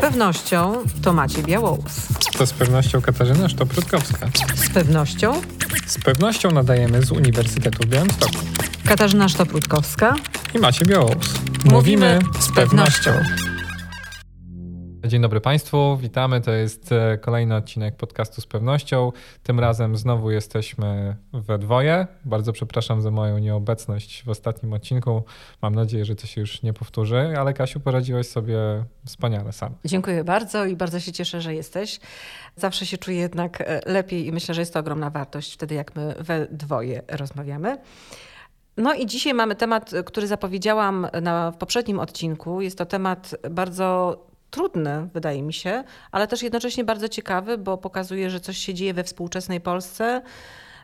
pewnością 0.00 0.72
to 1.02 1.12
Maciej 1.12 1.44
Białous. 1.44 2.06
To 2.38 2.46
z 2.46 2.52
pewnością 2.52 3.00
Katarzyna 3.00 3.48
Sztoprutkowska. 3.48 4.28
Z 4.54 4.70
pewnością 4.70 5.40
Z 5.86 5.98
pewnością 5.98 6.50
nadajemy 6.50 7.02
z 7.02 7.10
Uniwersytetu 7.10 7.82
w 7.82 7.86
Białymstoku. 7.86 8.38
Katarzyna 8.84 9.28
Sztoprutkowska. 9.28 10.14
I 10.54 10.58
Macie 10.58 10.84
Białous. 10.84 11.34
Mówimy 11.64 12.18
z 12.40 12.52
pewnością. 12.54 13.10
Dzień 15.06 15.22
dobry 15.22 15.40
Państwu, 15.40 15.96
witamy. 15.96 16.40
To 16.40 16.50
jest 16.50 16.92
e, 16.92 17.18
kolejny 17.18 17.56
odcinek 17.56 17.96
podcastu 17.96 18.40
z 18.40 18.46
pewnością. 18.46 19.12
Tym 19.42 19.60
razem 19.60 19.96
znowu 19.96 20.30
jesteśmy 20.30 21.16
we 21.32 21.58
dwoje. 21.58 22.06
Bardzo 22.24 22.52
przepraszam 22.52 23.02
za 23.02 23.10
moją 23.10 23.38
nieobecność 23.38 24.24
w 24.24 24.28
ostatnim 24.28 24.72
odcinku. 24.72 25.22
Mam 25.62 25.74
nadzieję, 25.74 26.04
że 26.04 26.16
to 26.16 26.26
się 26.26 26.40
już 26.40 26.62
nie 26.62 26.72
powtórzy, 26.72 27.34
ale 27.38 27.54
Kasiu, 27.54 27.80
poradziłaś 27.80 28.26
sobie 28.26 28.58
wspaniale 29.06 29.52
sam. 29.52 29.74
Dziękuję 29.84 30.24
bardzo 30.24 30.64
i 30.64 30.76
bardzo 30.76 31.00
się 31.00 31.12
cieszę, 31.12 31.40
że 31.40 31.54
jesteś. 31.54 32.00
Zawsze 32.56 32.86
się 32.86 32.98
czuję 32.98 33.16
jednak 33.16 33.60
e, 33.60 33.80
lepiej 33.86 34.26
i 34.26 34.32
myślę, 34.32 34.54
że 34.54 34.62
jest 34.62 34.74
to 34.74 34.80
ogromna 34.80 35.10
wartość 35.10 35.54
wtedy, 35.54 35.74
jak 35.74 35.96
my 35.96 36.14
we 36.20 36.46
dwoje 36.50 37.02
rozmawiamy. 37.08 37.78
No 38.76 38.94
i 38.94 39.06
dzisiaj 39.06 39.34
mamy 39.34 39.54
temat, 39.54 39.90
który 40.04 40.26
zapowiedziałam 40.26 41.06
na, 41.22 41.52
poprzednim 41.58 42.00
odcinku. 42.00 42.60
Jest 42.60 42.78
to 42.78 42.86
temat 42.86 43.34
bardzo 43.50 44.18
trudny, 44.50 45.08
wydaje 45.14 45.42
mi 45.42 45.52
się, 45.52 45.84
ale 46.12 46.26
też 46.26 46.42
jednocześnie 46.42 46.84
bardzo 46.84 47.08
ciekawy, 47.08 47.58
bo 47.58 47.78
pokazuje, 47.78 48.30
że 48.30 48.40
coś 48.40 48.58
się 48.58 48.74
dzieje 48.74 48.94
we 48.94 49.04
współczesnej 49.04 49.60
Polsce, 49.60 50.22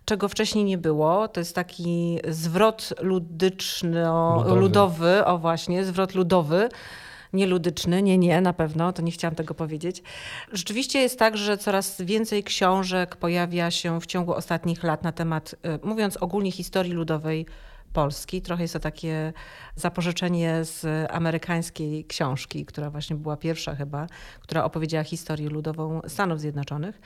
czego 0.04 0.28
wcześniej 0.28 0.64
nie 0.64 0.78
było. 0.78 1.28
To 1.28 1.40
jest 1.40 1.54
taki 1.54 2.18
zwrot 2.28 2.95
ludyczno, 3.00 4.37
Ludowy. 4.37 4.60
ludowy, 4.60 5.24
o 5.24 5.38
właśnie, 5.38 5.84
zwrot 5.84 6.14
ludowy. 6.14 6.68
Nie 7.32 7.46
ludyczny, 7.46 8.02
nie, 8.02 8.18
nie, 8.18 8.40
na 8.40 8.52
pewno, 8.52 8.92
to 8.92 9.02
nie 9.02 9.10
chciałam 9.10 9.34
tego 9.34 9.54
powiedzieć. 9.54 10.02
Rzeczywiście 10.52 10.98
jest 10.98 11.18
tak, 11.18 11.37
że 11.37 11.59
coraz 11.59 12.01
więcej 12.01 12.45
książek 12.45 13.16
pojawia 13.16 13.71
się 13.71 14.01
w 14.01 14.06
ciągu 14.06 14.34
ostatnich 14.34 14.82
lat 14.82 15.02
na 15.02 15.12
temat, 15.12 15.54
y, 15.84 15.87
mówiąc 15.87 16.16
ogólnie, 16.16 16.52
historii 16.52 16.93
ludowej 16.93 17.46
Polski. 17.95 18.42
Trochę 18.42 18.62
jest 18.62 18.74
to 18.74 18.80
takie 18.80 19.32
zapożyczenie 19.76 20.64
z 20.64 20.87
amerykańskiej 21.10 22.04
książki, 22.04 22.66
która 22.66 22.90
właśnie 22.90 23.16
była 23.16 23.37
pierwsza 23.37 23.74
chyba, 23.74 24.06
która 24.40 24.64
opowiedziała 24.64 25.04
historię 25.04 25.48
ludową 25.48 26.00
Stanów 26.09 26.40
Zjednoczonych. 26.40 27.00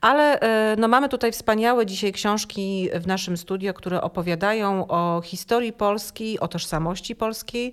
Ale 0.00 0.40
e, 0.40 0.76
no, 0.78 0.88
mamy 0.88 1.08
tutaj 1.08 1.32
wspaniałe 1.32 1.86
dzisiaj 1.86 2.12
książki 2.12 2.88
w 2.94 3.06
naszym 3.06 3.36
studio, 3.36 3.74
które 3.74 4.00
opowiadają 4.00 4.86
o 4.86 5.22
historii 5.24 5.72
Polski, 5.72 6.40
o 6.40 6.48
tożsamości 6.48 7.16
polskiej. 7.16 7.72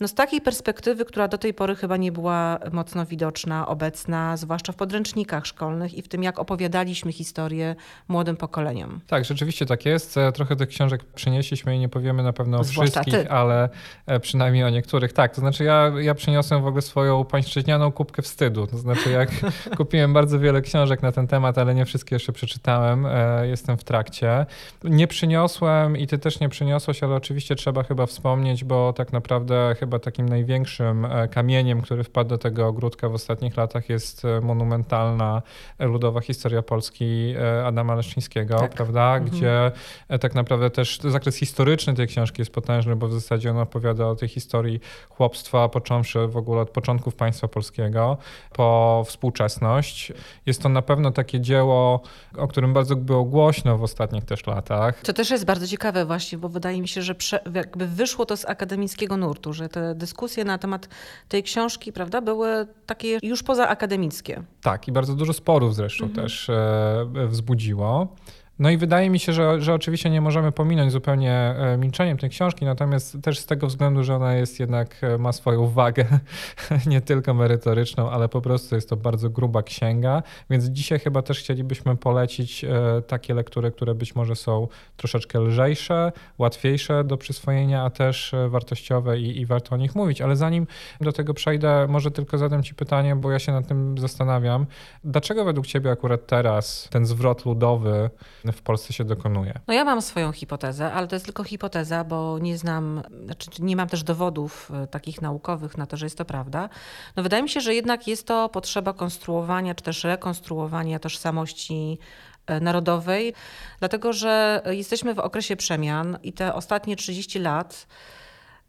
No 0.00 0.08
z 0.08 0.14
takiej 0.14 0.40
perspektywy, 0.40 1.04
która 1.04 1.28
do 1.28 1.38
tej 1.38 1.54
pory 1.54 1.76
chyba 1.76 1.96
nie 1.96 2.12
była 2.12 2.58
mocno 2.72 3.06
widoczna, 3.06 3.66
obecna, 3.66 4.36
zwłaszcza 4.36 4.72
w 4.72 4.76
podręcznikach 4.76 5.46
szkolnych 5.46 5.94
i 5.94 6.02
w 6.02 6.08
tym, 6.08 6.22
jak 6.22 6.38
opowiadaliśmy 6.38 7.12
historię 7.12 7.76
młodym 8.08 8.36
pokoleniom. 8.36 9.00
Tak, 9.06 9.24
rzeczywiście 9.24 9.66
tak 9.66 9.86
jest. 9.86 10.16
E, 10.16 10.32
Trochę 10.32 10.56
tych 10.56 10.68
książek 10.68 11.04
przynieśliśmy 11.04 11.76
i 11.76 11.78
nie 11.78 11.88
powiemy 11.88 12.22
na 12.22 12.32
pewno 12.32 12.58
o 12.58 12.64
Zwłaszcza 12.64 13.02
wszystkich, 13.02 13.14
ty. 13.26 13.30
ale 13.30 13.68
e, 14.06 14.20
przynajmniej 14.20 14.64
o 14.64 14.70
niektórych. 14.70 15.12
Tak, 15.12 15.34
to 15.34 15.40
znaczy 15.40 15.64
ja, 15.64 15.92
ja 16.00 16.14
przyniosłem 16.14 16.62
w 16.62 16.66
ogóle 16.66 16.82
swoją 16.82 17.24
pańszczyźnianą 17.24 17.92
kubkę 17.92 18.22
wstydu. 18.22 18.66
To 18.66 18.78
znaczy 18.78 19.10
jak 19.10 19.28
kupiłem 19.76 20.12
bardzo 20.12 20.38
wiele 20.38 20.62
książek 20.62 21.02
na 21.02 21.12
ten 21.12 21.26
temat, 21.26 21.58
ale 21.58 21.74
nie 21.74 21.84
wszystkie 21.84 22.16
jeszcze 22.16 22.32
przeczytałem. 22.32 23.06
E, 23.06 23.46
Jestem 23.48 23.76
w 23.78 23.84
trakcie. 23.84 24.46
Nie 24.84 25.06
przyniosłem 25.06 25.96
i 25.96 26.06
ty 26.06 26.18
też 26.18 26.40
nie 26.40 26.48
przyniosłeś, 26.48 27.02
ale 27.02 27.14
oczywiście 27.14 27.54
trzeba 27.56 27.82
chyba 27.82 28.06
wspomnieć, 28.06 28.64
bo 28.64 28.92
tak 28.92 29.12
naprawdę 29.12 29.76
chyba 29.84 29.98
takim 29.98 30.28
największym 30.28 31.04
e, 31.04 31.28
kamieniem, 31.28 31.82
który 31.82 32.04
wpadł 32.04 32.30
do 32.30 32.38
tego 32.38 32.66
ogródka 32.66 33.08
w 33.08 33.14
ostatnich 33.14 33.56
latach 33.56 33.88
jest 33.88 34.24
e, 34.24 34.40
monumentalna 34.40 35.42
e, 35.78 35.86
ludowa 35.86 36.20
historia 36.20 36.62
Polski 36.62 37.34
Adama 37.64 37.94
Leszczyńskiego, 37.94 38.58
Tak. 38.58 38.74
prawda? 38.74 39.16
Mhm. 39.16 39.24
Gdzie 39.24 39.72
e, 40.08 40.18
tak 40.18 40.34
naprawdę 40.34 40.70
też 40.70 40.98
zakres 41.00 41.36
historyczny 41.36 41.94
tej 41.94 42.06
książki 42.06 42.40
jest 42.40 42.52
potężny, 42.52 42.96
bo 42.96 43.08
w 43.08 43.12
zasadzie 43.12 43.50
on 43.50 43.58
opowiada 43.58 44.06
o 44.06 44.14
tej 44.14 44.28
historii 44.28 44.80
chłopstwa, 45.08 45.68
począwszy 45.68 46.26
w 46.26 46.36
ogóle 46.36 46.60
od 46.60 46.70
początków 46.70 47.14
państwa 47.14 47.48
polskiego 47.48 48.16
po 48.52 49.02
współczesność. 49.06 50.12
Jest 50.46 50.62
to 50.62 50.68
na 50.68 50.82
pewno 50.82 51.10
takie 51.10 51.40
dzieło, 51.40 52.00
o 52.36 52.48
którym 52.48 52.72
bardzo 52.72 52.96
było 52.96 53.24
głośno 53.24 53.78
w 53.78 53.82
ostatnich 53.82 54.24
też 54.24 54.46
latach. 54.46 55.00
To 55.00 55.12
też 55.12 55.30
jest 55.30 55.44
bardzo 55.44 55.66
ciekawe 55.66 56.04
właśnie, 56.04 56.38
bo 56.38 56.48
wydaje 56.48 56.80
mi 56.80 56.88
się, 56.88 57.02
że 57.02 57.14
prze, 57.14 57.40
jakby 57.54 57.86
wyszło 57.86 58.26
to 58.26 58.36
z 58.36 58.44
akademickiego 58.44 59.16
nurtu, 59.16 59.52
że 59.52 59.68
te 59.74 59.94
dyskusje 59.94 60.44
na 60.44 60.58
temat 60.58 60.88
tej 61.28 61.42
książki, 61.42 61.92
prawda, 61.92 62.20
były 62.20 62.66
takie 62.86 63.18
już 63.22 63.42
poza 63.42 63.68
akademickie. 63.68 64.42
Tak, 64.62 64.88
i 64.88 64.92
bardzo 64.92 65.14
dużo 65.14 65.32
sporów 65.32 65.74
zresztą 65.74 66.08
też 66.08 66.50
e, 66.50 67.26
wzbudziło. 67.28 68.16
No 68.58 68.70
i 68.70 68.76
wydaje 68.76 69.10
mi 69.10 69.18
się, 69.18 69.32
że, 69.32 69.60
że 69.60 69.74
oczywiście 69.74 70.10
nie 70.10 70.20
możemy 70.20 70.52
pominąć 70.52 70.92
zupełnie 70.92 71.32
e, 71.32 71.76
milczeniem 71.78 72.18
tej 72.18 72.30
książki, 72.30 72.64
natomiast 72.64 73.16
też 73.22 73.38
z 73.38 73.46
tego 73.46 73.66
względu, 73.66 74.04
że 74.04 74.16
ona 74.16 74.34
jest 74.34 74.60
jednak, 74.60 74.96
e, 75.02 75.18
ma 75.18 75.32
swoją 75.32 75.66
wagę, 75.66 76.04
nie 76.86 77.00
tylko 77.00 77.34
merytoryczną, 77.34 78.10
ale 78.10 78.28
po 78.28 78.40
prostu 78.40 78.74
jest 78.74 78.88
to 78.88 78.96
bardzo 78.96 79.30
gruba 79.30 79.62
księga, 79.62 80.22
więc 80.50 80.64
dzisiaj 80.64 80.98
chyba 80.98 81.22
też 81.22 81.38
chcielibyśmy 81.38 81.96
polecić 81.96 82.64
e, 82.64 83.02
takie 83.06 83.34
lektury, 83.34 83.70
które 83.70 83.94
być 83.94 84.14
może 84.14 84.36
są 84.36 84.68
troszeczkę 84.96 85.40
lżejsze, 85.40 86.12
łatwiejsze 86.38 87.04
do 87.04 87.16
przyswojenia, 87.16 87.82
a 87.82 87.90
też 87.90 88.34
wartościowe 88.48 89.18
i, 89.18 89.40
i 89.40 89.46
warto 89.46 89.74
o 89.74 89.78
nich 89.78 89.94
mówić. 89.94 90.20
Ale 90.20 90.36
zanim 90.36 90.66
do 91.00 91.12
tego 91.12 91.34
przejdę, 91.34 91.86
może 91.88 92.10
tylko 92.10 92.38
zadam 92.38 92.62
Ci 92.62 92.74
pytanie, 92.74 93.16
bo 93.16 93.30
ja 93.30 93.38
się 93.38 93.52
nad 93.52 93.68
tym 93.68 93.98
zastanawiam. 93.98 94.66
Dlaczego 95.04 95.44
według 95.44 95.66
Ciebie 95.66 95.90
akurat 95.90 96.26
teraz 96.26 96.88
ten 96.90 97.06
zwrot 97.06 97.44
ludowy 97.44 98.10
w 98.52 98.62
Polsce 98.62 98.92
się 98.92 99.04
dokonuje? 99.04 99.60
No 99.66 99.74
ja 99.74 99.84
mam 99.84 100.02
swoją 100.02 100.32
hipotezę, 100.32 100.92
ale 100.92 101.08
to 101.08 101.16
jest 101.16 101.24
tylko 101.24 101.44
hipoteza, 101.44 102.04
bo 102.04 102.38
nie 102.38 102.58
znam, 102.58 103.02
znaczy 103.24 103.50
nie 103.58 103.76
mam 103.76 103.88
też 103.88 104.02
dowodów 104.02 104.70
e, 104.74 104.86
takich 104.86 105.22
naukowych 105.22 105.78
na 105.78 105.86
to, 105.86 105.96
że 105.96 106.06
jest 106.06 106.18
to 106.18 106.24
prawda. 106.24 106.68
No 107.16 107.22
wydaje 107.22 107.42
mi 107.42 107.48
się, 107.48 107.60
że 107.60 107.74
jednak 107.74 108.08
jest 108.08 108.26
to 108.26 108.48
potrzeba 108.48 108.92
konstruowania, 108.92 109.74
czy 109.74 109.84
też 109.84 110.04
rekonstruowania 110.04 110.98
tożsamości 110.98 111.98
e, 112.46 112.60
narodowej, 112.60 113.34
dlatego 113.78 114.12
że 114.12 114.62
jesteśmy 114.70 115.14
w 115.14 115.18
okresie 115.18 115.56
przemian 115.56 116.18
i 116.22 116.32
te 116.32 116.54
ostatnie 116.54 116.96
30 116.96 117.38
lat 117.38 117.86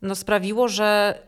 no, 0.02 0.16
sprawiło, 0.16 0.68
że 0.68 1.20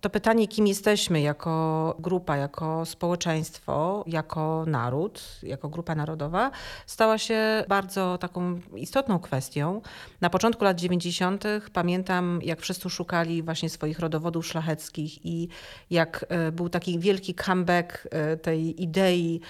to 0.00 0.10
pytanie, 0.10 0.48
kim 0.48 0.66
jesteśmy 0.66 1.20
jako 1.20 1.94
grupa, 1.98 2.36
jako 2.36 2.86
społeczeństwo, 2.86 4.04
jako 4.06 4.64
naród, 4.66 5.22
jako 5.42 5.68
grupa 5.68 5.94
narodowa, 5.94 6.50
stała 6.86 7.18
się 7.18 7.64
bardzo 7.68 8.18
taką 8.18 8.60
istotną 8.76 9.18
kwestią. 9.18 9.80
Na 10.20 10.30
początku 10.30 10.64
lat 10.64 10.80
90. 10.80 11.44
pamiętam, 11.72 12.40
jak 12.42 12.60
wszyscy 12.60 12.90
szukali 12.90 13.42
właśnie 13.42 13.70
swoich 13.70 13.98
rodowodów 13.98 14.46
szlacheckich 14.46 15.26
i 15.26 15.48
jak 15.90 16.26
e, 16.28 16.52
był 16.52 16.68
taki 16.68 16.98
wielki 16.98 17.34
comeback 17.34 18.08
e, 18.10 18.36
tej 18.36 18.82
idei 18.82 19.40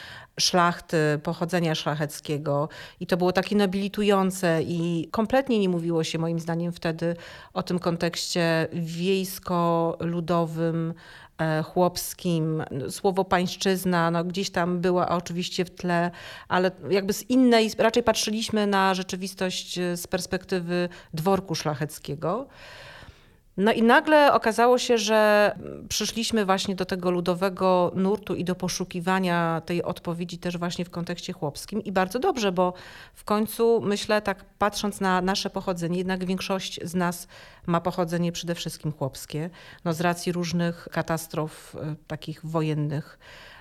szlachty, 0.41 1.21
pochodzenia 1.23 1.75
szlacheckiego. 1.75 2.69
I 3.01 3.07
to 3.07 3.17
było 3.17 3.33
takie 3.33 3.57
nobilitujące 3.57 4.63
i 4.63 5.09
kompletnie 5.11 5.59
nie 5.59 5.69
mówiło 5.69 6.05
się 6.05 6.19
moim 6.19 6.41
zdaniem 6.41 6.73
wtedy 6.73 7.17
o 7.55 7.63
tym 7.63 7.79
kontekście 7.79 8.69
wiejsko-ludowym, 8.73 10.95
e, 11.39 11.63
chłopskim. 11.63 12.65
Słowo 12.91 13.25
pańszczyzna 13.25 14.11
no, 14.11 14.25
gdzieś 14.25 14.51
tam 14.51 14.81
była 14.81 15.09
oczywiście 15.09 15.65
w 15.65 15.71
tle, 15.71 16.11
ale 16.49 16.71
jakby 16.91 17.13
z 17.13 17.31
innej, 17.31 17.71
raczej 17.79 18.03
patrzyliśmy 18.03 18.67
na 18.67 18.95
rzeczywistość 18.95 19.79
e, 19.79 19.97
z 19.97 20.07
perspektywy 20.07 20.89
dworku 21.15 21.55
szlacheckiego. 21.55 22.47
No 23.57 23.73
i 23.73 23.83
nagle 23.83 24.33
okazało 24.33 24.79
się, 24.79 24.99
że 24.99 25.53
przyszliśmy 25.89 26.45
właśnie 26.45 26.75
do 26.75 26.85
tego 26.85 27.11
ludowego 27.11 27.93
nurtu 27.95 28.35
i 28.35 28.45
do 28.45 28.55
poszukiwania 28.55 29.63
tej 29.67 29.83
odpowiedzi 29.83 30.39
też 30.39 30.59
właśnie 30.59 30.85
w 30.85 30.91
kontekście 30.91 31.33
chłopskim. 31.33 31.85
I 31.85 31.93
bardzo 31.93 32.19
dobrze, 32.19 32.53
bo 32.53 32.73
w 33.15 33.25
końcu 33.25 33.81
myślę, 33.81 34.23
tak 34.23 34.45
patrząc 34.59 35.01
na 35.01 35.21
nasze 35.21 35.51
pochodzenie, 35.51 35.99
jednak 35.99 36.25
większość 36.25 36.81
z 36.83 36.95
nas 36.95 37.29
ma 37.67 37.81
pochodzenie 37.81 38.33
przede 38.33 38.55
wszystkim 38.55 38.93
chłopskie, 38.93 39.51
no 39.85 39.93
z 39.93 40.01
racji 40.01 40.33
różnych 40.33 40.89
katastrof 40.93 41.75
y, 41.75 41.79
takich 42.07 42.47
wojennych, 42.47 43.19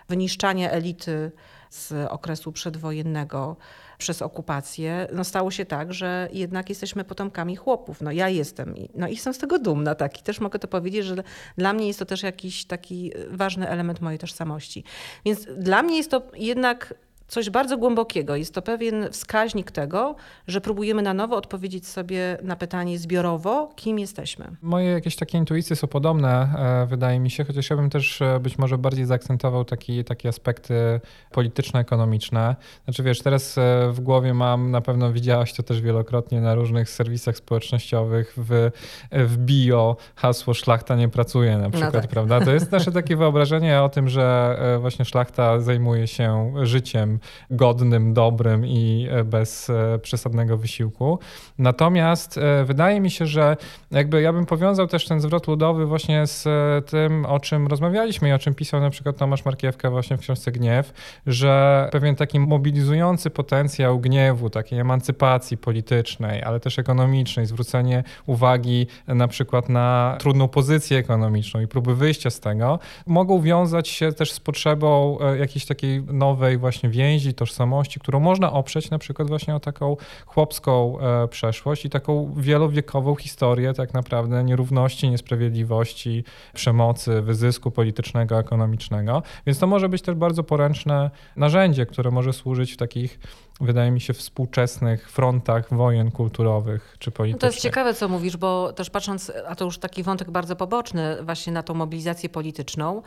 wyniszczania 0.10 0.72
elity 0.72 1.32
z 1.70 2.12
okresu 2.12 2.52
przedwojennego 2.52 3.56
przez 3.98 4.22
okupację, 4.22 5.08
no 5.14 5.24
stało 5.24 5.52
się 5.52 5.66
tak, 5.66 5.94
że 5.94 6.30
jednak 6.34 6.70
jesteśmy 6.70 7.04
potomkami 7.04 7.56
chłopów. 7.56 8.02
No 8.02 8.12
ja 8.12 8.30
jestem, 8.30 8.78
i- 8.78 8.90
no 8.96 9.08
i 9.08 9.12
jestem 9.12 9.34
z 9.34 9.38
tego 9.38 9.60
dumna, 9.60 9.96
tak. 9.96 10.20
I 10.20 10.24
też 10.24 10.40
mogę 10.40 10.60
to 10.60 10.68
powiedzieć, 10.68 11.06
że 11.06 11.24
dla 11.58 11.74
mnie 11.74 11.88
jest 11.88 12.00
to 12.00 12.06
też 12.06 12.24
jakiś 12.24 12.66
taki 12.66 13.12
ważny 13.30 13.70
element 13.70 14.02
mojej 14.02 14.20
tożsamości. 14.20 14.84
Więc 15.26 15.48
dla 15.58 15.84
mnie 15.84 15.98
jest 15.98 16.12
to 16.12 16.22
jednak 16.38 16.94
coś 17.28 17.50
bardzo 17.50 17.78
głębokiego. 17.78 18.36
Jest 18.36 18.54
to 18.54 18.62
pewien 18.62 19.08
wskaźnik 19.12 19.72
tego, 19.72 20.16
że 20.48 20.62
próbujemy 20.62 21.02
na 21.02 21.14
nowo 21.14 21.36
odpowiedzieć 21.36 21.88
sobie 21.88 22.38
na 22.44 22.56
pytanie 22.56 23.00
zbiorowo, 23.00 23.70
kim 23.76 24.00
jesteśmy. 24.00 24.46
Moje 24.62 24.92
jakieś 24.92 25.16
takie 25.16 25.38
intuicje 25.38 25.76
są 25.76 25.88
podobne, 25.88 26.50
e, 26.58 26.86
wydaje 26.86 27.20
mi 27.20 27.30
się, 27.30 27.46
chociaż 27.46 27.70
ja 27.70 27.76
bym 27.76 27.90
też 27.90 28.22
e, 28.22 28.40
być 28.40 28.58
może 28.58 28.78
bardziej 28.78 29.06
zaakcentował 29.06 29.66
taki, 29.66 30.04
takie 30.04 30.30
aspekty 30.30 31.02
polityczno-ekonomiczne. 31.32 32.56
Znaczy 32.86 33.04
wiesz, 33.04 33.22
teraz 33.22 33.58
e, 33.58 33.62
w 33.92 34.00
głowie 34.00 34.34
mam, 34.34 34.72
na 34.72 34.82
pewno 34.82 35.14
widziałaś 35.14 35.54
to 35.54 35.64
też 35.64 35.82
wielokrotnie 35.82 36.42
na 36.42 36.56
różnych 36.56 36.90
serwisach 36.90 37.38
społecznościowych, 37.38 38.34
w, 38.38 38.72
w 39.12 39.38
bio 39.38 39.98
hasło 40.16 40.54
szlachta 40.54 40.96
nie 40.96 41.10
pracuje 41.10 41.58
na 41.58 41.64
no 41.64 41.70
przykład, 41.70 41.94
no 41.94 42.02
tak. 42.02 42.10
prawda? 42.10 42.42
To 42.42 42.52
jest 42.52 42.72
nasze 42.72 42.92
takie 42.92 43.16
wyobrażenie 43.26 43.82
o 43.82 43.90
tym, 43.90 44.10
że 44.10 44.58
właśnie 44.82 45.06
szlachta 45.06 45.60
zajmuje 45.60 46.08
się 46.08 46.54
życiem 46.64 47.15
godnym, 47.50 48.14
dobrym 48.14 48.66
i 48.66 49.08
bez 49.26 49.72
przesadnego 50.02 50.58
wysiłku. 50.58 51.20
Natomiast 51.58 52.40
wydaje 52.66 53.02
mi 53.02 53.12
się, 53.12 53.26
że 53.26 53.58
jakby 53.92 54.22
ja 54.22 54.34
bym 54.34 54.46
powiązał 54.46 54.88
też 54.88 55.06
ten 55.06 55.22
zwrot 55.22 55.48
ludowy 55.48 55.86
właśnie 55.86 56.28
z 56.28 56.48
e, 56.48 56.82
tym, 56.82 57.26
o 57.26 57.40
czym 57.40 57.68
rozmawialiśmy 57.68 58.30
i 58.30 58.32
o 58.32 58.40
czym 58.40 58.56
pisał 58.56 58.82
na 58.82 58.90
przykład 58.90 59.18
Tomasz 59.18 59.46
Markiewka 59.46 59.90
właśnie 59.90 60.18
w 60.18 60.20
książce 60.20 60.52
Gniew, 60.52 60.94
że 61.28 61.90
pewien 61.92 62.16
taki 62.16 62.40
mobilizujący 62.40 63.30
potencjał 63.30 64.00
gniewu, 64.00 64.50
takiej 64.50 64.80
emancypacji 64.80 65.58
politycznej, 65.58 66.44
ale 66.44 66.60
też 66.60 66.80
ekonomicznej, 66.80 67.46
zwrócenie 67.46 68.04
uwagi 68.26 68.88
na 69.08 69.28
przykład 69.28 69.70
na 69.70 70.18
trudną 70.20 70.48
pozycję 70.48 70.98
ekonomiczną 70.98 71.62
i 71.62 71.68
próby 71.68 71.96
wyjścia 71.96 72.30
z 72.30 72.40
tego, 72.40 72.80
mogą 73.06 73.42
wiązać 73.42 73.88
się 73.88 74.12
też 74.12 74.32
z 74.32 74.40
potrzebą 74.40 75.18
e, 75.20 75.38
jakiejś 75.38 75.66
takiej 75.66 76.04
nowej 76.04 76.58
właśnie 76.58 76.90
więzi, 76.90 77.05
tożsamości, 77.34 78.00
którą 78.00 78.20
można 78.20 78.52
oprzeć 78.54 78.90
na 78.90 79.00
przykład 79.00 79.28
właśnie 79.28 79.56
o 79.56 79.60
taką 79.60 79.98
chłopską 80.26 81.00
e, 81.00 81.28
przeszłość 81.28 81.86
i 81.86 81.90
taką 81.90 82.34
wielowiekową 82.38 83.16
historię 83.16 83.74
tak 83.74 83.94
naprawdę 83.94 84.44
nierówności, 84.44 85.10
niesprawiedliwości, 85.10 86.24
przemocy, 86.54 87.22
wyzysku 87.22 87.72
politycznego, 87.72 88.40
ekonomicznego. 88.40 89.24
Więc 89.46 89.60
to 89.60 89.68
może 89.68 89.90
być 89.90 90.02
też 90.02 90.16
bardzo 90.16 90.44
poręczne 90.44 91.12
narzędzie, 91.36 91.86
które 91.86 92.12
może 92.12 92.34
służyć 92.34 92.74
w 92.74 92.78
takich 92.78 93.20
wydaje 93.62 93.92
mi 93.92 94.02
się, 94.02 94.14
współczesnych 94.14 95.12
frontach 95.12 95.74
wojen 95.74 96.12
kulturowych 96.12 96.96
czy 97.00 97.12
politycznych. 97.12 97.42
No 97.42 97.48
to 97.50 97.54
jest 97.54 97.62
ciekawe, 97.62 97.94
co 97.94 98.08
mówisz, 98.10 98.38
bo 98.38 98.74
też 98.74 98.90
patrząc, 98.90 99.32
a 99.48 99.56
to 99.56 99.66
już 99.66 99.78
taki 99.78 100.04
wątek 100.04 100.32
bardzo 100.32 100.56
poboczny, 100.56 101.18
właśnie 101.24 101.54
na 101.54 101.64
tą 101.64 101.74
mobilizację 101.74 102.30
polityczną, 102.30 103.02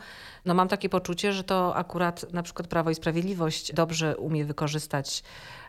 no 0.45 0.53
mam 0.53 0.67
takie 0.67 0.89
poczucie, 0.89 1.33
że 1.33 1.43
to 1.43 1.75
akurat 1.75 2.33
na 2.33 2.43
przykład 2.43 2.67
Prawo 2.67 2.89
i 2.89 2.95
Sprawiedliwość 2.95 3.73
dobrze 3.73 4.17
umie 4.17 4.45
wykorzystać 4.45 5.23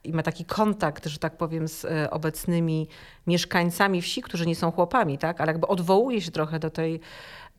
i 0.04 0.12
ma 0.12 0.22
taki 0.22 0.44
kontakt, 0.44 1.06
że 1.06 1.18
tak 1.18 1.36
powiem, 1.36 1.68
z 1.68 1.84
e, 1.84 2.10
obecnymi 2.10 2.88
mieszkańcami 3.26 4.02
wsi, 4.02 4.22
którzy 4.22 4.46
nie 4.46 4.56
są 4.56 4.72
chłopami, 4.72 5.18
tak? 5.18 5.40
ale 5.40 5.52
jakby 5.52 5.66
odwołuje 5.66 6.20
się 6.20 6.30
trochę 6.30 6.58
do 6.58 6.70
tej 6.70 7.00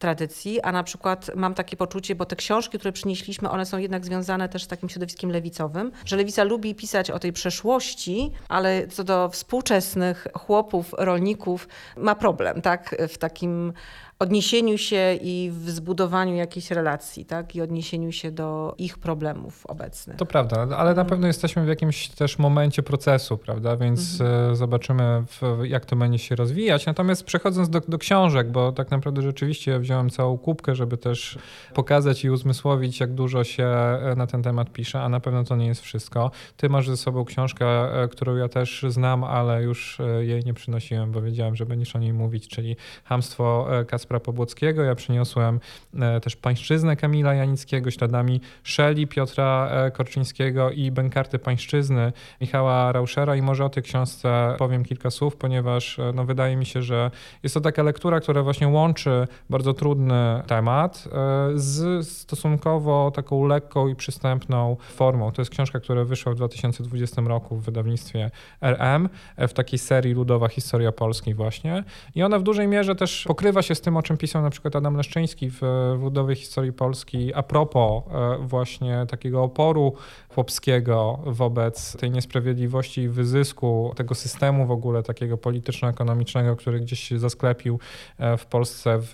tradycji, 0.02 0.62
a 0.62 0.72
na 0.72 0.84
przykład 0.84 1.32
mam 1.36 1.54
takie 1.54 1.78
poczucie, 1.78 2.16
bo 2.16 2.26
te 2.26 2.36
książki, 2.36 2.78
które 2.78 2.92
przynieśliśmy, 2.92 3.50
one 3.50 3.66
są 3.66 3.78
jednak 3.78 4.06
związane 4.06 4.50
też 4.50 4.64
z 4.64 4.68
takim 4.68 4.90
środowiskiem 4.90 5.32
lewicowym, 5.32 5.92
że 6.06 6.18
lewica 6.18 6.44
lubi 6.44 6.76
pisać 6.76 7.12
o 7.12 7.20
tej 7.20 7.34
przeszłości, 7.34 8.32
ale 8.50 8.88
co 8.88 9.04
do 9.04 9.30
współczesnych 9.30 10.28
chłopów, 10.34 10.96
rolników 10.98 11.68
ma 11.98 12.16
problem, 12.16 12.62
tak, 12.62 12.96
w 13.10 13.18
takim 13.18 13.74
odniesieniu 14.22 14.78
się 14.78 15.18
i 15.22 15.52
w 15.54 15.70
zbudowaniu 15.70 16.36
jakiejś 16.36 16.72
relacji, 16.72 17.26
tak? 17.26 17.56
I 17.56 17.62
odniesieniu 17.62 18.12
się 18.12 18.32
do 18.32 18.76
ich 18.78 18.98
problemów 18.98 19.66
obecnych. 19.66 20.18
To 20.18 20.26
prawda, 20.26 20.58
ale 20.62 20.70
na 20.70 20.90
mhm. 20.90 21.08
pewno 21.08 21.28
jesteśmy 21.28 21.66
w 21.66 21.68
jakimś 21.68 22.08
też 22.08 22.40
momencie 22.40 22.84
procesu, 22.84 23.38
prawda? 23.38 23.78
Więc 23.78 24.22
mhm. 24.22 24.52
E, 24.52 24.56
zobaczymy, 24.56 25.24
w, 25.28 25.42
jak 25.64 25.86
to 25.86 25.96
będzie 25.96 26.20
się 26.20 26.36
rozwijać. 26.36 26.86
Natomiast 26.86 27.24
przechodząc 27.24 27.70
do, 27.70 27.82
do 27.88 27.98
książek, 27.98 28.52
bo 28.52 28.72
tak 28.72 28.92
naprawdę 28.92 29.22
rzeczywiście 29.22 29.80
wziąłem 29.80 29.91
całą 30.12 30.38
kubkę, 30.38 30.76
żeby 30.76 30.98
też 30.98 31.38
pokazać 31.74 32.26
i 32.26 32.30
uzmysłowić, 32.30 33.00
jak 33.00 33.14
dużo 33.14 33.44
się 33.44 33.66
e, 33.66 34.14
na 34.18 34.28
ten 34.28 34.44
temat 34.44 34.72
pisze, 34.72 35.02
a 35.02 35.10
na 35.10 35.20
pewno 35.20 35.44
to 35.44 35.56
nie 35.56 35.68
jest 35.68 35.82
wszystko. 35.82 36.32
Ty 36.58 36.70
masz 36.70 36.90
ze 36.90 36.98
sobą 36.98 37.26
książkę, 37.26 37.66
e, 38.04 38.08
którą 38.08 38.36
ja 38.36 38.50
też 38.50 38.86
znam, 38.90 39.24
ale 39.24 39.64
już 39.64 39.98
jej 40.22 40.44
nie 40.46 40.54
przynosiłem, 40.54 41.12
bo 41.12 41.22
wiedziałem, 41.22 41.56
że 41.56 41.66
będziesz 41.66 41.96
o 41.96 42.00
niej 42.00 42.14
mówić, 42.14 42.48
czyli 42.48 42.76
Hamstwo 43.04 43.68
Kacpra 43.88 44.20
Pobłockiego. 44.20 44.84
Ja 44.84 44.96
przyniosłem 44.96 45.60
e, 46.00 46.20
też 46.20 46.36
Pańszczyznę 46.36 46.96
Kamila 46.96 47.34
Janickiego, 47.34 47.92
śladami 47.92 48.42
Szeli 48.64 49.08
Piotra 49.08 49.70
e, 49.72 49.92
Korczyńskiego 49.92 50.72
i 50.72 50.92
Bękarty 50.92 51.40
Pańszczyzny 51.40 52.14
Michała 52.42 52.92
Rauschera 52.92 53.36
i 53.36 53.42
może 53.42 53.66
o 53.66 53.70
tej 53.70 53.84
książce 53.84 54.56
powiem 54.58 54.84
kilka 54.84 55.10
słów, 55.12 55.36
ponieważ 55.36 56.00
e, 56.00 56.12
no, 56.16 56.26
wydaje 56.26 56.56
mi 56.56 56.66
się, 56.66 56.82
że 56.82 57.12
jest 57.44 57.56
to 57.56 57.62
taka 57.62 57.84
lektura, 57.84 58.20
która 58.20 58.44
właśnie 58.44 58.68
łączy 58.68 59.28
bardzo 59.50 59.74
trudny 59.82 60.44
temat 60.48 61.08
z 61.56 62.08
stosunkowo 62.08 63.12
taką 63.12 63.46
lekką 63.46 63.88
i 63.88 63.96
przystępną 63.96 64.78
formą. 64.80 65.32
To 65.32 65.42
jest 65.42 65.52
książka, 65.52 65.80
która 65.80 66.04
wyszła 66.04 66.32
w 66.32 66.36
2020 66.36 67.22
roku 67.22 67.56
w 67.56 67.64
wydawnictwie 67.64 68.32
RM 68.62 69.10
w 69.38 69.54
takiej 69.54 69.80
serii 69.80 70.14
Ludowa 70.14 70.48
Historia 70.48 70.92
Polski 70.92 71.34
właśnie 71.34 71.84
i 72.16 72.24
ona 72.24 72.40
w 72.40 72.44
dużej 72.44 72.68
mierze 72.68 72.96
też 72.96 73.24
pokrywa 73.28 73.62
się 73.62 73.76
z 73.76 73.82
tym, 73.82 73.98
o 73.98 74.02
czym 74.02 74.18
pisał 74.18 74.42
na 74.42 74.50
przykład 74.50 74.76
Adam 74.76 74.98
Leszczyński 74.98 75.50
w, 75.50 75.60
w 75.98 76.04
Ludowej 76.04 76.36
Historii 76.36 76.74
Polski 76.74 77.34
a 77.34 77.44
propos 77.44 78.04
e, 78.12 78.38
właśnie 78.38 79.06
takiego 79.10 79.44
oporu 79.44 79.94
chłopskiego 80.30 81.20
wobec 81.26 81.98
tej 81.98 82.12
niesprawiedliwości 82.12 83.02
i 83.02 83.10
wyzysku 83.10 83.94
tego 83.96 84.16
systemu 84.16 84.66
w 84.66 84.72
ogóle 84.72 85.04
takiego 85.04 85.38
polityczno-ekonomicznego, 85.38 86.56
który 86.56 86.80
gdzieś 86.80 87.00
się 87.00 87.20
zasklepił 87.20 87.80
e, 88.18 88.38
w 88.38 88.46
Polsce 88.46 88.98
w, 89.02 89.14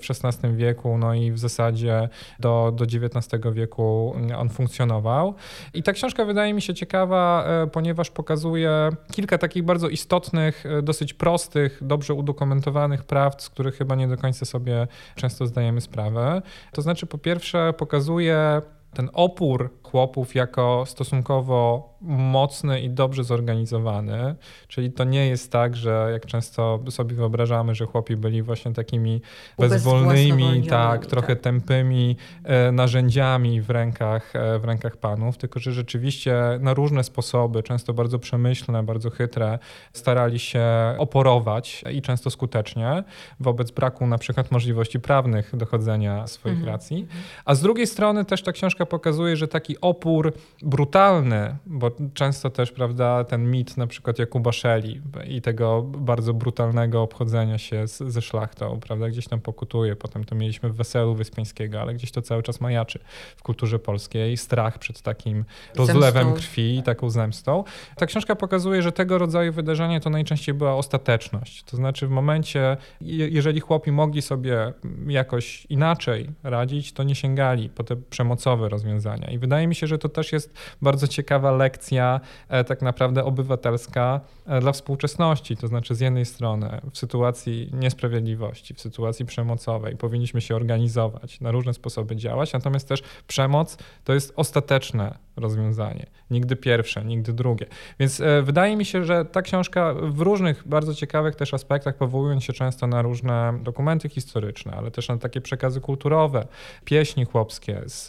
w 0.00 0.10
XVI 0.10 0.56
wieku, 0.56 0.98
no 0.98 1.14
i 1.14 1.32
w 1.32 1.38
zasadzie 1.38 2.08
do, 2.38 2.72
do 2.76 2.84
XIX 2.84 3.42
wieku 3.52 4.14
on 4.38 4.48
funkcjonował. 4.48 5.34
I 5.74 5.82
ta 5.82 5.92
książka 5.92 6.24
wydaje 6.24 6.54
mi 6.54 6.62
się 6.62 6.74
ciekawa, 6.74 7.44
e, 7.46 7.66
ponieważ 7.66 8.10
pokazuje 8.10 8.90
kilka 9.12 9.38
takich 9.38 9.62
bardzo 9.62 9.88
istotnych, 9.88 10.64
dosyć 10.82 11.14
prostych, 11.14 11.78
dobrze 11.82 12.14
udokumentowanych 12.14 13.04
prawd, 13.04 13.42
z 13.42 13.50
których 13.50 13.76
chyba 13.76 13.94
nie 13.94 14.08
do 14.08 14.16
końca 14.16 14.46
sobie 14.46 14.88
często 15.14 15.46
zdajemy 15.46 15.80
sprawę. 15.80 16.42
To 16.72 16.82
znaczy, 16.82 17.06
po 17.06 17.18
pierwsze, 17.18 17.74
pokazuje 17.78 18.62
ten 18.94 19.10
opór 19.12 19.70
chłopów 19.90 20.34
jako 20.34 20.84
stosunkowo 20.86 21.90
mocny 22.00 22.80
i 22.80 22.90
dobrze 22.90 23.24
zorganizowany. 23.24 24.34
Czyli 24.68 24.92
to 24.92 25.04
nie 25.04 25.26
jest 25.26 25.52
tak, 25.52 25.76
że 25.76 26.08
jak 26.12 26.26
często 26.26 26.80
sobie 26.90 27.14
wyobrażamy, 27.14 27.74
że 27.74 27.86
chłopi 27.86 28.16
byli 28.16 28.42
właśnie 28.42 28.72
takimi 28.72 29.22
bezwolnymi, 29.58 30.66
tak, 30.66 31.06
trochę 31.06 31.36
tak. 31.36 31.40
tępymi 31.40 32.16
e, 32.44 32.72
narzędziami 32.72 33.60
w 33.60 33.70
rękach, 33.70 34.36
e, 34.36 34.58
w 34.58 34.64
rękach 34.64 34.96
panów, 34.96 35.38
tylko 35.38 35.60
że 35.60 35.72
rzeczywiście 35.72 36.34
na 36.60 36.74
różne 36.74 37.04
sposoby, 37.04 37.62
często 37.62 37.94
bardzo 37.94 38.18
przemyślne, 38.18 38.82
bardzo 38.82 39.10
chytre, 39.10 39.58
starali 39.92 40.38
się 40.38 40.64
oporować 40.98 41.84
i 41.92 42.02
często 42.02 42.30
skutecznie 42.30 43.04
wobec 43.40 43.70
braku 43.70 44.06
na 44.06 44.18
przykład 44.18 44.50
możliwości 44.50 45.00
prawnych 45.00 45.56
dochodzenia 45.56 46.26
swoich 46.26 46.58
mhm. 46.58 46.72
racji. 46.72 47.06
A 47.44 47.54
z 47.54 47.60
drugiej 47.60 47.86
strony 47.86 48.24
też 48.24 48.42
ta 48.42 48.52
książka 48.52 48.86
pokazuje, 48.86 49.36
że 49.36 49.48
taki 49.48 49.79
opór 49.80 50.32
brutalny, 50.62 51.56
bo 51.66 51.90
często 52.14 52.50
też, 52.50 52.72
prawda, 52.72 53.24
ten 53.24 53.50
mit 53.50 53.76
na 53.76 53.86
przykład 53.86 54.18
Jakuba 54.18 54.52
Szeli 54.52 55.00
i 55.28 55.42
tego 55.42 55.82
bardzo 55.82 56.34
brutalnego 56.34 57.02
obchodzenia 57.02 57.58
się 57.58 57.88
z, 57.88 57.98
ze 57.98 58.22
szlachtą, 58.22 58.80
prawda, 58.80 59.08
gdzieś 59.08 59.28
tam 59.28 59.40
pokutuje. 59.40 59.96
Potem 59.96 60.24
to 60.24 60.34
mieliśmy 60.34 60.68
w 60.70 60.76
Weselu 60.76 61.14
Wyspiańskiego, 61.14 61.80
ale 61.80 61.94
gdzieś 61.94 62.10
to 62.10 62.22
cały 62.22 62.42
czas 62.42 62.60
majaczy 62.60 62.98
w 63.36 63.42
kulturze 63.42 63.78
polskiej. 63.78 64.36
Strach 64.36 64.78
przed 64.78 65.02
takim 65.02 65.44
rozlewem 65.76 66.24
zemstą. 66.24 66.34
krwi 66.34 66.78
i 66.78 66.82
taką 66.82 67.10
zemstą. 67.10 67.64
Ta 67.96 68.06
książka 68.06 68.36
pokazuje, 68.36 68.82
że 68.82 68.92
tego 68.92 69.18
rodzaju 69.18 69.52
wydarzenie 69.52 70.00
to 70.00 70.10
najczęściej 70.10 70.54
była 70.54 70.74
ostateczność. 70.74 71.62
To 71.62 71.76
znaczy 71.76 72.06
w 72.06 72.10
momencie, 72.10 72.76
jeżeli 73.00 73.60
chłopi 73.60 73.92
mogli 73.92 74.22
sobie 74.22 74.72
jakoś 75.06 75.66
inaczej 75.66 76.30
radzić, 76.42 76.92
to 76.92 77.02
nie 77.02 77.14
sięgali 77.14 77.68
po 77.68 77.84
te 77.84 77.96
przemocowe 77.96 78.68
rozwiązania. 78.68 79.30
I 79.30 79.38
wydaje 79.38 79.66
mi 79.66 79.69
się, 79.74 79.86
że 79.86 79.98
to 79.98 80.08
też 80.08 80.32
jest 80.32 80.54
bardzo 80.82 81.08
ciekawa 81.08 81.52
lekcja 81.52 82.20
e, 82.48 82.64
tak 82.64 82.82
naprawdę 82.82 83.24
obywatelska 83.24 84.20
e, 84.46 84.60
dla 84.60 84.72
współczesności. 84.72 85.56
To 85.56 85.68
znaczy 85.68 85.94
z 85.94 86.00
jednej 86.00 86.24
strony 86.24 86.80
w 86.92 86.98
sytuacji 86.98 87.70
niesprawiedliwości, 87.72 88.74
w 88.74 88.80
sytuacji 88.80 89.26
przemocowej 89.26 89.96
powinniśmy 89.96 90.40
się 90.40 90.56
organizować, 90.56 91.40
na 91.40 91.50
różne 91.50 91.74
sposoby 91.74 92.16
działać, 92.16 92.52
natomiast 92.52 92.88
też 92.88 93.02
przemoc 93.26 93.76
to 94.04 94.14
jest 94.14 94.32
ostateczne 94.36 95.18
rozwiązanie. 95.36 96.06
Nigdy 96.30 96.56
pierwsze, 96.56 97.04
nigdy 97.04 97.32
drugie. 97.32 97.66
Więc 97.98 98.20
e, 98.20 98.42
wydaje 98.42 98.76
mi 98.76 98.84
się, 98.84 99.04
że 99.04 99.24
ta 99.24 99.42
książka 99.42 99.94
w 99.94 100.20
różnych 100.20 100.68
bardzo 100.68 100.94
ciekawych 100.94 101.34
też 101.34 101.54
aspektach, 101.54 101.96
powołując 101.96 102.44
się 102.44 102.52
często 102.52 102.86
na 102.86 103.02
różne 103.02 103.58
dokumenty 103.62 104.08
historyczne, 104.08 104.72
ale 104.72 104.90
też 104.90 105.08
na 105.08 105.18
takie 105.18 105.40
przekazy 105.40 105.80
kulturowe, 105.80 106.46
pieśni 106.84 107.24
chłopskie 107.24 107.82
z 107.86 108.08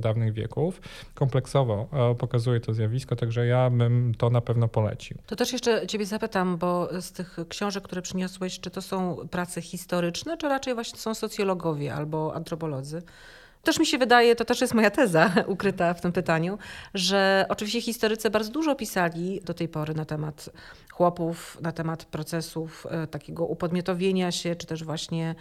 dawnych 0.00 0.32
wieków, 0.32 0.80
kompleksowo 1.14 1.88
pokazuje 2.18 2.60
to 2.60 2.74
zjawisko, 2.74 3.16
także 3.16 3.46
ja 3.46 3.70
bym 3.70 4.14
to 4.18 4.30
na 4.30 4.40
pewno 4.40 4.68
polecił. 4.68 5.18
To 5.26 5.36
też 5.36 5.52
jeszcze 5.52 5.86
ciebie 5.86 6.06
zapytam, 6.06 6.56
bo 6.56 6.88
z 7.00 7.12
tych 7.12 7.36
książek, 7.48 7.84
które 7.84 8.02
przyniosłeś, 8.02 8.60
czy 8.60 8.70
to 8.70 8.82
są 8.82 9.16
prace 9.30 9.62
historyczne, 9.62 10.36
czy 10.36 10.48
raczej 10.48 10.74
właśnie 10.74 10.98
są 10.98 11.14
socjologowie 11.14 11.94
albo 11.94 12.34
antropolodzy? 12.34 13.02
Też 13.66 13.78
mi 13.78 13.86
się 13.86 13.98
wydaje, 13.98 14.36
to 14.36 14.44
też 14.44 14.60
jest 14.60 14.74
moja 14.74 14.90
teza 14.90 15.30
ukryta 15.46 15.94
w 15.94 16.00
tym 16.00 16.12
pytaniu, 16.12 16.58
że 16.94 17.46
oczywiście 17.48 17.80
historycy 17.80 18.30
bardzo 18.30 18.52
dużo 18.52 18.74
pisali 18.74 19.40
do 19.44 19.54
tej 19.54 19.68
pory 19.68 19.94
na 19.94 20.04
temat 20.04 20.50
chłopów, 20.92 21.58
na 21.60 21.72
temat 21.72 22.04
procesów 22.04 22.86
e, 22.90 23.06
takiego 23.06 23.46
upodmiotowienia 23.46 24.32
się, 24.32 24.56
czy 24.56 24.66
też 24.66 24.84
właśnie 24.84 25.34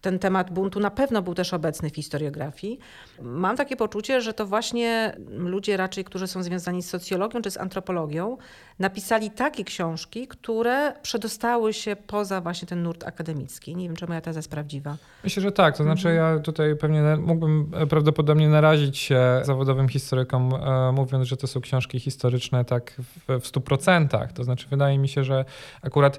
ten 0.00 0.18
temat 0.18 0.50
buntu 0.50 0.80
na 0.80 0.90
pewno 0.90 1.22
był 1.22 1.34
też 1.34 1.54
obecny 1.54 1.90
w 1.90 1.94
historiografii. 1.94 2.78
Mam 3.22 3.56
takie 3.56 3.76
poczucie, 3.76 4.20
że 4.20 4.34
to 4.34 4.46
właśnie 4.46 5.16
ludzie 5.28 5.76
raczej, 5.76 6.04
którzy 6.04 6.26
są 6.26 6.42
związani 6.42 6.82
z 6.82 6.90
socjologią 6.90 7.42
czy 7.42 7.50
z 7.50 7.56
antropologią, 7.56 8.36
napisali 8.78 9.30
takie 9.30 9.64
książki, 9.64 10.28
które 10.28 10.92
przedostały 11.02 11.72
się 11.72 11.96
poza 12.06 12.40
właśnie 12.40 12.68
ten 12.68 12.82
nurt 12.82 13.04
akademicki. 13.04 13.76
Nie 13.76 13.88
wiem, 13.88 13.96
czy 13.96 14.06
moja 14.06 14.20
teza 14.20 14.38
jest 14.38 14.50
prawdziwa. 14.50 14.96
Myślę, 15.24 15.42
że 15.42 15.52
tak. 15.52 15.76
To 15.76 15.82
znaczy 15.82 16.08
mhm. 16.08 16.36
ja 16.36 16.42
tutaj 16.42 16.76
pewnie 16.76 17.02
mógłbym 17.16 17.70
prawdopodobnie 17.88 18.48
narazić 18.48 18.98
się 18.98 19.40
zawodowym 19.42 19.88
historykom, 19.88 20.54
e, 20.54 20.92
mówiąc, 20.92 21.26
że 21.26 21.36
to 21.36 21.46
są 21.46 21.60
książki 21.60 22.00
historyczne 22.00 22.64
tak 22.64 23.00
w, 23.28 23.46
stu 23.46 23.60
procentach. 23.60 24.32
To 24.32 24.44
znaczy 24.44 24.66
wydaje 24.70 24.98
mi 24.98 25.08
się, 25.08 25.24
że 25.24 25.44
akurat 25.82 26.18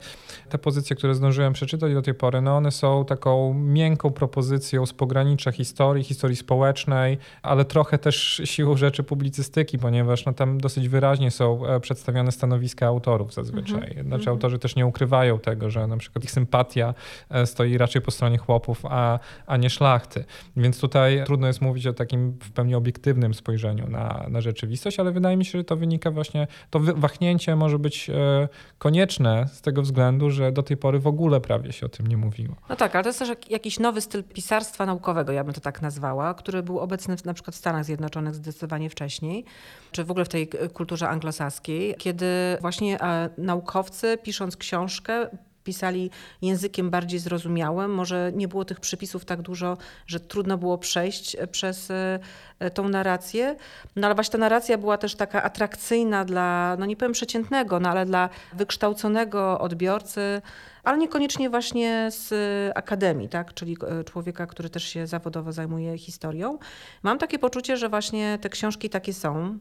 te 0.49 0.57
pozycje, 0.57 0.95
które 0.95 1.15
zdążyłem 1.15 1.53
przeczytać 1.53 1.93
do 1.93 2.01
tej 2.01 2.13
pory, 2.13 2.41
no 2.41 2.57
one 2.57 2.71
są 2.71 3.05
taką 3.05 3.53
miękką 3.73 4.11
propozycją 4.11 4.85
z 4.85 4.93
pogranicza 4.93 5.51
historii, 5.51 6.03
historii 6.03 6.35
społecznej, 6.35 7.17
ale 7.41 7.65
trochę 7.65 7.97
też 7.97 8.41
siłą 8.45 8.77
rzeczy 8.77 9.03
publicystyki, 9.03 9.79
ponieważ 9.79 10.25
no, 10.25 10.33
tam 10.33 10.57
dosyć 10.57 10.89
wyraźnie 10.89 11.31
są 11.31 11.65
e, 11.65 11.79
przedstawione 11.79 12.31
stanowiska 12.31 12.87
autorów 12.87 13.33
zazwyczaj. 13.33 13.81
-hmm. 13.81 14.03
Znaczy 14.03 14.29
autorzy 14.29 14.59
też 14.59 14.75
nie 14.75 14.85
ukrywają 14.85 15.39
tego, 15.39 15.69
że 15.69 15.87
na 15.87 15.97
przykład 15.97 16.23
ich 16.23 16.31
sympatia 16.31 16.93
e, 17.29 17.45
stoi 17.45 17.77
raczej 17.77 18.01
po 18.01 18.11
stronie 18.11 18.37
chłopów, 18.37 18.85
a, 18.85 19.19
a 19.47 19.57
nie 19.57 19.69
szlachty. 19.69 20.25
Więc 20.57 20.79
tutaj 20.79 21.23
trudno 21.25 21.47
jest 21.47 21.61
mówić 21.61 21.87
o 21.87 21.93
takim 21.93 22.31
w 22.31 22.51
pełni 22.51 22.75
obiektywnym 22.75 23.33
spojrzeniu 23.33 23.87
na, 23.87 24.25
na 24.29 24.41
rzeczywistość, 24.41 24.99
ale 24.99 25.11
wydaje 25.11 25.37
mi 25.37 25.45
się, 25.45 25.59
że 25.59 25.63
to 25.63 25.75
wynika 25.75 26.11
właśnie, 26.11 26.47
to 26.69 26.79
wahnięcie 26.79 27.55
może 27.55 27.79
być 27.79 28.09
e, 28.09 28.13
konieczne 28.77 29.47
z 29.53 29.61
tego 29.61 29.81
względu, 29.81 30.29
że 30.29 30.51
do 30.51 30.63
tej 30.63 30.77
pory 30.77 30.99
w 30.99 31.07
ogóle 31.07 31.41
prawie 31.41 31.71
się 31.71 31.85
o 31.85 31.89
tym 31.89 32.07
nie 32.07 32.17
mówiło. 32.17 32.55
No 32.69 32.75
tak, 32.75 32.95
ale 32.95 33.03
to 33.03 33.09
jest 33.09 33.19
też 33.19 33.31
jakiś 33.61 33.79
nowy 33.79 34.01
styl 34.01 34.23
pisarstwa 34.23 34.85
naukowego, 34.85 35.31
ja 35.31 35.43
bym 35.43 35.53
to 35.53 35.61
tak 35.61 35.81
nazwała, 35.81 36.33
który 36.33 36.63
był 36.63 36.79
obecny 36.79 37.17
w, 37.17 37.25
na 37.25 37.33
przykład 37.33 37.55
w 37.55 37.57
Stanach 37.57 37.85
Zjednoczonych 37.85 38.35
zdecydowanie 38.35 38.89
wcześniej, 38.89 39.45
czy 39.91 40.03
w 40.03 40.11
ogóle 40.11 40.25
w 40.25 40.29
tej 40.29 40.49
kulturze 40.73 41.09
anglosaskiej, 41.09 41.95
kiedy 41.97 42.25
właśnie 42.61 43.01
e, 43.01 43.29
naukowcy 43.37 44.17
pisząc 44.23 44.57
książkę 44.57 45.27
pisali 45.63 46.09
językiem 46.41 46.89
bardziej 46.89 47.19
zrozumiałym. 47.19 47.93
Może 47.93 48.31
nie 48.35 48.47
było 48.47 48.65
tych 48.65 48.79
przypisów 48.79 49.25
tak 49.25 49.41
dużo, 49.41 49.77
że 50.07 50.19
trudno 50.19 50.57
było 50.57 50.77
przejść 50.77 51.35
e, 51.35 51.47
przez 51.47 51.91
e, 51.91 52.71
tą 52.73 52.89
narrację. 52.89 53.55
No 53.95 54.07
ale 54.07 54.15
właśnie 54.15 54.31
ta 54.31 54.37
narracja 54.37 54.77
była 54.77 54.97
też 54.97 55.15
taka 55.15 55.43
atrakcyjna 55.43 56.25
dla, 56.25 56.75
no 56.79 56.85
nie 56.85 56.95
powiem 56.97 57.11
przeciętnego, 57.11 57.79
no 57.79 57.89
ale 57.89 58.05
dla 58.05 58.29
wykształconego 58.53 59.59
odbiorcy, 59.59 60.41
ale 60.83 60.97
niekoniecznie 60.97 61.49
właśnie 61.49 62.09
z 62.11 62.31
akademii, 62.77 63.29
tak? 63.29 63.53
czyli 63.53 63.77
e, 63.87 64.03
człowieka, 64.03 64.47
który 64.47 64.69
też 64.69 64.83
się 64.83 65.07
zawodowo 65.07 65.51
zajmuje 65.51 65.97
historią. 65.97 66.59
Mam 67.03 67.17
takie 67.17 67.39
poczucie, 67.39 67.77
że 67.77 67.89
właśnie 67.89 68.39
te 68.41 68.49
książki 68.49 68.89
takie 68.89 69.13
są. 69.13 69.57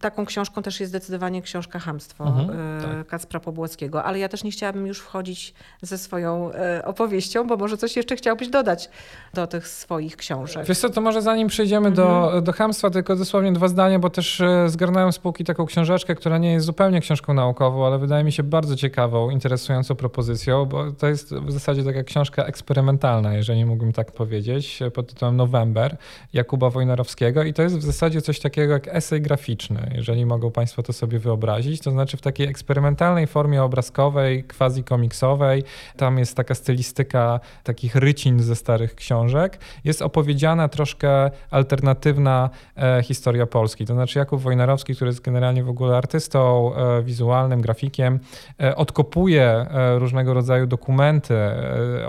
Taką 0.00 0.26
książką 0.26 0.62
też 0.62 0.80
jest 0.80 0.92
zdecydowanie 0.92 1.42
książka 1.42 1.78
Hamstwo 1.78 2.24
mhm, 2.24 2.50
e, 2.50 2.82
tak. 2.82 3.06
Kacpra 3.06 3.40
Pobłockiego, 3.40 4.04
ale 4.04 4.18
ja 4.18 4.28
też 4.28 4.44
nie 4.44 4.50
chciałabym 4.50 4.86
już 4.86 5.00
wchodzić 5.00 5.54
ze 5.82 5.98
swoją 5.98 6.52
e, 6.52 6.84
opowieścią, 6.84 7.46
bo 7.46 7.56
może 7.56 7.76
coś 7.76 7.96
jeszcze 7.96 8.16
chciałbyś 8.16 8.48
dodać 8.48 8.90
do 9.34 9.46
tych 9.46 9.68
swoich 9.68 10.16
książek. 10.16 10.66
Wiesz 10.66 10.78
co, 10.78 10.90
to 10.90 11.00
może 11.00 11.22
zanim 11.22 11.48
przejdziemy 11.48 11.88
mhm. 11.88 12.08
do, 12.08 12.40
do 12.42 12.52
Hamstwa, 12.52 12.90
tylko 12.90 13.16
dosłownie 13.16 13.52
dwa 13.52 13.68
zdania, 13.68 13.98
bo 13.98 14.10
też 14.10 14.40
e, 14.40 14.68
zgarnąłem 14.68 15.12
spółki 15.12 15.44
taką 15.44 15.66
książeczkę, 15.66 16.14
która 16.14 16.38
nie 16.38 16.52
jest 16.52 16.66
zupełnie 16.66 17.00
książką 17.00 17.34
naukową, 17.34 17.86
ale 17.86 17.98
wydaje 17.98 18.24
mi 18.24 18.32
się 18.32 18.42
bardzo 18.42 18.76
ciekawą, 18.76 19.30
interesującą 19.30 19.94
propozycją, 19.94 20.66
bo 20.66 20.92
to 20.92 21.06
jest 21.06 21.34
w 21.34 21.52
zasadzie 21.52 21.84
taka 21.84 22.02
książka 22.02 22.44
eksperymentalna, 22.44 23.34
jeżeli 23.34 23.64
mógłbym 23.64 23.92
tak 23.92 24.12
powiedzieć, 24.12 24.80
pod 24.94 25.08
tytułem 25.08 25.36
November 25.36 25.96
Jakuba 26.32 26.70
Wojnarowskiego 26.70 27.42
i 27.42 27.52
to 27.52 27.62
jest 27.62 27.78
w 27.78 27.82
zasadzie 27.82 28.22
coś 28.22 28.40
takiego 28.40 28.72
jak 28.72 28.88
esej 28.88 29.22
graficzny 29.22 29.73
jeżeli 29.94 30.26
mogą 30.26 30.50
Państwo 30.50 30.82
to 30.82 30.92
sobie 30.92 31.18
wyobrazić. 31.18 31.80
To 31.82 31.90
znaczy 31.90 32.16
w 32.16 32.20
takiej 32.20 32.48
eksperymentalnej 32.48 33.26
formie 33.26 33.62
obrazkowej, 33.62 34.44
quasi-komiksowej, 34.44 35.62
tam 35.96 36.18
jest 36.18 36.36
taka 36.36 36.54
stylistyka 36.54 37.40
takich 37.64 37.96
rycin 37.96 38.42
ze 38.42 38.56
starych 38.56 38.94
książek, 38.94 39.58
jest 39.84 40.02
opowiedziana 40.02 40.68
troszkę 40.68 41.30
alternatywna 41.50 42.50
e, 42.76 43.02
historia 43.02 43.46
Polski. 43.46 43.84
To 43.84 43.94
znaczy 43.94 44.18
Jakub 44.18 44.40
Wojnarowski, 44.40 44.94
który 44.94 45.08
jest 45.08 45.20
generalnie 45.20 45.64
w 45.64 45.68
ogóle 45.68 45.96
artystą 45.96 46.74
e, 46.74 47.02
wizualnym, 47.02 47.60
grafikiem, 47.60 48.20
e, 48.62 48.76
odkopuje 48.76 49.44
e, 49.44 49.98
różnego 49.98 50.34
rodzaju 50.34 50.66
dokumenty 50.66 51.34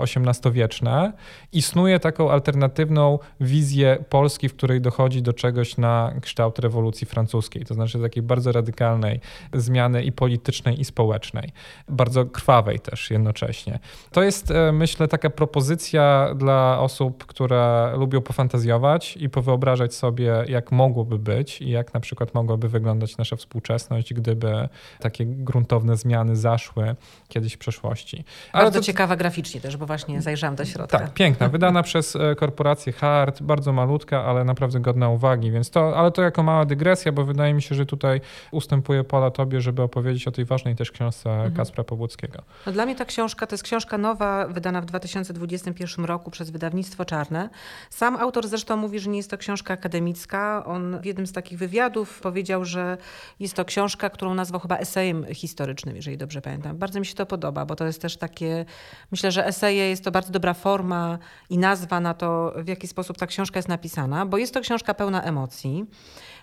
XVIII-wieczne 0.00 1.04
e, 1.04 1.12
i 1.52 1.62
snuje 1.62 2.00
taką 2.00 2.30
alternatywną 2.30 3.18
wizję 3.40 4.04
Polski, 4.08 4.48
w 4.48 4.56
której 4.56 4.80
dochodzi 4.80 5.22
do 5.22 5.32
czegoś 5.32 5.76
na 5.76 6.12
kształt 6.20 6.58
rewolucji 6.58 7.06
francuskiej 7.06 7.55
to 7.64 7.74
znaczy 7.74 7.98
takiej 7.98 8.22
bardzo 8.22 8.52
radykalnej 8.52 9.20
zmiany 9.52 10.02
i 10.02 10.12
politycznej, 10.12 10.80
i 10.80 10.84
społecznej, 10.84 11.52
bardzo 11.88 12.26
krwawej 12.26 12.80
też 12.80 13.10
jednocześnie. 13.10 13.78
To 14.12 14.22
jest, 14.22 14.50
e, 14.50 14.72
myślę, 14.72 15.08
taka 15.08 15.30
propozycja 15.30 16.34
dla 16.34 16.80
osób, 16.80 17.26
które 17.26 17.92
lubią 17.96 18.20
pofantazjować 18.20 19.16
i 19.16 19.30
powyobrażać 19.30 19.94
sobie, 19.94 20.44
jak 20.48 20.72
mogłoby 20.72 21.18
być 21.18 21.62
i 21.62 21.70
jak 21.70 21.94
na 21.94 22.00
przykład 22.00 22.34
mogłaby 22.34 22.68
wyglądać 22.68 23.16
nasza 23.16 23.36
współczesność, 23.36 24.14
gdyby 24.14 24.68
takie 25.00 25.26
gruntowne 25.26 25.96
zmiany 25.96 26.36
zaszły 26.36 26.96
kiedyś 27.28 27.54
w 27.54 27.58
przeszłości. 27.58 28.24
Ale 28.52 28.64
bardzo 28.64 28.78
to... 28.78 28.84
ciekawa 28.84 29.16
graficznie 29.16 29.60
też, 29.60 29.76
bo 29.76 29.86
właśnie 29.86 30.22
zajrzałam 30.22 30.56
do 30.56 30.64
środka. 30.64 30.98
Tak, 30.98 31.14
piękna, 31.14 31.48
wydana 31.48 31.82
przez 31.88 32.16
e, 32.16 32.34
korporację 32.34 32.92
Hart, 32.92 33.42
bardzo 33.42 33.72
malutka, 33.72 34.24
ale 34.24 34.44
naprawdę 34.44 34.80
godna 34.80 35.08
uwagi, 35.08 35.50
więc 35.50 35.70
to, 35.70 35.96
ale 35.96 36.10
to 36.10 36.22
jako 36.22 36.42
mała 36.42 36.64
dygresja, 36.64 37.12
bo 37.12 37.24
wydaje 37.24 37.45
mi 37.54 37.62
się, 37.62 37.74
że 37.74 37.86
tutaj 37.86 38.20
ustępuję 38.50 39.04
pola 39.04 39.30
tobie, 39.30 39.60
żeby 39.60 39.82
opowiedzieć 39.82 40.28
o 40.28 40.30
tej 40.30 40.44
ważnej 40.44 40.76
też 40.76 40.90
książce 40.90 41.30
mhm. 41.30 41.54
Kacpra 41.54 41.84
Pobłockiego. 41.84 42.42
No 42.66 42.72
dla 42.72 42.86
mnie 42.86 42.96
ta 42.96 43.04
książka 43.04 43.46
to 43.46 43.54
jest 43.54 43.64
książka 43.64 43.98
nowa, 43.98 44.46
wydana 44.46 44.80
w 44.80 44.84
2021 44.84 46.04
roku 46.04 46.30
przez 46.30 46.50
wydawnictwo 46.50 47.04
Czarne. 47.04 47.50
Sam 47.90 48.16
autor 48.16 48.48
zresztą 48.48 48.76
mówi, 48.76 48.98
że 48.98 49.10
nie 49.10 49.16
jest 49.16 49.30
to 49.30 49.38
książka 49.38 49.74
akademicka. 49.74 50.64
On 50.66 51.00
w 51.00 51.04
jednym 51.04 51.26
z 51.26 51.32
takich 51.32 51.58
wywiadów 51.58 52.20
powiedział, 52.20 52.64
że 52.64 52.98
jest 53.40 53.54
to 53.54 53.64
książka, 53.64 54.10
którą 54.10 54.34
nazwał 54.34 54.60
chyba 54.60 54.76
esejem 54.76 55.26
historycznym, 55.34 55.96
jeżeli 55.96 56.16
dobrze 56.16 56.42
pamiętam. 56.42 56.76
Bardzo 56.76 57.00
mi 57.00 57.06
się 57.06 57.14
to 57.14 57.26
podoba, 57.26 57.66
bo 57.66 57.76
to 57.76 57.86
jest 57.86 58.02
też 58.02 58.16
takie, 58.16 58.64
myślę, 59.10 59.32
że 59.32 59.46
eseje 59.46 59.88
jest 59.88 60.04
to 60.04 60.10
bardzo 60.10 60.32
dobra 60.32 60.54
forma 60.54 61.18
i 61.50 61.58
nazwa 61.58 62.00
na 62.00 62.14
to, 62.14 62.52
w 62.56 62.68
jaki 62.68 62.88
sposób 62.88 63.18
ta 63.18 63.26
książka 63.26 63.58
jest 63.58 63.68
napisana, 63.68 64.26
bo 64.26 64.38
jest 64.38 64.54
to 64.54 64.60
książka 64.60 64.94
pełna 64.94 65.22
emocji. 65.22 65.86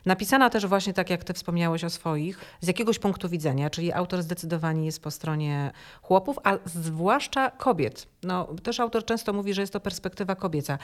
Napisana 0.05 0.50
też 0.50 0.65
właśnie 0.65 0.93
tak, 0.93 1.10
jak 1.10 1.24
ty 1.24 1.33
wspomniałeś 1.33 1.83
o 1.83 1.89
swoich, 1.89 2.39
z 2.62 2.67
jakiegoś 2.67 3.00
punktu 3.00 3.29
widzenia, 3.29 3.69
czyli 3.69 3.93
autor 3.93 4.24
zdecydowanie 4.24 4.86
jest 4.86 5.01
po 5.01 5.12
stronie 5.12 5.72
chłopów, 6.01 6.39
a 6.43 6.57
zwłaszcza 6.65 7.51
kobiet. 7.51 8.07
No, 8.24 8.48
też 8.63 8.79
autor 8.79 9.05
często 9.05 9.33
mówi, 9.33 9.53
że 9.53 9.62
jest 9.62 9.74
to 9.74 9.79
perspektywa 9.79 10.36
kobieca. 10.36 10.77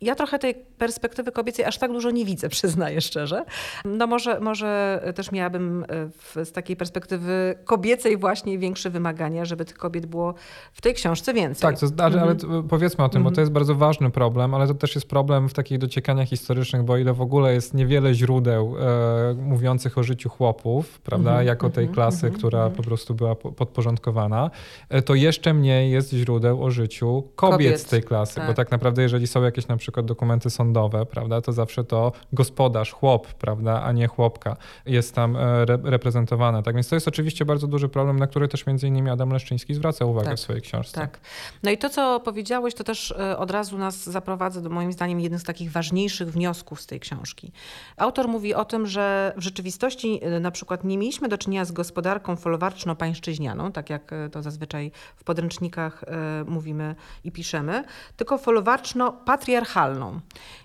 Ja 0.00 0.14
trochę 0.14 0.38
tej 0.38 0.54
perspektywy 0.54 1.32
kobiecej 1.32 1.64
aż 1.64 1.78
tak 1.78 1.92
dużo 1.92 2.10
nie 2.10 2.24
widzę, 2.24 2.48
przyznaję 2.58 3.00
szczerze. 3.00 3.44
No 3.84 4.06
może, 4.06 4.40
może 4.40 5.02
też 5.14 5.32
miałabym 5.32 5.84
e, 5.84 5.86
w, 6.08 6.36
z 6.44 6.52
takiej 6.52 6.76
perspektywy 6.76 7.54
kobiecej 7.64 8.16
właśnie 8.16 8.58
większe 8.58 8.90
wymagania, 8.90 9.44
żeby 9.44 9.64
tych 9.64 9.76
kobiet 9.76 10.06
było 10.06 10.34
w 10.72 10.80
tej 10.80 10.94
książce 10.94 11.34
więcej. 11.34 11.62
Tak, 11.62 11.80
to, 11.80 12.04
ale, 12.04 12.22
ale 12.22 12.32
mhm. 12.32 12.68
powiedzmy 12.68 13.04
o 13.04 13.08
tym, 13.08 13.22
bo 13.22 13.28
to 13.28 13.32
mhm. 13.32 13.42
jest 13.42 13.52
bardzo 13.52 13.74
ważny 13.74 14.10
problem, 14.10 14.54
ale 14.54 14.66
to 14.66 14.74
też 14.74 14.94
jest 14.94 15.08
problem 15.08 15.48
w 15.48 15.52
takich 15.52 15.78
dociekaniach 15.78 16.28
historycznych, 16.28 16.82
bo 16.82 16.96
ile 16.96 17.12
w 17.12 17.20
ogóle 17.20 17.54
jest 17.54 17.74
niewiele 17.74 18.14
źródeł 18.14 18.76
e, 18.78 19.34
mówiących 19.34 19.98
o 19.98 20.02
życiu 20.02 20.28
chłopów, 20.28 21.00
prawda, 21.00 21.30
mm 21.30 21.42
-hmm, 21.42 21.46
jako 21.46 21.70
tej 21.70 21.88
klasy, 21.88 22.30
która 22.30 22.70
po 22.70 22.82
prostu 22.82 23.14
była 23.14 23.34
podporządkowana, 23.34 24.50
e, 24.88 25.02
to 25.02 25.14
jeszcze 25.14 25.54
mniej 25.54 25.90
jest 25.90 26.12
źródeł 26.12 26.64
o 26.64 26.70
życiu 26.70 27.24
kobiet, 27.36 27.56
kobiet 27.56 27.80
z 27.80 27.84
tej 27.84 28.02
klasy, 28.02 28.34
tak. 28.34 28.46
bo 28.46 28.54
tak 28.54 28.70
naprawdę 28.70 29.02
jeżeli 29.02 29.26
są 29.26 29.42
jakieś 29.42 29.68
na 29.68 29.76
przykład 29.76 29.89
przykład 29.90 30.06
dokumenty 30.06 30.50
sądowe, 30.50 31.06
prawda, 31.06 31.40
to 31.40 31.52
zawsze 31.52 31.84
to 31.84 32.12
gospodarz, 32.32 32.92
chłop, 32.92 33.26
prawda, 33.26 33.82
a 33.82 33.92
nie 33.92 34.06
chłopka 34.06 34.56
jest 34.86 35.14
tam 35.14 35.36
e, 35.36 35.40
re 35.40 35.78
reprezentowana. 35.84 36.62
Tak 36.62 36.74
więc 36.74 36.88
to 36.88 36.96
jest 36.96 37.08
oczywiście 37.08 37.44
bardzo 37.44 37.66
duży 37.66 37.88
problem, 37.88 38.18
na 38.18 38.26
który 38.26 38.48
też 38.48 38.66
między 38.66 38.88
innymi 38.88 39.10
Adam 39.10 39.30
Leszczyński 39.30 39.74
zwraca 39.74 40.04
uwagę 40.04 40.28
tak, 40.28 40.36
w 40.36 40.40
swojej 40.40 40.62
książce. 40.62 41.00
Tak. 41.00 41.20
No 41.62 41.70
i 41.70 41.78
to, 41.78 41.90
co 41.90 42.20
powiedziałeś, 42.20 42.74
to 42.74 42.84
też 42.84 43.14
e, 43.18 43.38
od 43.38 43.50
razu 43.50 43.78
nas 43.78 44.04
zaprowadza 44.04 44.60
do 44.60 44.70
moim 44.70 44.92
zdaniem 44.92 45.20
jeden 45.20 45.38
z 45.38 45.44
takich 45.44 45.72
ważniejszych 45.72 46.32
wniosków 46.32 46.80
z 46.80 46.86
tej 46.86 47.00
książki. 47.00 47.52
Autor 47.96 48.28
mówi 48.28 48.54
o 48.54 48.64
tym, 48.64 48.86
że 48.86 49.32
w 49.36 49.42
rzeczywistości 49.42 50.20
e, 50.22 50.40
na 50.40 50.50
przykład 50.50 50.84
nie 50.84 50.98
mieliśmy 50.98 51.28
do 51.28 51.38
czynienia 51.38 51.64
z 51.64 51.72
gospodarką 51.72 52.34
folwarczno-pańszczyźnianą, 52.34 53.72
tak 53.72 53.90
jak 53.90 54.10
to 54.32 54.42
zazwyczaj 54.42 54.92
w 55.16 55.24
podręcznikach 55.24 56.04
mówimy 56.46 56.94
i 57.24 57.32
piszemy, 57.32 57.84
tylko 58.16 58.38
folwarczno-patriarchalną. 58.38 59.79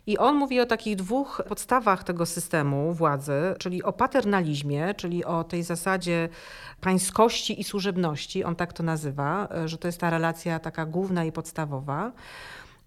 I 0.07 0.17
on 0.17 0.36
mówi 0.36 0.60
o 0.60 0.65
takich 0.65 0.95
dwóch 0.95 1.41
podstawach 1.48 2.03
tego 2.03 2.25
systemu 2.25 2.93
władzy, 2.93 3.55
czyli 3.60 3.84
o 3.84 3.93
paternalizmie, 3.93 4.93
czyli 4.93 5.25
o 5.25 5.43
tej 5.43 5.63
zasadzie 5.63 6.29
pańskości 6.81 7.62
i 7.62 7.63
służebności, 7.63 8.43
on 8.43 8.55
tak 8.55 8.74
to 8.74 8.84
nazywa, 8.84 9.48
że 9.65 9.77
to 9.77 9.88
jest 9.88 10.00
ta 10.00 10.10
relacja 10.10 10.60
taka 10.60 10.86
główna 10.86 11.25
i 11.25 11.31
podstawowa 11.31 12.12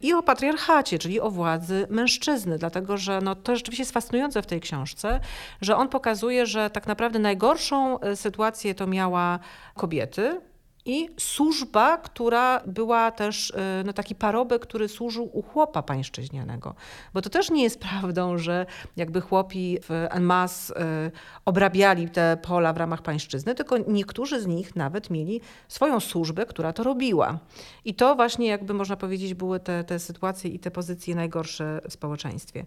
i 0.01 0.13
o 0.13 0.23
patriarchacie, 0.23 0.99
czyli 0.99 1.21
o 1.21 1.31
władzy 1.31 1.87
mężczyzny, 1.91 2.59
dlatego 2.59 2.97
że 2.97 3.21
no, 3.21 3.35
to 3.35 3.57
rzeczywiście 3.57 3.83
jest 3.83 3.93
fascynujące 3.93 4.43
w 4.43 4.47
tej 4.47 4.61
książce, 4.61 5.21
że 5.61 5.77
on 5.77 5.89
pokazuje, 5.89 6.47
że 6.47 6.71
tak 6.71 6.87
naprawdę 6.87 7.19
najgorszą 7.19 8.01
e, 8.01 8.17
sytuację 8.17 8.75
to 8.75 8.87
miała 8.87 9.39
kobiety, 9.75 10.41
i 10.89 11.09
służba, 11.21 11.99
która 11.99 12.61
była 12.67 13.11
też, 13.11 13.53
e, 13.57 13.83
no 13.87 13.93
taki 13.93 14.15
parobek, 14.15 14.63
który 14.63 14.89
służył 14.89 15.31
u 15.33 15.43
chłopa 15.43 15.83
pańszczyźnianego. 15.83 16.75
Bo 17.15 17.23
to 17.23 17.31
też 17.31 17.51
nie 17.51 17.63
jest 17.63 17.81
prawdą, 17.81 18.39
że 18.39 18.67
jakby 18.97 19.21
chłopi 19.21 19.79
w 19.83 20.07
en 20.11 20.23
masse 20.23 20.77
e, 20.77 21.11
obrabiali 21.45 22.11
te 22.11 22.39
pola 22.43 22.73
w 22.73 22.77
ramach 22.77 23.03
pańszczyzny, 23.03 23.55
tylko 23.55 23.79
niektórzy 23.79 24.41
z 24.41 24.47
nich 24.47 24.77
nawet 24.77 25.11
mieli 25.11 25.41
swoją 25.69 26.01
służbę, 26.01 26.47
która 26.47 26.73
to 26.73 26.83
robiła. 26.83 27.39
I 27.85 27.95
to 27.95 28.15
właśnie 28.15 28.47
jakby 28.47 28.75
można 28.75 28.97
powiedzieć 28.97 29.35
były 29.35 29.61
te, 29.61 29.85
te 29.85 29.99
sytuacje 29.99 30.51
i 30.51 30.59
te 30.59 30.71
pozycje 30.71 31.15
najgorsze 31.15 31.81
w 31.89 31.93
społeczeństwie. 31.93 32.65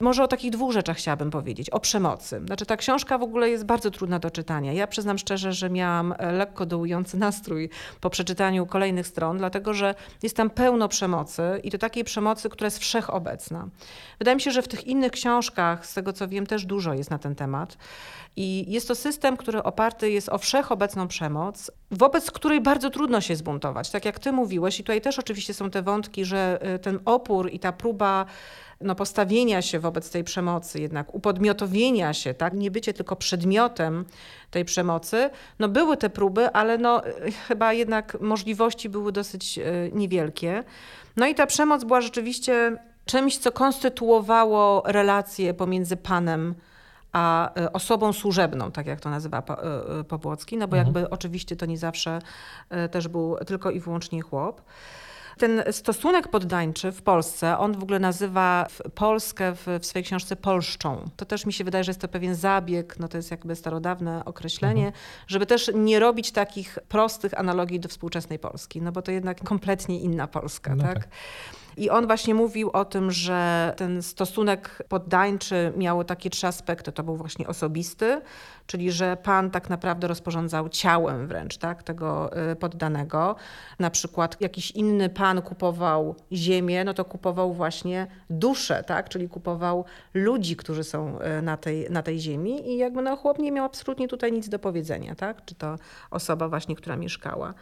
Może 0.00 0.24
o 0.24 0.28
takich 0.28 0.50
dwóch 0.50 0.72
rzeczach 0.72 0.96
chciałabym 0.96 1.30
powiedzieć. 1.30 1.70
O 1.70 1.80
przemocy. 1.80 2.42
Znaczy 2.46 2.66
ta 2.66 2.76
książka 2.76 3.18
w 3.18 3.22
ogóle 3.22 3.50
jest 3.50 3.64
bardzo 3.64 3.90
trudna 3.90 4.18
do 4.18 4.30
czytania. 4.30 4.72
Ja 4.72 4.86
przyznam 4.86 5.18
szczerze, 5.18 5.52
że 5.52 5.70
miałam 5.70 6.14
e, 6.18 6.32
lekko 6.32 6.66
dołujący 6.66 7.16
nastrój 7.16 7.70
po 8.00 8.10
przeczytaniu 8.10 8.66
kolejnych 8.66 9.06
stron, 9.06 9.38
dlatego 9.38 9.74
że 9.74 9.94
jest 10.22 10.36
tam 10.36 10.50
pełno 10.50 10.88
przemocy 10.88 11.42
i 11.64 11.70
to 11.70 11.78
takiej 11.78 12.04
przemocy, 12.04 12.48
która 12.48 12.66
jest 12.66 12.78
wszechobecna. 12.78 13.68
Wydaje 14.18 14.34
mi 14.34 14.40
się, 14.40 14.50
że 14.50 14.62
w 14.62 14.68
tych 14.68 14.86
innych 14.86 15.12
książkach, 15.12 15.86
z 15.86 15.94
tego 15.94 16.12
co 16.12 16.28
wiem, 16.28 16.46
też 16.46 16.66
dużo 16.66 16.94
jest 16.94 17.10
na 17.10 17.18
ten 17.18 17.34
temat. 17.34 17.76
I 18.36 18.72
jest 18.72 18.88
to 18.88 18.94
system, 18.94 19.36
który 19.36 19.62
oparty 19.62 20.10
jest 20.10 20.28
o 20.28 20.38
wszechobecną 20.38 21.08
przemoc, 21.08 21.70
wobec 21.90 22.30
której 22.30 22.60
bardzo 22.60 22.90
trudno 22.90 23.20
się 23.20 23.36
zbuntować. 23.36 23.90
Tak 23.90 24.04
jak 24.04 24.18
ty 24.18 24.32
mówiłeś, 24.32 24.80
i 24.80 24.82
tutaj 24.82 25.00
też 25.00 25.18
oczywiście 25.18 25.54
są 25.54 25.70
te 25.70 25.82
wątki, 25.82 26.24
że 26.24 26.58
e, 26.60 26.78
ten 26.78 26.98
opór 27.04 27.50
i 27.52 27.58
ta 27.58 27.72
próba 27.72 28.26
no, 28.80 28.94
postawienia 28.94 29.62
się 29.62 29.78
wobec 29.78 30.10
tej 30.10 30.24
przemocy, 30.24 30.80
jednak 30.80 31.14
upodmiotowienia 31.14 32.14
się, 32.14 32.34
tak? 32.34 32.54
nie 32.54 32.70
bycie 32.70 32.94
tylko 32.94 33.16
przedmiotem 33.16 34.04
tej 34.50 34.64
przemocy, 34.64 35.30
no 35.58 35.68
były 35.68 35.96
te 35.96 36.10
próby, 36.10 36.50
ale 36.50 36.78
no, 36.78 37.02
chyba 37.48 37.72
jednak 37.72 38.20
możliwości 38.20 38.88
były 38.88 39.12
dosyć 39.12 39.58
e, 39.58 39.62
niewielkie. 39.92 40.64
No 41.16 41.26
i 41.26 41.34
ta 41.34 41.46
przemoc 41.46 41.84
była 41.84 42.00
rzeczywiście 42.00 42.76
czymś, 43.04 43.38
co 43.38 43.52
konstytuowało 43.52 44.82
relacje 44.86 45.54
pomiędzy 45.54 45.96
panem 45.96 46.54
a 47.12 47.54
e, 47.60 47.72
osobą 47.72 48.12
służebną, 48.12 48.72
tak 48.72 48.86
jak 48.86 49.00
to 49.00 49.10
nazywa 49.10 49.42
Popłocki, 50.08 50.56
no 50.56 50.68
bo 50.68 50.76
mhm. 50.76 50.94
jakby 50.94 51.10
oczywiście 51.10 51.56
to 51.56 51.66
nie 51.66 51.78
zawsze 51.78 52.18
też 52.90 53.08
był 53.08 53.36
tylko 53.46 53.70
i 53.70 53.80
wyłącznie 53.80 54.22
chłop 54.22 54.62
ten 55.40 55.62
stosunek 55.70 56.28
poddańczy 56.28 56.92
w 56.92 57.02
Polsce, 57.02 57.58
on 57.58 57.72
w 57.78 57.82
ogóle 57.82 57.98
nazywa 57.98 58.66
Polskę 58.94 59.54
w, 59.54 59.66
w 59.80 59.86
swojej 59.86 60.04
książce 60.04 60.36
Polszczą. 60.36 61.10
To 61.16 61.24
też 61.24 61.46
mi 61.46 61.52
się 61.52 61.64
wydaje, 61.64 61.84
że 61.84 61.90
jest 61.90 62.00
to 62.00 62.08
pewien 62.08 62.34
zabieg, 62.34 62.98
no 62.98 63.08
to 63.08 63.16
jest 63.16 63.30
jakby 63.30 63.56
starodawne 63.56 64.24
określenie, 64.24 64.86
mhm. 64.86 65.04
żeby 65.26 65.46
też 65.46 65.70
nie 65.74 65.98
robić 65.98 66.32
takich 66.32 66.78
prostych 66.88 67.38
analogii 67.38 67.80
do 67.80 67.88
współczesnej 67.88 68.38
Polski, 68.38 68.82
no 68.82 68.92
bo 68.92 69.02
to 69.02 69.12
jednak 69.12 69.44
kompletnie 69.44 70.00
inna 70.00 70.26
Polska, 70.26 70.74
no 70.74 70.84
tak? 70.84 70.94
tak. 70.94 71.08
I 71.80 71.90
on 71.90 72.06
właśnie 72.06 72.34
mówił 72.34 72.70
o 72.72 72.84
tym, 72.84 73.10
że 73.10 73.72
ten 73.76 74.02
stosunek 74.02 74.82
poddańczy 74.88 75.72
miał 75.76 76.04
takie 76.04 76.30
trzy 76.30 76.46
aspekty. 76.46 76.92
To 76.92 77.02
był 77.02 77.16
właśnie 77.16 77.46
osobisty, 77.46 78.20
czyli 78.66 78.92
że 78.92 79.16
pan 79.22 79.50
tak 79.50 79.70
naprawdę 79.70 80.08
rozporządzał 80.08 80.68
ciałem 80.68 81.26
wręcz 81.26 81.58
tak, 81.58 81.82
tego 81.82 82.30
y, 82.52 82.56
poddanego. 82.56 83.36
Na 83.78 83.90
przykład 83.90 84.40
jakiś 84.40 84.70
inny 84.70 85.08
pan 85.08 85.42
kupował 85.42 86.14
ziemię, 86.32 86.84
no 86.84 86.94
to 86.94 87.04
kupował 87.04 87.52
właśnie 87.52 88.06
duszę, 88.30 88.84
tak, 88.86 89.08
czyli 89.08 89.28
kupował 89.28 89.84
ludzi, 90.14 90.56
którzy 90.56 90.84
są 90.84 91.18
y, 91.38 91.42
na 91.42 91.56
tej, 91.56 91.90
na 91.90 92.02
tej 92.02 92.20
ziemi 92.20 92.70
i 92.70 92.76
jakby 92.76 93.02
no, 93.02 93.16
chłop 93.16 93.38
nie 93.38 93.52
miał 93.52 93.64
absolutnie 93.64 94.08
tutaj 94.08 94.32
nic 94.32 94.48
do 94.48 94.58
powiedzenia, 94.58 95.14
tak, 95.14 95.44
czy 95.44 95.54
to 95.54 95.76
osoba 96.10 96.48
właśnie, 96.48 96.76
która 96.76 96.96
mieszkała. 96.96 97.54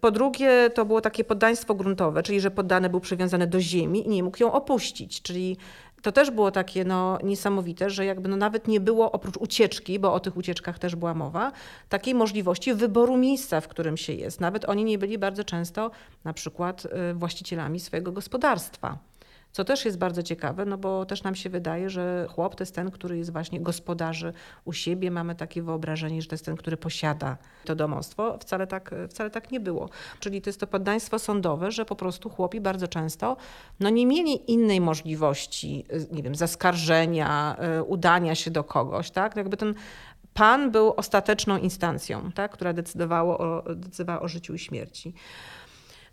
Po 0.00 0.10
drugie, 0.10 0.70
to 0.74 0.84
było 0.84 1.00
takie 1.00 1.24
poddaństwo 1.24 1.74
gruntowe, 1.74 2.22
czyli 2.22 2.40
że 2.40 2.50
poddany 2.50 2.90
był 2.90 3.00
przywiązany 3.00 3.46
do 3.46 3.60
ziemi 3.60 4.06
i 4.06 4.08
nie 4.08 4.22
mógł 4.22 4.42
ją 4.42 4.52
opuścić, 4.52 5.22
czyli 5.22 5.56
to 6.02 6.12
też 6.12 6.30
było 6.30 6.50
takie 6.50 6.84
no, 6.84 7.18
niesamowite, 7.22 7.90
że 7.90 8.04
jakby 8.04 8.28
no 8.28 8.36
nawet 8.36 8.68
nie 8.68 8.80
było 8.80 9.12
oprócz 9.12 9.36
ucieczki, 9.36 9.98
bo 9.98 10.14
o 10.14 10.20
tych 10.20 10.36
ucieczkach 10.36 10.78
też 10.78 10.96
była 10.96 11.14
mowa, 11.14 11.52
takiej 11.88 12.14
możliwości 12.14 12.74
wyboru 12.74 13.16
miejsca, 13.16 13.60
w 13.60 13.68
którym 13.68 13.96
się 13.96 14.12
jest. 14.12 14.40
Nawet 14.40 14.64
oni 14.68 14.84
nie 14.84 14.98
byli 14.98 15.18
bardzo 15.18 15.44
często 15.44 15.90
na 16.24 16.32
przykład 16.32 16.84
y, 17.10 17.14
właścicielami 17.14 17.80
swojego 17.80 18.12
gospodarstwa. 18.12 19.09
Co 19.52 19.64
też 19.64 19.84
jest 19.84 19.98
bardzo 19.98 20.22
ciekawe, 20.22 20.64
no 20.64 20.78
bo 20.78 21.06
też 21.06 21.22
nam 21.22 21.34
się 21.34 21.50
wydaje, 21.50 21.90
że 21.90 22.26
chłop 22.34 22.54
to 22.54 22.62
jest 22.62 22.74
ten, 22.74 22.90
który 22.90 23.18
jest 23.18 23.32
właśnie 23.32 23.60
gospodarzy 23.60 24.32
u 24.64 24.72
siebie. 24.72 25.10
Mamy 25.10 25.34
takie 25.34 25.62
wyobrażenie, 25.62 26.22
że 26.22 26.28
to 26.28 26.34
jest 26.34 26.44
ten, 26.44 26.56
który 26.56 26.76
posiada 26.76 27.36
to 27.64 27.74
domostwo. 27.74 28.38
Wcale 28.38 28.66
tak, 28.66 28.94
wcale 29.08 29.30
tak 29.30 29.50
nie 29.50 29.60
było. 29.60 29.88
Czyli 30.20 30.42
to 30.42 30.50
jest 30.50 30.60
to 30.60 30.66
poddaństwo 30.66 31.18
sądowe, 31.18 31.72
że 31.72 31.84
po 31.84 31.96
prostu 31.96 32.30
chłopi 32.30 32.60
bardzo 32.60 32.88
często 32.88 33.36
no 33.80 33.90
nie 33.90 34.06
mieli 34.06 34.52
innej 34.52 34.80
możliwości, 34.80 35.84
nie 36.12 36.22
wiem, 36.22 36.34
zaskarżenia, 36.34 37.56
y, 37.78 37.82
udania 37.82 38.34
się 38.34 38.50
do 38.50 38.64
kogoś, 38.64 39.10
tak? 39.10 39.36
Jakby 39.36 39.56
ten 39.56 39.74
pan 40.34 40.70
był 40.70 40.92
ostateczną 40.96 41.58
instancją, 41.58 42.32
tak? 42.32 42.52
która 42.52 42.72
decydowała 42.72 43.38
o, 43.38 43.62
decydowała 43.74 44.20
o 44.20 44.28
życiu 44.28 44.54
i 44.54 44.58
śmierci. 44.58 45.14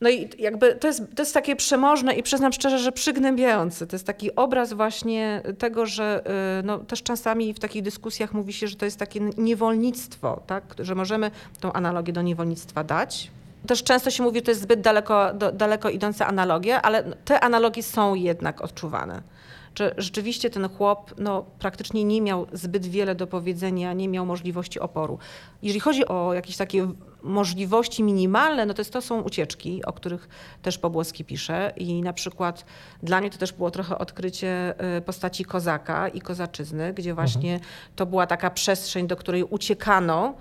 No 0.02 0.10
i 0.10 0.30
jakby 0.40 0.76
to 0.76 0.88
jest, 0.88 1.02
to 1.16 1.22
jest 1.22 1.34
takie 1.34 1.56
przemożne 1.56 2.14
i 2.14 2.24
przyznam 2.24 2.54
szczerze, 2.54 2.80
że 2.80 2.92
przygnębiające. 2.92 3.88
To 3.88 3.96
jest 3.96 4.08
taki 4.08 4.36
obraz 4.36 4.74
właśnie 4.74 5.42
tego, 5.58 5.86
że 5.86 6.24
y, 6.60 6.64
no, 6.64 6.78
też 6.78 7.04
czasami 7.04 7.54
w 7.54 7.60
takich 7.60 7.84
dyskusjach 7.84 8.34
mówi 8.34 8.54
się, 8.54 8.68
że 8.68 8.76
to 8.76 8.86
jest 8.86 9.00
takie 9.00 9.20
niewolnictwo, 9.38 10.42
tak? 10.48 10.64
że 10.80 10.96
możemy 10.96 11.32
tą 11.60 11.74
analogię 11.74 12.14
do 12.14 12.22
niewolnictwa 12.22 12.84
dać. 12.84 13.32
Też 13.68 13.84
często 13.84 14.12
się 14.12 14.24
mówi, 14.24 14.40
że 14.40 14.42
to 14.42 14.52
jest 14.52 14.62
zbyt 14.62 14.82
daleko, 14.82 15.34
do, 15.34 15.52
daleko 15.52 15.90
idące 15.90 16.26
analogie, 16.26 16.82
ale 16.82 17.04
te 17.26 17.40
analogie 17.40 17.84
są 17.84 18.16
jednak 18.16 18.62
odczuwane 18.62 19.22
że 19.78 19.94
rzeczywiście 19.98 20.50
ten 20.50 20.70
chłop 20.70 21.14
no, 21.18 21.46
praktycznie 21.60 22.04
nie 22.04 22.22
miał 22.22 22.48
zbyt 22.54 22.86
wiele 22.86 23.16
do 23.16 23.28
powiedzenia, 23.28 23.94
nie 23.94 24.08
miał 24.08 24.26
możliwości 24.26 24.80
oporu. 24.80 25.20
Jeżeli 25.62 25.80
chodzi 25.80 26.08
o 26.08 26.34
jakieś 26.34 26.58
takie 26.58 26.92
możliwości 27.24 28.04
minimalne, 28.04 28.66
no 28.66 28.74
to, 28.74 28.82
jest, 28.82 28.94
to 28.94 29.02
są 29.02 29.22
ucieczki, 29.22 29.86
o 29.86 29.94
których 29.94 30.30
też 30.62 30.78
Pobłoski 30.78 31.26
pisze 31.26 31.74
i 31.78 32.02
na 32.02 32.14
przykład 32.14 32.66
dla 33.04 33.22
mnie 33.22 33.30
to 33.30 33.38
też 33.38 33.54
było 33.54 33.72
trochę 33.72 33.98
odkrycie 33.98 34.74
y, 34.98 35.02
postaci 35.02 35.46
kozaka 35.46 36.08
i 36.08 36.22
kozaczyzny, 36.22 36.94
gdzie 36.94 37.14
właśnie 37.14 37.54
mhm. 37.54 37.72
to 37.96 38.06
była 38.06 38.28
taka 38.28 38.50
przestrzeń, 38.50 39.08
do 39.08 39.16
której 39.16 39.44
uciekano, 39.44 40.34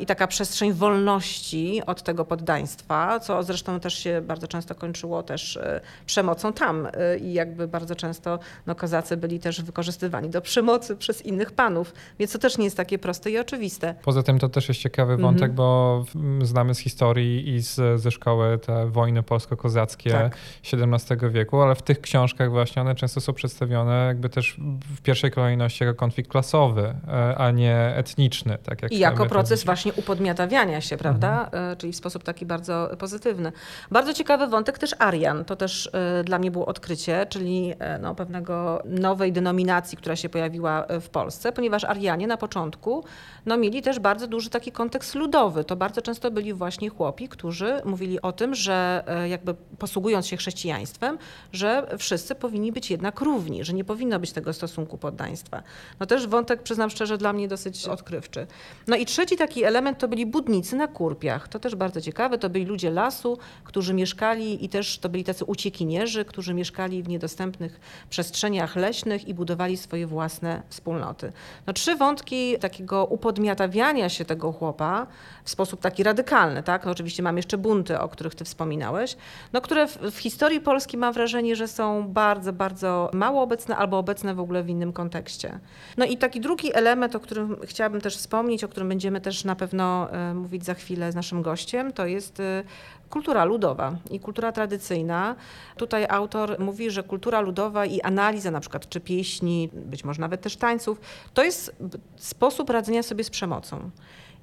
i 0.00 0.06
taka 0.06 0.26
przestrzeń 0.26 0.72
wolności 0.72 1.82
od 1.86 2.02
tego 2.02 2.24
poddaństwa, 2.24 3.20
co 3.20 3.42
zresztą 3.42 3.80
też 3.80 3.94
się 3.94 4.22
bardzo 4.26 4.48
często 4.48 4.74
kończyło 4.74 5.22
też 5.22 5.56
e, 5.56 5.80
przemocą 6.06 6.52
tam 6.52 6.86
e, 6.86 7.18
i 7.18 7.32
jakby 7.32 7.68
bardzo 7.68 7.96
często 7.96 8.38
no, 8.66 8.74
kozacy 8.74 9.16
byli 9.16 9.40
też 9.40 9.62
wykorzystywani 9.62 10.30
do 10.30 10.40
przemocy 10.40 10.96
przez 10.96 11.26
innych 11.26 11.52
panów, 11.52 11.94
więc 12.18 12.32
to 12.32 12.38
też 12.38 12.58
nie 12.58 12.64
jest 12.64 12.76
takie 12.76 12.98
proste 12.98 13.30
i 13.30 13.38
oczywiste. 13.38 13.94
Poza 14.02 14.22
tym 14.22 14.38
to 14.38 14.48
też 14.48 14.68
jest 14.68 14.80
ciekawy 14.80 15.12
mhm. 15.12 15.32
wątek, 15.32 15.52
bo 15.52 16.04
znamy 16.42 16.74
z 16.74 16.78
historii 16.78 17.54
i 17.54 17.60
z, 17.60 18.00
ze 18.00 18.10
szkoły 18.10 18.58
te 18.58 18.86
wojny 18.90 19.22
polsko-kozackie 19.22 20.10
tak. 20.10 20.36
XVII 20.72 21.30
wieku, 21.30 21.60
ale 21.60 21.74
w 21.74 21.82
tych 21.82 22.00
książkach 22.00 22.50
właśnie 22.50 22.82
one 22.82 22.94
często 22.94 23.20
są 23.20 23.32
przedstawione 23.32 24.06
jakby 24.06 24.28
też 24.28 24.56
w 24.96 25.00
pierwszej 25.02 25.30
kolejności 25.30 25.84
jako 25.84 25.98
konflikt 25.98 26.30
klasowy, 26.30 26.94
e, 27.08 27.34
a 27.38 27.50
nie 27.50 27.92
etniczny. 27.96 28.58
Tak 28.62 28.82
jak 28.82 28.92
I 28.92 28.98
jako 28.98 29.26
proces 29.26 29.64
właśnie 29.68 29.92
upodmiatawiania 29.92 30.80
się, 30.80 30.96
prawda? 30.96 31.44
Mhm. 31.44 31.76
Czyli 31.76 31.92
w 31.92 31.96
sposób 31.96 32.24
taki 32.24 32.46
bardzo 32.46 32.90
pozytywny. 32.98 33.52
Bardzo 33.90 34.14
ciekawy 34.14 34.46
wątek 34.46 34.78
też 34.78 34.94
Arian. 34.98 35.44
To 35.44 35.56
też 35.56 35.90
dla 36.24 36.38
mnie 36.38 36.50
było 36.50 36.66
odkrycie, 36.66 37.26
czyli 37.28 37.74
no, 38.00 38.14
pewnego 38.14 38.82
nowej 38.84 39.32
denominacji, 39.32 39.98
która 39.98 40.16
się 40.16 40.28
pojawiła 40.28 40.86
w 41.00 41.08
Polsce, 41.08 41.52
ponieważ 41.52 41.84
Arianie 41.84 42.26
na 42.26 42.36
początku 42.36 43.04
no, 43.46 43.56
mieli 43.56 43.82
też 43.82 43.98
bardzo 43.98 44.26
duży 44.26 44.50
taki 44.50 44.72
kontekst 44.72 45.14
ludowy. 45.14 45.64
To 45.64 45.76
bardzo 45.76 46.02
często 46.02 46.30
byli 46.30 46.54
właśnie 46.54 46.88
chłopi, 46.88 47.28
którzy 47.28 47.80
mówili 47.84 48.22
o 48.22 48.32
tym, 48.32 48.54
że 48.54 49.04
jakby 49.28 49.54
posługując 49.78 50.26
się 50.26 50.36
chrześcijaństwem, 50.36 51.18
że 51.52 51.86
wszyscy 51.98 52.34
powinni 52.34 52.72
być 52.72 52.90
jednak 52.90 53.20
równi, 53.20 53.64
że 53.64 53.72
nie 53.72 53.84
powinno 53.84 54.18
być 54.18 54.32
tego 54.32 54.52
stosunku 54.52 54.98
poddaństwa. 54.98 55.62
No 56.00 56.06
też 56.06 56.26
wątek, 56.26 56.62
przyznam 56.62 56.90
szczerze, 56.90 57.18
dla 57.18 57.32
mnie 57.32 57.48
dosyć 57.48 57.88
odkrywczy. 57.88 58.46
No 58.86 58.96
i 58.96 59.06
trzeci 59.06 59.36
taki 59.36 59.57
element 59.64 59.98
to 59.98 60.08
byli 60.08 60.26
budnicy 60.26 60.76
na 60.76 60.88
kurpiach. 60.88 61.48
To 61.48 61.58
też 61.58 61.74
bardzo 61.74 62.00
ciekawe. 62.00 62.38
To 62.38 62.50
byli 62.50 62.64
ludzie 62.64 62.90
lasu, 62.90 63.38
którzy 63.64 63.94
mieszkali 63.94 64.64
i 64.64 64.68
też 64.68 64.98
to 64.98 65.08
byli 65.08 65.24
tacy 65.24 65.44
uciekinierzy, 65.44 66.24
którzy 66.24 66.54
mieszkali 66.54 67.02
w 67.02 67.08
niedostępnych 67.08 67.80
przestrzeniach 68.10 68.76
leśnych 68.76 69.28
i 69.28 69.34
budowali 69.34 69.76
swoje 69.76 70.06
własne 70.06 70.62
wspólnoty. 70.68 71.32
No 71.66 71.72
trzy 71.72 71.96
wątki 71.96 72.58
takiego 72.58 73.04
upodmiatawiania 73.04 74.08
się 74.08 74.24
tego 74.24 74.52
chłopa 74.52 75.06
w 75.44 75.50
sposób 75.50 75.80
taki 75.80 76.02
radykalny, 76.02 76.62
tak? 76.62 76.84
No 76.84 76.90
oczywiście 76.90 77.22
mam 77.22 77.36
jeszcze 77.36 77.58
bunty, 77.58 77.98
o 78.00 78.08
których 78.08 78.34
ty 78.34 78.44
wspominałeś, 78.44 79.16
no 79.52 79.60
które 79.60 79.88
w, 79.88 79.96
w 79.96 80.18
historii 80.18 80.60
Polski 80.60 80.96
mam 80.96 81.12
wrażenie, 81.12 81.56
że 81.56 81.68
są 81.68 82.08
bardzo, 82.08 82.52
bardzo 82.52 83.10
mało 83.12 83.42
obecne 83.42 83.76
albo 83.76 83.98
obecne 83.98 84.34
w 84.34 84.40
ogóle 84.40 84.62
w 84.62 84.68
innym 84.68 84.92
kontekście. 84.92 85.60
No 85.96 86.04
i 86.04 86.16
taki 86.16 86.40
drugi 86.40 86.74
element, 86.74 87.16
o 87.16 87.20
którym 87.20 87.56
chciałabym 87.64 88.00
też 88.00 88.16
wspomnieć, 88.16 88.64
o 88.64 88.68
którym 88.68 88.88
będziemy 88.88 89.20
też 89.20 89.37
na 89.44 89.56
pewno 89.56 90.12
e, 90.12 90.34
mówić 90.34 90.64
za 90.64 90.74
chwilę 90.74 91.12
z 91.12 91.14
naszym 91.14 91.42
gościem, 91.42 91.92
to 91.92 92.06
jest 92.06 92.40
e, 92.40 92.64
kultura 93.10 93.44
ludowa 93.44 93.96
i 94.10 94.20
kultura 94.20 94.52
tradycyjna. 94.52 95.36
Tutaj 95.76 96.06
autor 96.08 96.60
mówi, 96.60 96.90
że 96.90 97.02
kultura 97.02 97.40
ludowa 97.40 97.86
i 97.86 98.00
analiza 98.00 98.50
na 98.50 98.60
przykład 98.60 98.88
czy 98.88 99.00
pieśni, 99.00 99.70
być 99.72 100.04
może 100.04 100.20
nawet 100.20 100.40
też 100.40 100.56
tańców, 100.56 101.00
to 101.34 101.44
jest 101.44 101.76
sposób 102.16 102.70
radzenia 102.70 103.02
sobie 103.02 103.24
z 103.24 103.30
przemocą. 103.30 103.90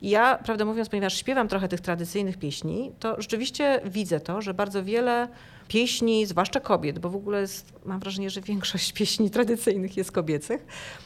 Ja, 0.02 0.38
prawdę 0.38 0.66
mówiąc, 0.66 0.90
ponieważ 0.90 1.18
śpiewam 1.18 1.48
trochę 1.48 1.68
tych 1.68 1.82
tradycyjnych 1.82 2.38
pieśni, 2.38 2.92
to 3.00 3.22
rzeczywiście 3.22 3.82
widzę 3.86 4.20
to, 4.20 4.42
że 4.42 4.54
bardzo 4.54 4.84
wiele 4.84 5.28
pieśni, 5.68 6.26
zwłaszcza 6.26 6.60
kobiet, 6.60 7.00
bo 7.00 7.10
w 7.10 7.16
ogóle 7.16 7.42
jest, 7.42 7.74
mam 7.86 8.00
wrażenie, 8.00 8.30
że 8.30 8.42
większość 8.42 8.94
pieśni 8.94 9.30
tradycyjnych 9.30 9.98
jest 9.98 10.12
kobiecych, 10.12 10.66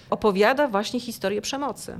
opowiada 0.09 0.67
właśnie 0.67 0.99
historię 0.99 1.41
przemocy. 1.41 1.99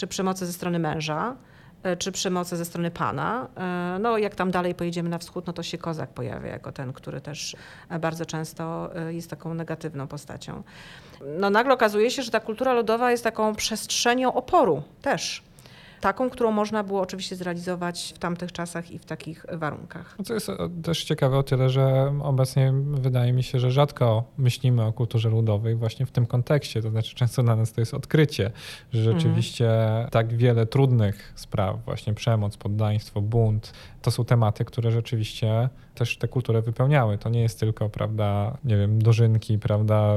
Czy 0.00 0.06
przemocy 0.06 0.46
ze 0.46 0.52
strony 0.52 0.78
męża, 0.78 1.36
e, 1.82 1.96
czy 1.96 2.12
przemocy 2.12 2.56
ze 2.56 2.64
strony 2.64 2.90
pana. 2.90 3.48
E, 3.56 3.98
no, 3.98 4.18
jak 4.18 4.34
tam 4.34 4.50
dalej 4.50 4.74
pojedziemy 4.74 5.08
na 5.08 5.18
wschód, 5.18 5.46
no 5.46 5.52
to 5.52 5.62
się 5.62 5.78
kozak 5.78 6.10
pojawia 6.10 6.50
jako 6.50 6.72
ten, 6.72 6.92
który 6.92 7.20
też 7.20 7.56
bardzo 8.00 8.26
często 8.26 8.90
e, 8.96 9.14
jest 9.14 9.30
taką 9.30 9.54
negatywną 9.54 10.06
postacią. 10.06 10.62
No, 11.38 11.50
nagle 11.50 11.74
okazuje 11.74 12.10
się, 12.10 12.22
że 12.22 12.30
ta 12.30 12.40
kultura 12.40 12.72
ludowa 12.72 13.10
jest 13.10 13.24
taką 13.24 13.54
przestrzenią 13.54 14.32
oporu 14.32 14.82
też 15.02 15.42
taką, 16.00 16.30
którą 16.30 16.50
można 16.50 16.84
było 16.84 17.00
oczywiście 17.00 17.36
zrealizować 17.36 18.12
w 18.16 18.18
tamtych 18.18 18.52
czasach 18.52 18.90
i 18.90 18.98
w 18.98 19.04
takich 19.04 19.46
warunkach. 19.52 20.16
Co 20.24 20.34
jest 20.34 20.50
też 20.82 21.04
ciekawe 21.04 21.38
o 21.38 21.42
tyle, 21.42 21.70
że 21.70 22.12
obecnie 22.22 22.72
wydaje 22.84 23.32
mi 23.32 23.42
się, 23.42 23.60
że 23.60 23.70
rzadko 23.70 24.24
myślimy 24.38 24.84
o 24.84 24.92
kulturze 24.92 25.30
ludowej 25.30 25.74
właśnie 25.74 26.06
w 26.06 26.10
tym 26.10 26.26
kontekście. 26.26 26.82
To 26.82 26.90
znaczy 26.90 27.14
często 27.14 27.42
dla 27.42 27.56
nas 27.56 27.72
to 27.72 27.80
jest 27.80 27.94
odkrycie, 27.94 28.50
że 28.92 29.02
rzeczywiście 29.02 29.82
mhm. 29.82 30.10
tak 30.10 30.36
wiele 30.36 30.66
trudnych 30.66 31.32
spraw, 31.36 31.84
właśnie 31.84 32.14
przemoc, 32.14 32.56
poddaństwo, 32.56 33.20
bunt, 33.20 33.72
to 34.02 34.10
są 34.10 34.24
tematy, 34.24 34.64
które 34.64 34.90
rzeczywiście 34.90 35.68
też 35.94 36.16
tę 36.16 36.28
kulturę 36.28 36.62
wypełniały. 36.62 37.18
To 37.18 37.28
nie 37.28 37.40
jest 37.42 37.60
tylko, 37.60 37.88
prawda, 37.88 38.56
nie 38.64 38.76
wiem, 38.76 39.02
dożynki, 39.02 39.58
prawda, 39.58 40.14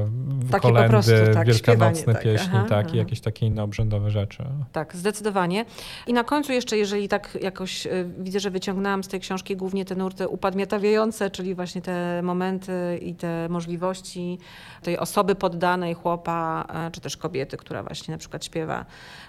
takie 0.52 0.62
kolendy, 0.62 0.90
prostu, 0.90 1.12
tak, 1.34 1.48
wielkanocne 1.48 2.14
tak. 2.14 2.24
pieśni, 2.24 2.50
aha, 2.54 2.66
tak, 2.70 2.86
aha. 2.86 2.96
i 2.96 2.98
jakieś 2.98 3.22
takie 3.22 3.46
inne 3.46 3.64
obrzędowe 3.64 4.12
rzeczy. 4.12 4.44
Tak, 4.72 4.96
zdecydowanie. 4.96 5.66
I 6.08 6.14
na 6.14 6.24
końcu 6.24 6.52
jeszcze, 6.54 6.78
jeżeli 6.78 7.08
tak 7.08 7.38
jakoś 7.42 7.86
y, 7.86 8.10
widzę, 8.20 8.40
że 8.40 8.52
wyciągnęłam 8.52 9.04
z 9.04 9.08
tej 9.08 9.20
książki 9.20 9.56
głównie 9.56 9.86
te 9.86 9.96
nurty 9.96 10.28
upadmiatawiające, 10.28 11.30
czyli 11.30 11.56
właśnie 11.56 11.82
te 11.82 12.22
momenty 12.24 13.00
i 13.02 13.16
te 13.16 13.50
możliwości 13.50 14.38
tej 14.82 14.98
osoby 14.98 15.36
poddanej, 15.36 15.94
chłopa, 15.94 16.66
e, 16.74 16.92
czy 16.92 17.02
też 17.02 17.18
kobiety, 17.18 17.58
która 17.58 17.84
właśnie 17.84 18.12
na 18.12 18.18
przykład 18.18 18.46
śpiewa. 18.46 18.86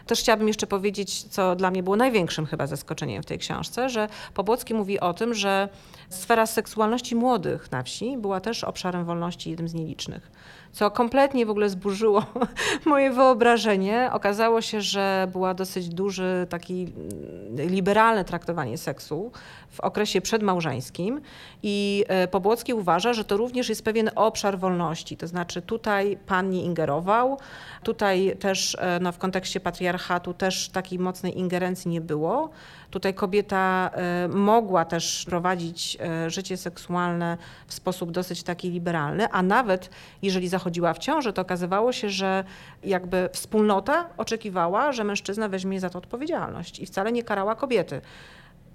Też 0.07 0.21
chciałabym 0.21 0.49
jeszcze 0.49 0.67
powiedzieć, 0.67 1.23
co 1.23 1.57
dla 1.57 1.71
mnie 1.71 1.83
było 1.83 1.97
największym 1.97 2.47
chyba 2.47 2.67
zaskoczeniem 2.67 3.23
w 3.23 3.27
tej 3.27 3.39
książce, 3.39 3.89
że 3.89 4.09
Pobłocki 4.45 4.75
mówi 4.75 5.01
o 5.01 5.15
tym, 5.15 5.35
że 5.35 5.69
sfera 6.09 6.47
seksualności 6.47 7.15
młodych 7.15 7.71
na 7.71 7.83
wsi 7.83 8.19
była 8.19 8.41
też 8.41 8.65
obszarem 8.65 9.05
wolności 9.05 9.51
jednym 9.51 9.69
z 9.69 9.75
nielicznych 9.75 10.31
co 10.75 10.91
kompletnie 10.91 11.47
w 11.47 11.51
ogóle 11.51 11.71
zburzyło 11.71 12.25
moje 12.87 13.11
wyobrażenie. 13.11 14.11
Okazało 14.13 14.61
się, 14.61 14.81
że 14.81 15.29
była 15.33 15.55
dosyć 15.55 15.89
duży 15.89 16.47
taki 16.51 16.83
mm, 16.83 17.71
liberalne 17.71 18.25
traktowanie 18.25 18.79
seksu 18.79 19.33
w 19.71 19.81
okresie 19.81 20.21
przedmałżeńskim 20.21 21.21
i 21.63 22.05
e, 22.09 22.29
Pobłocki 22.29 22.75
uważa, 22.75 23.13
że 23.13 23.25
to 23.25 23.37
również 23.37 23.69
jest 23.69 23.85
pewien 23.85 24.11
obszar 24.15 24.59
wolności, 24.59 25.17
to 25.17 25.27
znaczy 25.27 25.63
tutaj 25.63 26.19
pan 26.27 26.51
nie 26.51 26.63
ingerował, 26.63 27.39
tutaj 27.83 28.37
też 28.41 28.77
e, 28.81 28.99
no, 29.01 29.13
w 29.13 29.19
kontekście 29.19 29.61
patriarchatu 29.61 30.35
też 30.35 30.69
takiej 30.69 30.99
mocnej 30.99 31.39
ingerencji 31.39 31.91
nie 31.91 32.01
było. 32.01 32.51
Tutaj 32.91 33.15
kobieta 33.15 33.91
e, 33.93 34.29
mogła 34.29 34.85
też 34.85 35.25
prowadzić 35.25 35.99
życie 36.27 36.57
seksualne 36.57 37.39
w 37.67 37.75
sposób 37.75 38.11
dosyć 38.11 38.43
taki 38.43 38.71
liberalny, 38.71 39.29
a 39.31 39.43
nawet 39.43 39.91
jeżeli 40.23 40.49
zachodziła 40.49 40.64
w 40.95 40.99
ciąży, 40.99 41.33
to 41.33 41.43
okazywało 41.43 41.93
się, 41.93 42.11
że 42.11 42.45
jakby 42.85 43.29
wspólnota 43.33 44.09
oczekiwała, 44.17 44.93
że 44.93 45.05
mężczyzna 45.05 45.49
weźmie 45.49 45.81
za 45.81 45.91
to 45.91 45.99
odpowiedzialność 45.99 46.81
i 46.81 46.87
wcale 46.87 47.13
nie 47.13 47.23
karała 47.23 47.55
kobiety. 47.55 48.01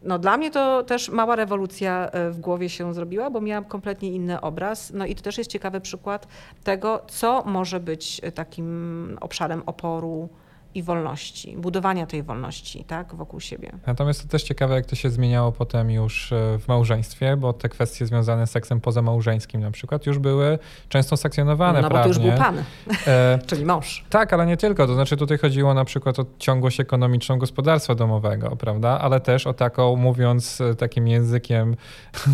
No 0.04 0.20
dla 0.20 0.38
mnie 0.38 0.52
to 0.52 0.84
też 0.84 1.10
mała 1.10 1.36
rewolucja 1.36 2.10
e, 2.12 2.32
w 2.32 2.40
głowie 2.40 2.70
się 2.70 2.94
zrobiła, 2.94 3.30
bo 3.30 3.42
miałam 3.42 3.66
kompletnie 3.66 4.12
inny 4.12 4.42
obraz. 4.42 4.92
No 4.94 5.06
i 5.06 5.16
to 5.16 5.22
też 5.22 5.38
jest 5.38 5.52
ciekawy 5.52 5.82
przykład 5.82 6.28
tego, 6.64 7.02
co 7.08 7.44
może 7.46 7.80
być 7.80 8.22
e, 8.24 8.32
takim 8.32 9.18
obszarem 9.22 9.64
oporu 9.66 10.30
i 10.76 10.84
wolności, 10.84 11.56
budowania 11.58 12.06
tej 12.06 12.24
wolności 12.24 12.84
tak, 12.84 13.16
wokół 13.16 13.40
siebie. 13.40 13.72
Natomiast 13.88 14.22
to 14.22 14.28
też 14.28 14.44
ciekawe, 14.44 14.76
jak 14.76 14.86
to 14.86 14.96
się 14.96 15.10
zmieniało 15.10 15.52
potem 15.52 15.92
już 15.92 16.32
e, 16.32 16.60
w 16.60 16.68
małżeństwie, 16.68 17.38
bo 17.38 17.54
te 17.54 17.70
kwestie 17.70 18.06
związane 18.06 18.48
z 18.48 18.52
seksem 18.52 18.82
pozamałżeńskim 18.82 19.62
na 19.62 19.72
przykład 19.72 20.06
już 20.06 20.20
były 20.20 20.60
często 20.90 21.18
sekcjonowane 21.18 21.82
No 21.82 21.90
bo 21.90 21.96
prawnie. 21.96 22.14
to 22.14 22.20
już 22.20 22.30
był 22.30 22.38
pan, 22.38 22.64
e, 23.08 23.40
czyli 23.48 23.66
mąż. 23.66 24.06
Tak, 24.10 24.34
ale 24.34 24.46
nie 24.46 24.58
tylko. 24.58 24.88
To 24.88 24.94
znaczy 24.94 25.18
tutaj 25.18 25.38
chodziło 25.38 25.74
na 25.74 25.86
przykład 25.86 26.20
o 26.20 26.26
ciągłość 26.40 26.80
ekonomiczną 26.80 27.38
gospodarstwa 27.38 27.96
domowego, 27.96 28.56
prawda? 28.56 29.00
Ale 29.00 29.20
też 29.20 29.48
o 29.48 29.54
taką, 29.54 29.96
mówiąc 29.96 30.62
e, 30.62 30.76
takim 30.76 31.08
językiem 31.08 31.76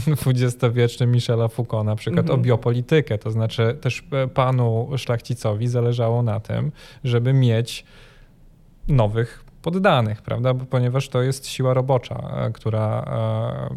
dwudziestowiecznym 0.20 1.12
Michela 1.12 1.48
Foucault, 1.48 1.86
na 1.86 1.96
przykład 1.96 2.26
mhm. 2.26 2.40
o 2.40 2.44
biopolitykę. 2.44 3.18
To 3.18 3.32
znaczy 3.32 3.78
też 3.82 4.04
e, 4.12 4.28
panu 4.28 4.90
szlachcicowi 4.98 5.68
zależało 5.68 6.24
na 6.24 6.40
tym, 6.40 6.72
żeby 7.04 7.34
mieć 7.34 7.86
nowych 8.88 9.46
poddanych, 9.66 10.22
prawda? 10.22 10.54
Ponieważ 10.54 11.10
to 11.10 11.22
jest 11.22 11.48
siła 11.48 11.74
robocza, 11.74 12.16
e, 12.16 12.52
która 12.52 13.06
e, 13.72 13.76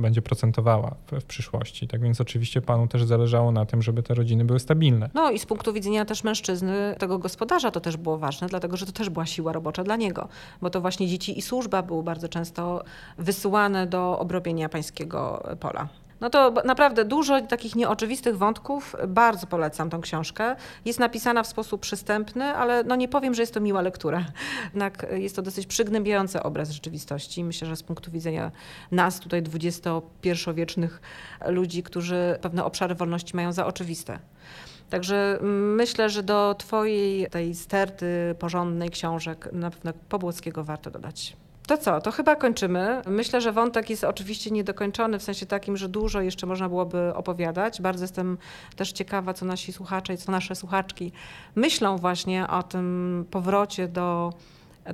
będzie 0.00 0.22
procentowała 0.22 0.94
w, 1.12 1.24
przyszłości. 1.24 1.88
Tak 1.88 2.00
więc 2.00 2.20
oczywiście 2.20 2.60
panu 2.60 2.86
też 2.86 3.04
zależało 3.04 3.52
na 3.52 3.66
tym, 3.66 3.82
żeby 3.82 4.02
te 4.02 4.14
rodziny 4.14 4.44
były 4.44 4.60
stabilne. 4.60 5.10
No 5.14 5.30
i 5.30 5.38
z 5.38 5.46
punktu 5.46 5.72
widzenia 5.72 6.04
też 6.04 6.24
mężczyzny, 6.24 6.94
tego 6.98 7.18
gospodarza 7.18 7.70
to 7.70 7.80
też 7.80 7.96
było 7.96 8.18
ważne, 8.18 8.46
dlatego 8.46 8.76
że 8.76 8.86
to 8.86 8.92
też 8.92 9.10
była 9.10 9.26
siła 9.26 9.52
robocza 9.52 9.84
dla 9.84 9.96
niego, 9.96 10.28
bo 10.62 10.70
to 10.70 10.80
właśnie 10.80 11.08
dzieci 11.08 11.38
i 11.38 11.42
służba 11.42 11.82
były 11.82 12.02
bardzo 12.02 12.28
często 12.28 12.84
wysyłane 13.18 13.86
do 13.86 14.18
obrobienia 14.18 14.68
pańskiego 14.68 15.42
pola. 15.60 15.88
No 16.20 16.30
to 16.30 16.52
naprawdę 16.64 17.04
dużo 17.04 17.40
takich 17.40 17.74
nieoczywistych 17.76 18.38
wątków. 18.38 18.96
Bardzo 19.08 19.46
polecam 19.46 19.90
tą 19.90 20.00
książkę. 20.00 20.56
Jest 20.84 20.98
napisana 20.98 21.42
w 21.42 21.46
sposób 21.46 21.80
przystępny, 21.80 22.44
ale 22.44 22.84
no 22.84 22.96
nie 22.96 23.08
powiem, 23.08 23.34
że 23.34 23.42
jest 23.42 23.54
to 23.54 23.60
miła 23.60 23.82
lektura. 23.82 24.24
Jednak 24.64 25.06
jest 25.12 25.36
to 25.36 25.42
dosyć 25.42 25.66
przygnębiający 25.66 26.42
obraz 26.42 26.70
rzeczywistości. 26.70 27.44
Myślę, 27.44 27.68
że 27.68 27.76
z 27.76 27.82
punktu 27.82 28.10
widzenia 28.10 28.50
nas, 28.90 29.20
tutaj 29.20 29.42
XXI-wiecznych 29.54 31.00
ludzi, 31.46 31.82
którzy 31.82 32.38
pewne 32.40 32.64
obszary 32.64 32.94
wolności 32.94 33.36
mają 33.36 33.52
za 33.52 33.66
oczywiste. 33.66 34.18
Także 34.90 35.38
myślę, 35.76 36.10
że 36.10 36.22
do 36.22 36.54
Twojej 36.58 37.30
tej 37.30 37.54
sterty 37.54 38.34
porządnej 38.38 38.90
książek 38.90 39.48
na 39.52 39.70
pewno 39.70 39.92
Pobłockiego 40.08 40.64
warto 40.64 40.90
dodać. 40.90 41.36
To 41.66 41.78
co, 41.78 42.00
to 42.00 42.12
chyba 42.12 42.36
kończymy. 42.36 43.02
Myślę, 43.06 43.40
że 43.40 43.52
wątek 43.52 43.90
jest 43.90 44.04
oczywiście 44.04 44.50
niedokończony 44.50 45.18
w 45.18 45.22
sensie 45.22 45.46
takim, 45.46 45.76
że 45.76 45.88
dużo 45.88 46.20
jeszcze 46.20 46.46
można 46.46 46.68
byłoby 46.68 47.14
opowiadać. 47.14 47.80
Bardzo 47.80 48.04
jestem 48.04 48.38
też 48.76 48.92
ciekawa, 48.92 49.34
co 49.34 49.46
nasi 49.46 49.72
słuchacze 49.72 50.14
i 50.14 50.16
co 50.16 50.32
nasze 50.32 50.54
słuchaczki 50.54 51.12
myślą 51.54 51.98
właśnie 51.98 52.48
o 52.48 52.62
tym 52.62 53.24
powrocie 53.30 53.88
do 53.88 54.32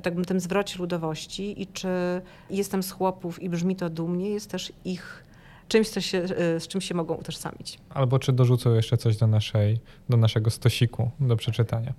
tak 0.03 0.13
tym 0.27 0.39
zwrocie 0.39 0.79
ludowości 0.79 1.61
i 1.61 1.67
czy 1.67 1.87
jestem 2.49 2.83
z 2.83 2.91
chłopów 2.91 3.41
i 3.41 3.49
brzmi 3.49 3.75
to 3.75 3.89
dumnie, 3.89 4.29
jest 4.29 4.51
też 4.51 4.73
ich 4.85 5.23
czymś, 5.67 5.89
co 5.89 6.01
się, 6.01 6.17
e, 6.17 6.59
z 6.59 6.67
czym 6.67 6.81
się 6.81 6.95
mogą 6.95 7.15
utożsamić. 7.15 7.79
Albo 7.89 8.19
czy 8.19 8.33
dorzucą 8.33 8.73
jeszcze 8.73 8.97
coś 8.97 9.17
do, 9.17 9.27
naszej, 9.27 9.79
do 10.09 10.17
naszego 10.17 10.49
stosiku 10.49 11.11
do 11.19 11.35
przeczytania. 11.35 11.93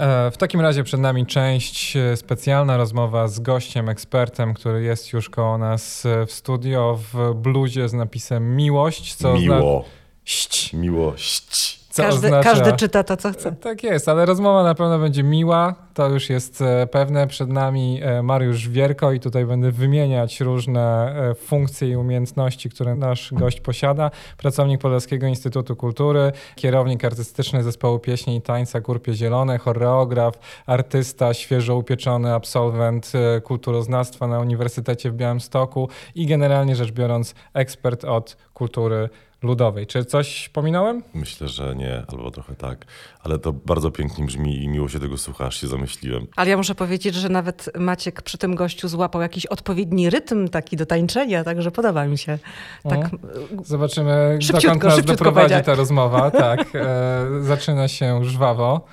E, 0.00 0.30
w 0.30 0.36
takim 0.36 0.60
razie 0.60 0.84
przed 0.84 1.00
nami 1.00 1.26
część 1.26 1.96
e, 1.96 2.16
specjalna 2.16 2.76
rozmowa 2.76 3.28
z 3.28 3.40
gościem, 3.40 3.88
ekspertem, 3.88 4.54
który 4.54 4.82
jest 4.82 5.12
już 5.12 5.30
koło 5.30 5.58
nas 5.58 6.06
w 6.26 6.32
studio 6.32 6.98
w 7.12 7.34
bluzie 7.34 7.88
z 7.88 7.92
napisem 7.92 8.56
miłość. 8.56 9.14
Co 9.14 9.34
Miłość. 9.34 10.72
Miłość. 10.72 11.79
Co 11.90 12.02
każdy, 12.02 12.26
oznacza... 12.26 12.50
każdy 12.50 12.72
czyta 12.72 13.04
to, 13.04 13.16
co 13.16 13.32
chce. 13.32 13.52
Tak 13.52 13.82
jest, 13.82 14.08
ale 14.08 14.26
rozmowa 14.26 14.62
na 14.62 14.74
pewno 14.74 14.98
będzie 14.98 15.22
miła. 15.22 15.74
To 15.94 16.08
już 16.08 16.30
jest 16.30 16.62
e, 16.62 16.86
pewne. 16.86 17.26
Przed 17.26 17.48
nami 17.48 18.00
e, 18.02 18.22
Mariusz 18.22 18.68
Wierko 18.68 19.12
i 19.12 19.20
tutaj 19.20 19.46
będę 19.46 19.70
wymieniać 19.70 20.40
różne 20.40 21.14
e, 21.30 21.34
funkcje 21.34 21.88
i 21.88 21.96
umiejętności, 21.96 22.70
które 22.70 22.94
nasz 22.94 23.32
gość 23.32 23.60
posiada. 23.60 24.10
Pracownik 24.36 24.80
Podlaskiego 24.80 25.26
Instytutu 25.26 25.76
Kultury, 25.76 26.32
kierownik 26.54 27.04
artystyczny 27.04 27.62
zespołu 27.62 27.98
pieśni 27.98 28.36
i 28.36 28.42
tańca 28.42 28.80
Kurpie 28.80 29.14
Zielone, 29.14 29.58
choreograf, 29.58 30.34
artysta, 30.66 31.34
świeżo 31.34 31.76
upieczony 31.76 32.34
absolwent 32.34 33.12
kulturoznawstwa 33.44 34.26
na 34.26 34.40
Uniwersytecie 34.40 35.10
w 35.10 35.14
Białymstoku 35.14 35.88
i 36.14 36.26
generalnie 36.26 36.76
rzecz 36.76 36.92
biorąc 36.92 37.34
ekspert 37.54 38.04
od 38.04 38.36
kultury 38.54 39.08
ludowej. 39.42 39.86
Czy 39.86 40.04
coś 40.04 40.48
pominąłem? 40.48 41.02
Myślę, 41.14 41.48
że 41.48 41.76
nie, 41.76 42.02
albo 42.08 42.30
trochę 42.30 42.54
tak. 42.54 42.84
Ale 43.20 43.38
to 43.38 43.52
bardzo 43.52 43.90
pięknie 43.90 44.24
brzmi 44.24 44.64
i 44.64 44.68
miło 44.68 44.88
się 44.88 45.00
tego 45.00 45.18
słucha, 45.18 45.46
aż 45.46 45.60
się 45.60 45.66
zamyśliłem. 45.66 46.26
Ale 46.36 46.50
ja 46.50 46.56
muszę 46.56 46.74
powiedzieć, 46.74 47.14
że 47.14 47.28
nawet 47.28 47.70
Maciek 47.78 48.22
przy 48.22 48.38
tym 48.38 48.54
gościu 48.54 48.88
złapał 48.88 49.22
jakiś 49.22 49.46
odpowiedni 49.46 50.10
rytm 50.10 50.48
taki 50.48 50.76
do 50.76 50.86
tańczenia, 50.86 51.44
także 51.44 51.70
podoba 51.70 52.06
mi 52.06 52.18
się. 52.18 52.38
Tak, 52.82 53.12
no. 53.12 53.18
Zobaczymy, 53.64 54.38
dokąd 54.52 54.84
nas 54.84 55.04
doprowadzi 55.04 55.54
ta 55.64 55.74
rozmowa. 55.74 56.30
Tak, 56.40 56.60
e, 56.74 57.26
zaczyna 57.40 57.88
się 57.88 58.24
żwawo. 58.24 58.86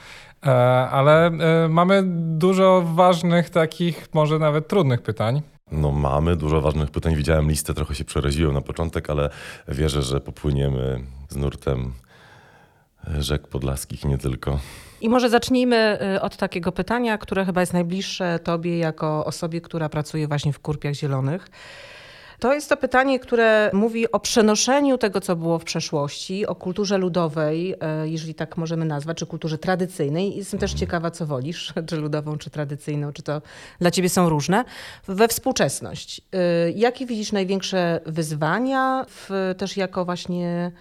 E, 0.45 0.49
ale 0.89 1.25
e, 1.27 1.67
mamy 1.69 2.03
dużo 2.37 2.83
ważnych, 2.95 3.49
takich 3.49 4.07
może 4.13 4.39
nawet 4.39 4.67
trudnych 4.67 5.01
pytań. 5.01 5.41
No 5.71 5.91
mamy 5.91 6.35
dużo 6.35 6.61
ważnych 6.61 6.91
pytań. 6.91 7.15
Widziałem 7.15 7.49
listę, 7.49 7.73
trochę 7.73 7.95
się 7.95 8.05
przeraziłem 8.05 8.53
na 8.53 8.61
początek, 8.61 9.09
ale 9.09 9.29
wierzę, 9.67 10.01
że 10.01 10.21
popłyniemy 10.21 10.99
z 11.29 11.35
nurtem 11.35 11.93
rzek 13.19 13.47
podlaskich 13.47 14.05
nie 14.05 14.17
tylko. 14.17 14.59
I 15.01 15.09
może 15.09 15.29
zacznijmy 15.29 15.99
y, 16.15 16.21
od 16.21 16.37
takiego 16.37 16.71
pytania, 16.71 17.17
które 17.17 17.45
chyba 17.45 17.61
jest 17.61 17.73
najbliższe 17.73 18.39
tobie 18.39 18.77
jako 18.77 19.25
osobie, 19.25 19.61
która 19.61 19.89
pracuje 19.89 20.27
właśnie 20.27 20.53
w 20.53 20.59
Kurpiach 20.59 20.93
Zielonych. 20.93 21.49
To 22.39 22.53
jest 22.53 22.69
to 22.69 22.77
pytanie, 22.77 23.19
które 23.19 23.71
mówi 23.73 24.11
o 24.11 24.19
przenoszeniu 24.19 24.97
tego, 24.97 25.21
co 25.21 25.35
było 25.35 25.59
w 25.59 25.63
przeszłości, 25.63 26.45
o 26.45 26.55
kulturze 26.55 26.97
ludowej, 26.97 27.75
e, 27.81 28.09
jeżeli 28.09 28.35
tak 28.35 28.57
możemy 28.57 28.85
nazwać, 28.85 29.17
czy 29.17 29.25
kulturze 29.25 29.57
tradycyjnej. 29.57 30.35
Jestem 30.35 30.59
też 30.59 30.73
ciekawa, 30.73 31.11
co 31.11 31.25
wolisz, 31.25 31.73
czy 31.87 31.97
ludową, 31.97 32.37
czy 32.37 32.49
tradycyjną, 32.49 33.13
czy 33.13 33.23
to 33.23 33.41
dla 33.79 33.91
ciebie 33.91 34.09
są 34.09 34.29
różne, 34.29 34.65
we 35.07 35.27
współczesność. 35.27 36.21
E, 36.33 36.71
jakie 36.71 37.05
widzisz 37.05 37.31
największe 37.31 37.99
wyzwania, 38.05 39.05
w, 39.09 39.29
też 39.57 39.77
jako 39.77 40.05
właśnie 40.05 40.71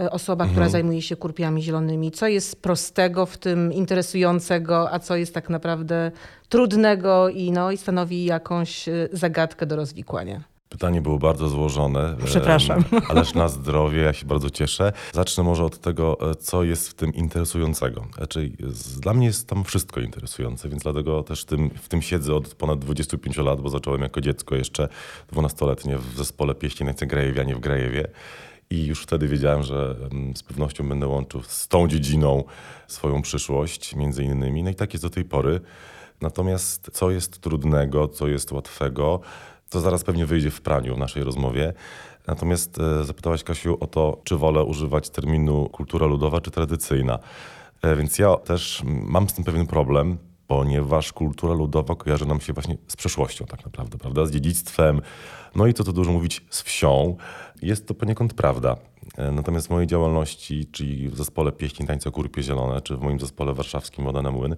e, 0.00 0.10
osoba, 0.10 0.44
która 0.44 0.66
mhm. 0.66 0.72
zajmuje 0.72 1.02
się 1.02 1.16
kurpiami 1.16 1.62
zielonymi. 1.62 2.10
Co 2.10 2.26
jest 2.26 2.62
prostego 2.62 3.26
w 3.26 3.38
tym, 3.38 3.72
interesującego, 3.72 4.92
a 4.92 4.98
co 4.98 5.16
jest 5.16 5.34
tak 5.34 5.50
naprawdę 5.50 6.10
trudnego 6.48 7.28
i, 7.28 7.52
no, 7.52 7.70
i 7.70 7.76
stanowi 7.76 8.24
jakąś 8.24 8.88
zagadkę 9.12 9.66
do 9.66 9.76
rozwikłania? 9.76 10.51
Pytanie 10.72 11.02
było 11.02 11.18
bardzo 11.18 11.48
złożone. 11.48 12.16
Przepraszam. 12.24 12.84
Ależ 13.08 13.34
na 13.34 13.48
zdrowie, 13.48 14.00
ja 14.00 14.12
się 14.12 14.26
bardzo 14.26 14.50
cieszę. 14.50 14.92
Zacznę 15.12 15.44
może 15.44 15.64
od 15.64 15.78
tego, 15.78 16.30
e, 16.30 16.34
co 16.34 16.64
jest 16.64 16.88
w 16.88 16.94
tym 16.94 17.14
interesującego. 17.14 18.06
Znaczy, 18.16 18.50
dla 19.00 19.14
mnie 19.14 19.26
jest 19.26 19.48
tam 19.48 19.64
wszystko 19.64 20.00
interesujące, 20.00 20.68
więc 20.68 20.82
dlatego 20.82 21.22
też 21.22 21.44
tym, 21.44 21.70
w 21.70 21.88
tym 21.88 22.02
siedzę 22.02 22.34
od 22.34 22.54
ponad 22.54 22.78
25 22.78 23.36
lat, 23.36 23.60
bo 23.60 23.68
zacząłem 23.68 24.02
jako 24.02 24.20
dziecko 24.20 24.54
jeszcze 24.54 24.88
12-letnie 25.32 25.98
w 25.98 26.16
zespole 26.16 26.54
pieśni 26.54 26.86
na 26.86 26.92
Grajewianie 26.92 27.54
w 27.54 27.60
Grajewie. 27.60 28.08
I 28.70 28.86
już 28.86 29.02
wtedy 29.02 29.28
wiedziałem, 29.28 29.62
że 29.62 29.96
z 30.34 30.42
pewnością 30.42 30.88
będę 30.88 31.06
łączył 31.06 31.42
z 31.42 31.68
tą 31.68 31.88
dziedziną 31.88 32.44
swoją 32.86 33.22
przyszłość, 33.22 33.96
między 33.96 34.24
innymi. 34.24 34.62
No 34.62 34.70
i 34.70 34.74
tak 34.74 34.94
jest 34.94 35.04
do 35.04 35.10
tej 35.10 35.24
pory. 35.24 35.60
Natomiast 36.20 36.90
co 36.92 37.10
jest 37.10 37.40
trudnego, 37.40 38.08
co 38.08 38.28
jest 38.28 38.52
łatwego, 38.52 39.20
to 39.72 39.80
zaraz 39.80 40.04
pewnie 40.04 40.26
wyjdzie 40.26 40.50
w 40.50 40.60
praniu 40.60 40.94
w 40.94 40.98
naszej 40.98 41.24
rozmowie. 41.24 41.72
Natomiast 42.26 42.78
e, 42.78 43.04
zapytałaś 43.04 43.44
Kasiu 43.44 43.76
o 43.80 43.86
to, 43.86 44.20
czy 44.24 44.36
wolę 44.36 44.64
używać 44.64 45.10
terminu 45.10 45.68
kultura 45.68 46.06
ludowa 46.06 46.40
czy 46.40 46.50
tradycyjna. 46.50 47.18
E, 47.82 47.96
więc 47.96 48.18
ja 48.18 48.36
też 48.36 48.82
mam 48.86 49.28
z 49.28 49.34
tym 49.34 49.44
pewien 49.44 49.66
problem, 49.66 50.18
ponieważ 50.46 51.12
kultura 51.12 51.54
ludowa 51.54 51.94
kojarzy 51.96 52.26
nam 52.26 52.40
się 52.40 52.52
właśnie 52.52 52.76
z 52.88 52.96
przeszłością 52.96 53.44
tak 53.44 53.64
naprawdę, 53.64 53.98
prawda? 53.98 54.26
Z 54.26 54.30
dziedzictwem, 54.30 55.00
no 55.56 55.66
i 55.66 55.74
co 55.74 55.84
tu 55.84 55.92
dużo 55.92 56.12
mówić, 56.12 56.44
z 56.50 56.62
wsią. 56.62 57.16
Jest 57.62 57.86
to 57.88 57.94
poniekąd 57.94 58.34
prawda. 58.34 58.76
E, 59.16 59.32
natomiast 59.32 59.66
w 59.66 59.70
mojej 59.70 59.86
działalności, 59.86 60.66
czyli 60.72 61.08
w 61.08 61.16
zespole 61.16 61.52
Pieśni 61.52 61.86
Tańca 61.86 62.10
Kurpie 62.10 62.42
Zielone, 62.42 62.80
czy 62.80 62.96
w 62.96 63.00
moim 63.00 63.20
zespole 63.20 63.54
warszawskim 63.54 64.04
Moda 64.04 64.22
na 64.22 64.30
Młyn, 64.30 64.56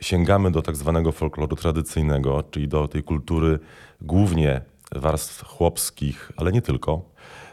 sięgamy 0.00 0.50
do 0.50 0.62
tak 0.62 0.76
zwanego 0.76 1.12
folkloru 1.12 1.56
tradycyjnego, 1.56 2.42
czyli 2.50 2.68
do 2.68 2.88
tej 2.88 3.02
kultury 3.02 3.58
głównie 4.00 4.60
warstw 4.94 5.44
chłopskich, 5.44 6.32
ale 6.36 6.52
nie 6.52 6.62
tylko, 6.62 7.09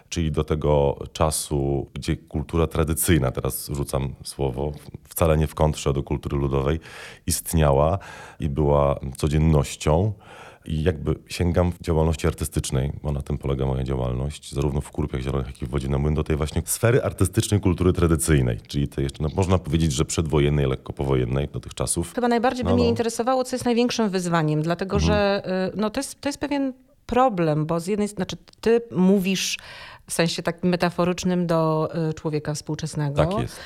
czyli 0.10 0.32
do 0.32 0.44
tego 0.44 0.98
czasu, 1.14 1.90
gdzie 1.94 2.18
kultura 2.18 2.68
tradycyjna, 2.68 3.32
teraz 3.32 3.70
rzucam 3.74 4.16
słowo, 4.24 4.72
wcale 5.10 5.38
nie 5.38 5.48
w 5.48 5.56
kontrze 5.56 5.94
do 5.94 6.04
kultury 6.04 6.38
ludowej, 6.38 6.80
istniała 7.28 8.00
i 8.40 8.50
była 8.50 9.00
codziennością. 9.18 10.14
I 10.66 10.84
jakby 10.84 11.16
sięgam 11.28 11.72
w 11.72 11.82
działalności 11.82 12.28
artystycznej, 12.28 12.92
bo 13.04 13.12
na 13.12 13.22
tym 13.22 13.38
polega 13.38 13.66
moja 13.66 13.84
działalność, 13.84 14.54
zarówno 14.54 14.82
w 14.82 14.92
Kurpiach 14.92 15.22
Zielonych, 15.22 15.48
jak 15.48 15.62
i 15.62 15.66
w 15.66 15.70
Wodzie 15.70 15.90
na 15.90 15.98
Młyn, 15.98 16.14
do 16.14 16.24
tej 16.24 16.36
właśnie 16.36 16.62
sfery 16.66 17.04
artystycznej 17.04 17.60
kultury 17.60 17.94
tradycyjnej, 17.94 18.60
czyli 18.68 18.88
tej 18.88 19.04
jeszcze, 19.04 19.24
no, 19.24 19.30
można 19.36 19.58
powiedzieć, 19.58 19.92
że 19.92 20.06
przedwojennej, 20.06 20.68
lekko 20.68 20.94
powojennej 20.94 21.48
do 21.48 21.60
tych 21.60 21.74
czasów. 21.74 22.14
Chyba 22.16 22.28
najbardziej 22.28 22.64
no, 22.64 22.70
by 22.70 22.76
mnie 22.76 22.84
no. 22.84 22.90
interesowało, 22.90 23.44
co 23.44 23.56
jest 23.56 23.66
największym 23.66 24.10
wyzwaniem, 24.10 24.62
dlatego 24.62 24.96
mhm. 24.96 25.14
że 25.14 25.44
y, 25.74 25.78
no, 25.78 25.90
to, 25.90 26.00
jest, 26.00 26.22
to 26.22 26.30
jest 26.30 26.40
pewien 26.40 26.74
problem, 27.06 27.66
bo 27.66 27.80
z 27.80 27.88
jednej 27.88 28.08
strony, 28.08 28.18
znaczy 28.18 28.38
ty 28.62 28.82
mówisz 28.92 29.58
w 30.10 30.14
sensie 30.14 30.44
takim 30.44 30.70
metaforycznym 30.70 31.48
do 31.48 31.90
y, 32.10 32.14
człowieka 32.14 32.54
współczesnego. 32.54 33.26
Tak 33.26 33.40
jest. 33.42 33.60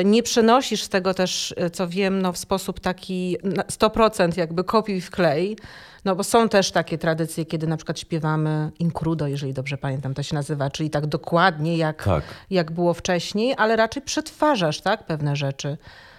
Y, 0.00 0.04
nie 0.04 0.22
przenosisz 0.22 0.82
z 0.82 0.88
tego 0.88 1.14
też, 1.14 1.54
co 1.72 1.88
wiem, 1.88 2.22
no, 2.22 2.32
w 2.32 2.38
sposób 2.38 2.80
taki 2.80 3.36
100% 3.68 4.38
jakby 4.38 4.64
kopiuj 4.64 5.00
w 5.00 5.10
klej, 5.10 5.56
no 6.04 6.16
bo 6.16 6.24
są 6.24 6.48
też 6.48 6.70
takie 6.70 6.98
tradycje, 6.98 7.44
kiedy 7.44 7.66
na 7.66 7.76
przykład 7.76 8.00
śpiewamy 8.00 8.70
incrudo, 8.78 9.26
jeżeli 9.26 9.54
dobrze 9.54 9.78
pamiętam, 9.78 10.14
to 10.14 10.22
się 10.22 10.34
nazywa, 10.34 10.70
czyli 10.70 10.90
tak 10.90 11.06
dokładnie 11.06 11.76
jak, 11.76 12.04
tak. 12.04 12.24
jak 12.50 12.72
było 12.72 12.94
wcześniej, 12.94 13.54
ale 13.58 13.76
raczej 13.76 14.02
przetwarzasz 14.02 14.80
tak, 14.80 15.06
pewne 15.06 15.36
rzeczy. 15.36 15.78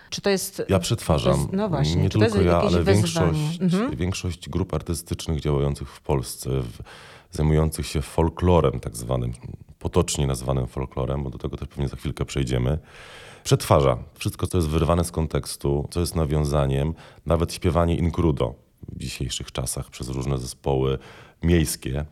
Czy 0.10 0.22
to 0.22 0.30
jest. 0.30 0.64
Ja 0.70 0.80
przetwarzam. 0.80 1.40
Jest, 1.40 1.54
no 1.54 1.70
właśnie. 1.70 2.02
Nie 2.02 2.10
tylko 2.10 2.42
ja, 2.42 2.62
ale 2.62 2.84
większość, 2.84 3.62
mhm. 3.62 3.96
większość 3.96 4.50
grup 4.50 4.74
artystycznych 4.74 5.40
działających 5.40 5.90
w 5.90 6.02
Polsce, 6.02 6.50
w, 6.50 6.80
zajmujących 7.32 7.88
się 7.88 8.02
folklorem, 8.02 8.80
tak 8.80 8.98
zwanym, 8.98 9.34
potocznie 9.80 10.28
nazywanym 10.28 10.68
folklorem, 10.68 11.24
bo 11.24 11.30
do 11.30 11.38
tego 11.38 11.58
też 11.58 11.68
pewnie 11.68 11.88
za 11.88 11.96
chwilkę 11.96 12.26
przejdziemy, 12.26 12.80
przetwarza 13.44 13.98
wszystko, 14.14 14.48
co 14.48 14.58
jest 14.58 14.70
wyrwane 14.70 15.04
z 15.04 15.12
kontekstu, 15.12 15.88
co 15.92 16.00
jest 16.00 16.16
nawiązaniem, 16.16 16.94
nawet 17.26 17.54
śpiewanie 17.54 17.96
incrudo 17.96 18.56
w 18.92 19.00
dzisiejszych 19.00 19.52
czasach 19.52 19.90
przez 19.90 20.10
różne 20.10 20.38
zespoły 20.38 20.98
miejskie. 21.44 22.06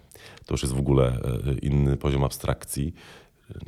To 0.45 0.53
już 0.53 0.62
jest 0.62 0.75
w 0.75 0.80
ogóle 0.80 1.08
e, 1.08 1.53
inny 1.62 1.97
poziom 1.97 2.23
abstrakcji, 2.23 2.93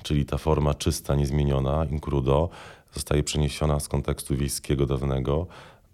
czyli 0.04 0.26
ta 0.26 0.38
forma 0.38 0.74
czysta, 0.74 1.16
niezmieniona, 1.16 1.86
incrudo, 1.86 2.50
zostaje 2.94 3.24
przeniesiona 3.24 3.80
z 3.80 3.88
kontekstu 3.88 4.36
wiejskiego 4.36 4.86
dawnego 4.86 5.48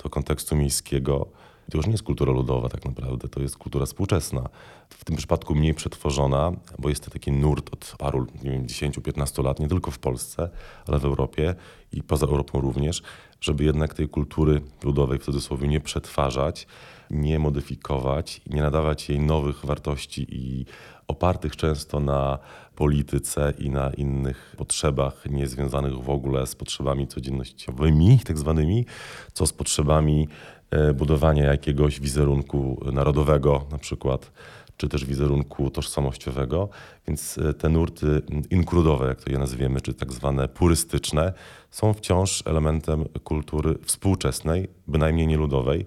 do 0.04 0.10
kontekstu 0.10 0.56
miejskiego. 0.56 1.28
To 1.72 1.78
już 1.78 1.86
nie 1.86 1.92
jest 1.92 2.04
kultura 2.04 2.34
ludowa 2.34 2.70
tak 2.70 2.86
naprawdę, 2.86 3.28
to 3.28 3.42
jest 3.42 3.58
kultura 3.58 3.86
współczesna. 3.86 4.50
W 4.90 5.06
tym 5.06 5.16
przypadku 5.16 5.56
mniej 5.56 5.74
przetworzona, 5.74 6.52
bo 6.80 6.90
jest 6.90 7.06
to 7.06 7.12
taki 7.12 7.32
nurt 7.32 7.74
od 7.74 7.96
paru, 7.98 8.28
nie 8.44 8.52
wiem, 8.52 8.66
10-15 8.66 9.44
lat, 9.44 9.60
nie 9.60 9.68
tylko 9.68 9.92
w 9.92 10.00
Polsce, 10.00 10.50
ale 10.88 11.00
w 11.00 11.06
Europie 11.06 11.56
i 11.92 12.04
poza 12.04 12.26
Europą 12.26 12.62
również, 12.62 13.02
żeby 13.42 13.64
jednak 13.64 13.94
tej 13.94 14.10
kultury 14.10 14.62
ludowej 14.84 15.20
w 15.20 15.24
cudzysłowie 15.24 15.68
nie 15.68 15.80
przetwarzać, 15.80 16.68
nie 17.12 17.40
modyfikować, 17.40 18.42
nie 18.48 18.62
nadawać 18.62 19.10
jej 19.10 19.20
nowych 19.20 19.66
wartości 19.66 20.28
i 20.30 20.66
opartych 21.08 21.56
często 21.56 22.00
na 22.00 22.40
polityce 22.76 23.54
i 23.58 23.70
na 23.70 23.90
innych 23.90 24.56
potrzebach 24.58 25.26
niezwiązanych 25.30 25.94
w 25.94 26.10
ogóle 26.10 26.48
z 26.48 26.56
potrzebami 26.56 27.08
codziennościowymi, 27.08 28.20
tak 28.20 28.38
zwanymi, 28.38 28.86
co 29.34 29.48
z 29.48 29.54
potrzebami 29.54 30.28
e, 30.72 30.94
budowanie 30.94 31.42
jakiegoś 31.42 32.00
wizerunku 32.00 32.86
narodowego 32.94 33.66
na 33.72 33.78
przykład, 33.78 34.32
czy 34.78 34.90
też 34.90 35.06
wizerunku 35.06 35.70
tożsamościowego. 35.70 36.70
Więc 37.08 37.38
e, 37.38 37.54
te 37.54 37.70
nurty 37.70 38.22
inkludowe, 38.50 39.08
jak 39.08 39.22
to 39.22 39.32
je 39.32 39.38
nazwiemy, 39.38 39.82
czy 39.82 39.94
tak 39.94 40.14
zwane 40.14 40.48
purystyczne, 40.48 41.34
są 41.72 41.94
wciąż 41.94 42.44
elementem 42.46 43.06
kultury 43.24 43.76
współczesnej, 43.86 44.70
bynajmniej 44.88 45.28
nie 45.28 45.38
ludowej. 45.38 45.86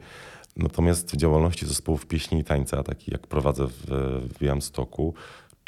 Natomiast 0.57 1.13
w 1.13 1.17
działalności 1.17 1.67
zespołów 1.67 2.07
pieśni 2.07 2.39
i 2.39 2.45
tańca, 2.45 2.83
takich 2.83 3.09
jak 3.09 3.27
prowadzę 3.27 3.67
w, 3.67 3.87
w 4.29 4.39
Białymstoku, 4.39 5.15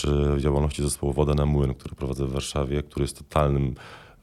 czy 0.01 0.37
działalności 0.39 0.83
zespołu 0.83 1.13
Woda 1.13 1.35
na 1.35 1.47
Młyn, 1.47 1.75
który 1.75 1.95
prowadzę 1.95 2.27
w 2.27 2.33
Warszawie, 2.33 2.83
który 2.83 3.05
jest 3.05 3.19
totalnym 3.19 3.75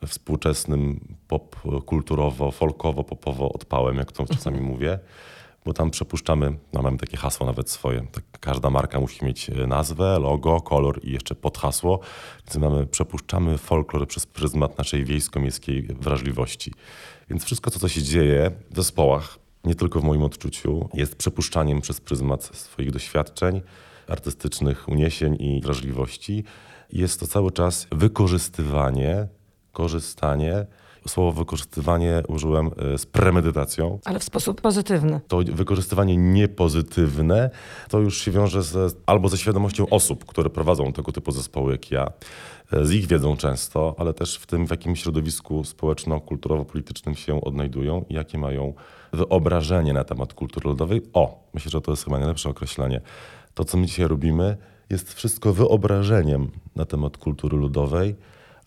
współczesnym 0.07 0.99
pop 1.27 1.55
kulturowo, 1.85 2.51
folkowo, 2.51 3.03
popowo 3.03 3.53
odpałem, 3.53 3.97
jak 3.97 4.11
to 4.11 4.25
czasami 4.25 4.57
mhm. 4.57 4.73
mówię, 4.73 4.99
bo 5.65 5.73
tam 5.73 5.91
przepuszczamy, 5.91 6.57
no 6.73 6.81
mamy 6.81 6.97
takie 6.97 7.17
hasło 7.17 7.45
nawet 7.45 7.69
swoje. 7.69 8.07
Tak, 8.11 8.23
każda 8.39 8.69
marka 8.69 8.99
musi 8.99 9.25
mieć 9.25 9.51
nazwę, 9.67 10.19
logo, 10.19 10.61
kolor 10.61 10.99
i 11.03 11.11
jeszcze 11.11 11.35
podhasło. 11.35 11.99
Więc 12.45 12.57
mamy, 12.57 12.85
przepuszczamy 12.87 13.57
folklor 13.57 14.07
przez 14.07 14.25
pryzmat 14.25 14.77
naszej 14.77 15.05
wiejsko-miejskiej 15.05 15.83
wrażliwości. 15.83 16.73
Więc 17.29 17.43
wszystko, 17.43 17.71
co, 17.71 17.79
co 17.79 17.89
się 17.89 18.01
dzieje 18.03 18.51
w 18.71 18.75
zespołach, 18.75 19.39
nie 19.63 19.75
tylko 19.75 19.99
w 19.99 20.03
moim 20.03 20.23
odczuciu, 20.23 20.89
jest 20.93 21.15
przepuszczaniem 21.15 21.81
przez 21.81 22.01
pryzmat 22.01 22.43
swoich 22.43 22.91
doświadczeń, 22.91 23.61
artystycznych 24.09 24.89
uniesień 24.89 25.35
i 25.39 25.61
wrażliwości. 25.61 26.43
Jest 26.93 27.19
to 27.19 27.27
cały 27.27 27.51
czas 27.51 27.87
wykorzystywanie, 27.91 29.27
korzystanie. 29.71 30.65
Słowo 31.07 31.31
wykorzystywanie 31.31 32.23
użyłem 32.27 32.67
e, 32.93 32.97
z 32.97 33.05
premedytacją. 33.05 33.99
Ale 34.05 34.19
w 34.19 34.23
sposób 34.23 34.61
pozytywny. 34.61 35.19
To 35.27 35.39
wykorzystywanie 35.53 36.17
niepozytywne 36.17 37.49
to 37.89 37.99
już 37.99 38.21
się 38.21 38.31
wiąże 38.31 38.63
z, 38.63 38.97
albo 39.05 39.29
ze 39.29 39.37
świadomością 39.37 39.89
osób, 39.89 40.25
które 40.25 40.49
prowadzą 40.49 40.93
tego 40.93 41.11
typu 41.11 41.31
zespoły 41.31 41.71
jak 41.71 41.91
ja, 41.91 42.11
e, 42.73 42.85
z 42.85 42.91
ich 42.91 43.07
wiedzą 43.07 43.37
często, 43.37 43.95
ale 43.97 44.13
też 44.13 44.37
w 44.37 44.45
tym, 44.45 44.67
w 44.67 44.71
jakim 44.71 44.95
środowisku 44.95 45.63
społeczno-kulturowo-politycznym 45.63 47.15
się 47.15 47.41
odnajdują 47.41 48.05
i 48.09 48.13
jakie 48.13 48.37
mają 48.37 48.73
wyobrażenie 49.13 49.93
na 49.93 50.03
temat 50.03 50.33
kultury 50.33 50.69
ludowej. 50.69 51.01
O, 51.13 51.49
myślę, 51.53 51.71
że 51.71 51.81
to 51.81 51.91
jest 51.91 52.03
chyba 52.03 52.19
najlepsze 52.19 52.49
określenie. 52.49 53.01
To, 53.57 53.65
co 53.65 53.77
my 53.77 53.85
dzisiaj 53.85 54.07
robimy, 54.07 54.57
jest 54.89 55.13
wszystko 55.13 55.53
wyobrażeniem 55.53 56.51
na 56.75 56.85
temat 56.85 57.17
kultury 57.17 57.57
ludowej, 57.57 58.15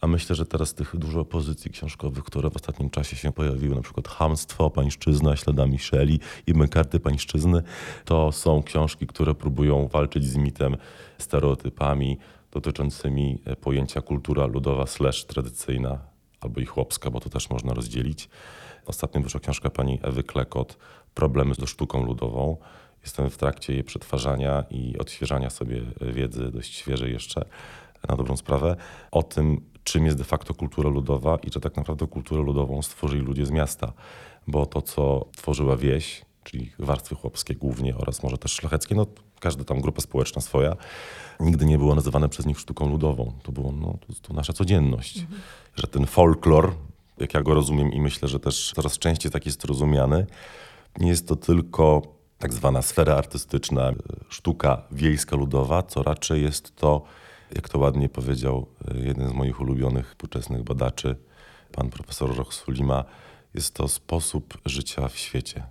a 0.01 0.07
myślę, 0.07 0.37
że 0.37 0.47
teraz 0.47 0.75
tych 0.75 0.97
dużo 0.97 1.25
pozycji 1.25 1.71
książkowych, 1.71 2.25
które 2.25 2.51
w 2.51 2.57
ostatnim 2.57 2.91
czasie 2.91 3.17
się 3.17 3.33
pojawiły, 3.33 3.75
na 3.75 3.83
przykład 3.83 4.09
Hamstwo, 4.09 4.71
Pańszczyzna, 4.71 5.37
Śladami 5.37 5.79
Shelley 5.79 6.19
i 6.47 6.69
Karty 6.71 7.01
Pańszczyzny, 7.01 7.63
to 8.05 8.33
są 8.33 8.63
książki, 8.63 9.07
które 9.07 9.35
próbują 9.35 9.89
walczyć 9.89 10.25
z 10.25 10.37
mitem, 10.37 10.77
stereotypami 11.19 12.19
dotyczącymi 12.51 13.43
pojęcia 13.61 14.01
kultura 14.01 14.47
ludowa 14.47 14.87
slash 14.87 15.25
tradycyjna 15.25 15.99
albo 16.41 16.61
i 16.61 16.67
chłopska, 16.67 17.11
bo 17.11 17.21
to 17.21 17.31
też 17.31 17.51
można 17.51 17.75
rozdzielić. 17.75 18.29
Ostatnio 18.87 19.21
wyszła 19.21 19.41
książka 19.41 19.71
pani 19.71 19.99
Ewy 20.03 20.23
Klekot, 20.23 20.77
Problemy 21.15 21.55
ze 21.55 21.67
sztuką 21.67 22.05
ludową. 22.07 22.57
Jestem 23.03 23.31
w 23.31 23.37
trakcie 23.37 23.73
jej 23.73 23.85
przetwarzania 23.85 24.65
i 24.71 24.99
odświeżania 24.99 25.51
sobie 25.51 25.83
wiedzy 26.01 26.51
dość 26.51 26.75
świeżej 26.75 27.13
jeszcze, 27.13 27.45
na 28.09 28.17
dobrą 28.17 28.37
sprawę, 28.37 28.77
o 29.11 29.23
tym, 29.23 29.61
czym 29.85 30.07
jest 30.07 30.19
de 30.19 30.25
facto 30.25 30.55
kultura 30.55 30.91
ludowa 30.91 31.37
i 31.37 31.53
że 31.53 31.61
tak 31.61 31.77
naprawdę 31.77 32.07
kulturę 32.07 32.43
ludową 32.43 32.83
stworzyli 32.83 33.23
ludzie 33.23 33.47
z 33.47 33.51
miasta. 33.51 33.93
Bo 34.47 34.67
to, 34.67 34.83
co 34.83 35.27
tworzyła 35.37 35.77
wieś, 35.77 36.25
czyli 36.45 36.73
warstwy 36.79 37.15
chłopskie 37.15 37.55
głównie 37.55 37.97
oraz 37.97 38.23
może 38.23 38.39
też 38.39 38.53
szlacheckie, 38.53 38.95
no 38.95 39.07
każda 39.41 39.65
tam 39.65 39.81
grupa 39.81 40.01
społeczna 40.01 40.43
swoja, 40.43 40.77
nigdy 41.41 41.67
nie 41.67 41.79
było 41.79 41.95
nazywane 41.95 42.29
przez 42.29 42.47
nich 42.47 42.59
sztuką 42.59 42.91
ludową. 42.91 43.33
To 43.43 43.53
było 43.53 43.73
no, 43.73 43.99
to, 44.07 44.15
to 44.23 44.35
nasza 44.35 44.53
codzienność. 44.53 45.19
Mhm. 45.19 45.41
Że 45.75 45.87
ten 45.87 46.07
folklor, 46.07 46.75
jak 47.19 47.35
ja 47.35 47.43
go 47.43 47.55
rozumiem 47.55 47.93
i 47.93 48.01
myślę, 48.01 48.29
że 48.29 48.41
też 48.41 48.73
coraz 48.75 48.99
częściej 48.99 49.33
tak 49.33 49.47
jest 49.47 49.65
rozumiany, 49.65 50.27
nie 50.99 51.09
jest 51.09 51.29
to 51.29 51.37
tylko 51.37 52.03
tak 52.41 52.53
zwana 52.53 52.83
sfera 52.83 53.15
artystyczna, 53.17 53.93
sztuka 54.29 54.83
wiejska 54.91 55.37
ludowa, 55.37 55.83
co 55.83 56.03
raczej 56.03 56.43
jest 56.43 56.77
to, 56.77 57.03
jak 57.55 57.69
to 57.69 57.79
ładnie 57.79 58.09
powiedział 58.09 58.67
e, 58.89 58.99
jeden 58.99 59.29
z 59.29 59.33
moich 59.33 59.61
ulubionych 59.61 60.09
współczesnych 60.09 60.63
badaczy, 60.63 61.17
pan 61.73 61.91
profesor 61.91 62.37
Roch 62.37 62.55
Sulima, 62.55 63.05
jest 63.55 63.75
to 63.75 63.89
sposób 63.89 64.59
życia 64.67 65.09
w 65.09 65.17
świecie, 65.17 65.67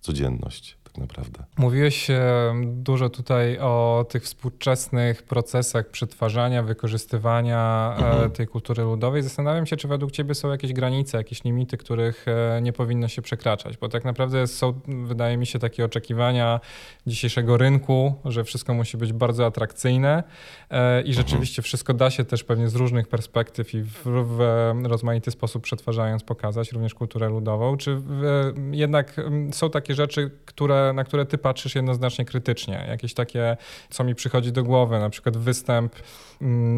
codzienność 0.00 0.76
tak 0.84 0.98
naprawdę. 0.98 1.31
Mówiłeś 1.58 2.10
e, 2.10 2.54
dużo 2.64 3.10
tutaj 3.10 3.58
o 3.58 4.06
tych 4.08 4.22
współczesnych 4.22 5.22
procesach 5.22 5.88
przetwarzania, 5.88 6.62
wykorzystywania 6.62 7.94
e, 7.98 8.04
mhm. 8.04 8.30
tej 8.30 8.46
kultury 8.46 8.82
ludowej. 8.82 9.22
Zastanawiam 9.22 9.66
się, 9.66 9.76
czy 9.76 9.88
według 9.88 10.12
Ciebie 10.12 10.34
są 10.34 10.50
jakieś 10.50 10.72
granice, 10.72 11.18
jakieś 11.18 11.44
limity, 11.44 11.76
których 11.76 12.26
e, 12.28 12.60
nie 12.62 12.72
powinno 12.72 13.08
się 13.08 13.22
przekraczać, 13.22 13.76
bo 13.76 13.88
tak 13.88 14.04
naprawdę 14.04 14.46
są, 14.46 14.80
wydaje 14.86 15.36
mi 15.36 15.46
się, 15.46 15.58
takie 15.58 15.84
oczekiwania 15.84 16.60
dzisiejszego 17.06 17.56
rynku, 17.56 18.14
że 18.24 18.44
wszystko 18.44 18.74
musi 18.74 18.96
być 18.96 19.12
bardzo 19.12 19.46
atrakcyjne 19.46 20.22
i 20.70 20.74
mhm. 20.74 21.12
rzeczywiście 21.12 21.62
wszystko 21.62 21.94
da 21.94 22.10
się 22.10 22.24
też 22.24 22.44
pewnie 22.44 22.68
z 22.68 22.74
różnych 22.74 23.08
perspektyw 23.08 23.74
i 23.74 23.82
w, 23.82 24.02
w 24.04 24.38
rozmaity 24.84 25.30
sposób 25.30 25.62
przetwarzając 25.62 26.22
pokazać, 26.22 26.72
również 26.72 26.94
kulturę 26.94 27.28
ludową. 27.28 27.76
Czy 27.76 27.96
w, 27.96 28.52
jednak 28.70 29.16
są 29.52 29.70
takie 29.70 29.94
rzeczy, 29.94 30.30
które 30.44 30.92
na 30.92 31.04
które 31.04 31.26
ty 31.26 31.38
patrzysz 31.42 31.74
jednoznacznie 31.74 32.24
krytycznie. 32.24 32.86
Jakieś 32.88 33.14
takie, 33.14 33.56
co 33.90 34.04
mi 34.04 34.14
przychodzi 34.14 34.52
do 34.52 34.64
głowy, 34.64 34.98
na 34.98 35.10
przykład 35.10 35.36
występ 35.36 35.94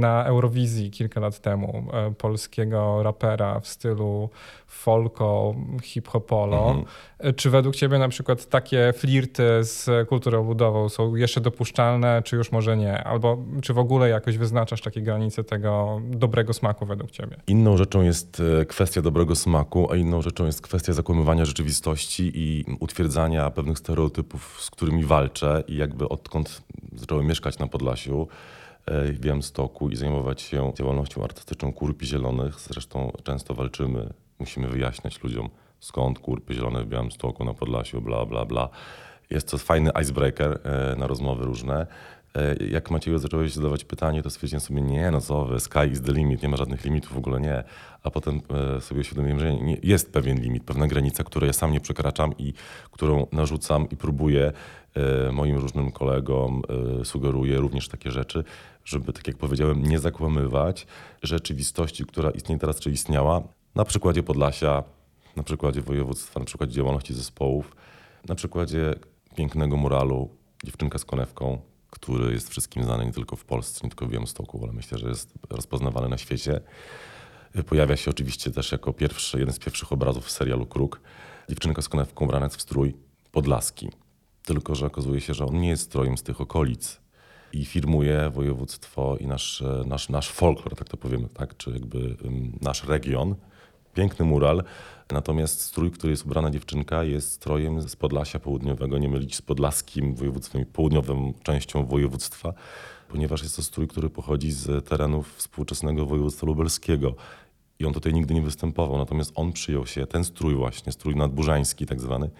na 0.00 0.24
Eurowizji 0.24 0.90
kilka 0.90 1.20
lat 1.20 1.40
temu 1.40 1.84
e, 1.92 2.14
polskiego 2.14 3.02
rapera 3.02 3.60
w 3.60 3.68
stylu 3.68 4.30
folko, 4.66 5.54
hip-hopolo. 5.82 6.66
Mhm. 6.68 6.84
E, 7.18 7.32
czy 7.32 7.50
według 7.50 7.76
ciebie 7.76 7.98
na 7.98 8.08
przykład 8.08 8.46
takie 8.46 8.92
flirty 8.96 9.42
z 9.60 10.08
kulturą 10.08 10.48
ludową 10.48 10.88
są 10.88 11.16
jeszcze 11.16 11.40
dopuszczalne, 11.40 12.22
czy 12.24 12.36
już 12.36 12.52
może 12.52 12.76
nie? 12.76 13.04
Albo 13.04 13.38
czy 13.62 13.74
w 13.74 13.78
ogóle 13.78 14.08
jakoś 14.08 14.38
wyznaczasz 14.38 14.80
takie 14.80 15.02
granice 15.02 15.44
tego 15.44 16.00
dobrego 16.04 16.52
smaku 16.52 16.86
według 16.86 17.10
ciebie? 17.10 17.36
Inną 17.46 17.76
rzeczą 17.76 18.02
jest 18.02 18.42
e, 18.60 18.64
kwestia 18.64 19.02
dobrego 19.02 19.34
smaku, 19.34 19.92
a 19.92 19.96
inną 19.96 20.22
rzeczą 20.22 20.46
jest 20.46 20.62
kwestia 20.62 20.92
zakłamywania 20.92 21.44
rzeczywistości 21.44 22.32
i 22.34 22.64
utwierdzania 22.80 23.50
pewnych 23.50 23.78
stereotypów, 23.78 24.53
z 24.58 24.70
którymi 24.70 25.04
walczę 25.04 25.64
i 25.68 25.76
jakby 25.76 26.08
odkąd 26.08 26.62
zacząłem 26.92 27.26
mieszkać 27.26 27.58
na 27.58 27.66
Podlasiu, 27.66 28.28
E, 28.86 29.12
w 29.12 29.18
Białymstoku 29.18 29.90
i 29.90 29.96
zajmować 29.96 30.42
się 30.42 30.72
działalnością 30.74 31.24
artystyczną 31.24 31.72
Kurpi 31.72 32.06
Zielonych. 32.06 32.60
Zresztą 32.60 33.12
często 33.22 33.54
walczymy, 33.54 34.12
musimy 34.38 34.68
wyjaśniać 34.68 35.22
ludziom, 35.22 35.48
skąd 35.80 36.18
Kurpy 36.18 36.54
Zielone 36.54 36.84
w 36.84 36.86
Białymstoku, 36.86 37.44
na 37.44 37.54
Podlasiu, 37.54 38.00
bla, 38.00 38.26
bla, 38.26 38.44
bla. 38.44 38.68
Jest 39.30 39.50
to 39.50 39.58
fajny 39.58 39.90
icebreaker 40.02 40.60
e, 40.64 40.96
na 40.96 41.06
rozmowy 41.06 41.44
różne. 41.44 41.86
E, 42.34 42.64
jak 42.64 42.90
Macieju 42.90 43.18
zacząłeś 43.18 43.52
zadawać 43.52 43.84
pytanie, 43.84 44.22
to 44.22 44.30
stwierdziłem 44.30 44.60
sobie, 44.60 44.82
nie 44.82 45.10
no 45.10 45.20
co 45.20 45.44
wy, 45.44 45.60
sky 45.60 45.86
is 45.92 46.02
the 46.02 46.12
limit, 46.12 46.42
nie 46.42 46.48
ma 46.48 46.56
żadnych 46.56 46.84
limitów, 46.84 47.12
w 47.12 47.18
ogóle 47.18 47.40
nie. 47.40 47.64
A 48.04 48.10
potem 48.10 48.40
sobie 48.80 49.00
uświadomiłem, 49.00 49.40
że 49.40 49.54
nie, 49.54 49.76
jest 49.82 50.12
pewien 50.12 50.40
limit, 50.40 50.64
pewna 50.64 50.86
granica, 50.86 51.24
której 51.24 51.46
ja 51.46 51.52
sam 51.52 51.72
nie 51.72 51.80
przekraczam 51.80 52.38
i 52.38 52.52
którą 52.90 53.26
narzucam 53.32 53.90
i 53.90 53.96
próbuję 53.96 54.52
moim 55.32 55.56
różnym 55.56 55.92
kolegom, 55.92 56.62
sugeruję 57.04 57.58
również 57.58 57.88
takie 57.88 58.10
rzeczy 58.10 58.44
żeby, 58.84 59.12
tak 59.12 59.26
jak 59.26 59.36
powiedziałem, 59.36 59.82
nie 59.82 59.98
zakłamywać 59.98 60.86
rzeczywistości, 61.22 62.04
która 62.04 62.30
istnieje 62.30 62.58
teraz, 62.58 62.80
czy 62.80 62.90
istniała, 62.90 63.42
na 63.74 63.84
przykładzie 63.84 64.22
Podlasia, 64.22 64.84
na 65.36 65.42
przykładzie 65.42 65.80
województwa, 65.80 66.40
na 66.40 66.46
przykładzie 66.46 66.72
działalności 66.72 67.14
zespołów, 67.14 67.76
na 68.28 68.34
przykładzie 68.34 68.94
pięknego 69.36 69.76
muralu 69.76 70.28
Dziewczynka 70.64 70.98
z 70.98 71.04
konewką, 71.04 71.58
który 71.90 72.32
jest 72.32 72.50
wszystkim 72.50 72.84
znany 72.84 73.06
nie 73.06 73.12
tylko 73.12 73.36
w 73.36 73.44
Polsce, 73.44 73.80
nie 73.82 73.90
tylko 73.90 74.06
w 74.06 74.10
Białymstoku, 74.10 74.60
ale 74.62 74.72
myślę, 74.72 74.98
że 74.98 75.08
jest 75.08 75.32
rozpoznawany 75.50 76.08
na 76.08 76.18
świecie. 76.18 76.60
Pojawia 77.62 77.96
się 77.96 78.10
oczywiście 78.10 78.50
też 78.50 78.72
jako 78.72 78.92
pierwszy, 78.92 79.38
jeden 79.38 79.54
z 79.54 79.58
pierwszych 79.58 79.92
obrazów 79.92 80.26
w 80.26 80.30
serialu 80.30 80.66
Kruk. 80.66 81.00
Dziewczynka 81.48 81.82
z 81.82 81.88
konewką 81.88 82.24
ubrana 82.24 82.48
w 82.48 82.62
strój 82.62 82.96
podlaski. 83.32 83.90
Tylko, 84.44 84.74
że 84.74 84.86
okazuje 84.86 85.20
się, 85.20 85.34
że 85.34 85.46
on 85.46 85.60
nie 85.60 85.68
jest 85.68 85.82
strojem 85.82 86.18
z 86.18 86.22
tych 86.22 86.40
okolic, 86.40 87.00
i 87.54 87.64
firmuje 87.64 88.30
województwo 88.30 89.16
i 89.20 89.26
nasz, 89.26 89.64
nasz, 89.86 90.08
nasz 90.08 90.30
folklor, 90.30 90.76
tak 90.76 90.88
to 90.88 90.96
powiemy, 90.96 91.28
tak? 91.28 91.56
czy 91.56 91.70
jakby 91.70 92.16
nasz 92.60 92.84
region. 92.84 93.34
Piękny 93.94 94.24
mural, 94.24 94.64
natomiast 95.10 95.60
strój, 95.60 95.90
który 95.90 96.10
jest 96.10 96.26
ubrana 96.26 96.50
dziewczynka, 96.50 97.04
jest 97.04 97.32
strojem 97.32 97.82
z 97.82 97.96
Podlasia 97.96 98.38
Południowego, 98.38 98.98
nie 98.98 99.08
mylić 99.08 99.36
z 99.36 99.42
podlaskim 99.42 100.14
województwem 100.14 100.64
południową 100.64 101.34
częścią 101.42 101.86
województwa, 101.86 102.54
ponieważ 103.08 103.42
jest 103.42 103.56
to 103.56 103.62
strój, 103.62 103.88
który 103.88 104.10
pochodzi 104.10 104.52
z 104.52 104.88
terenów 104.88 105.36
współczesnego 105.36 106.06
województwa 106.06 106.46
lubelskiego. 106.46 107.14
I 107.78 107.84
on 107.84 107.92
tutaj 107.92 108.12
nigdy 108.12 108.34
nie 108.34 108.42
występował, 108.42 108.98
natomiast 108.98 109.32
on 109.34 109.52
przyjął 109.52 109.86
się, 109.86 110.06
ten 110.06 110.24
strój 110.24 110.54
właśnie, 110.54 110.92
strój 110.92 111.16
nadburzański 111.16 111.86
tak 111.86 112.00
zwany, 112.00 112.30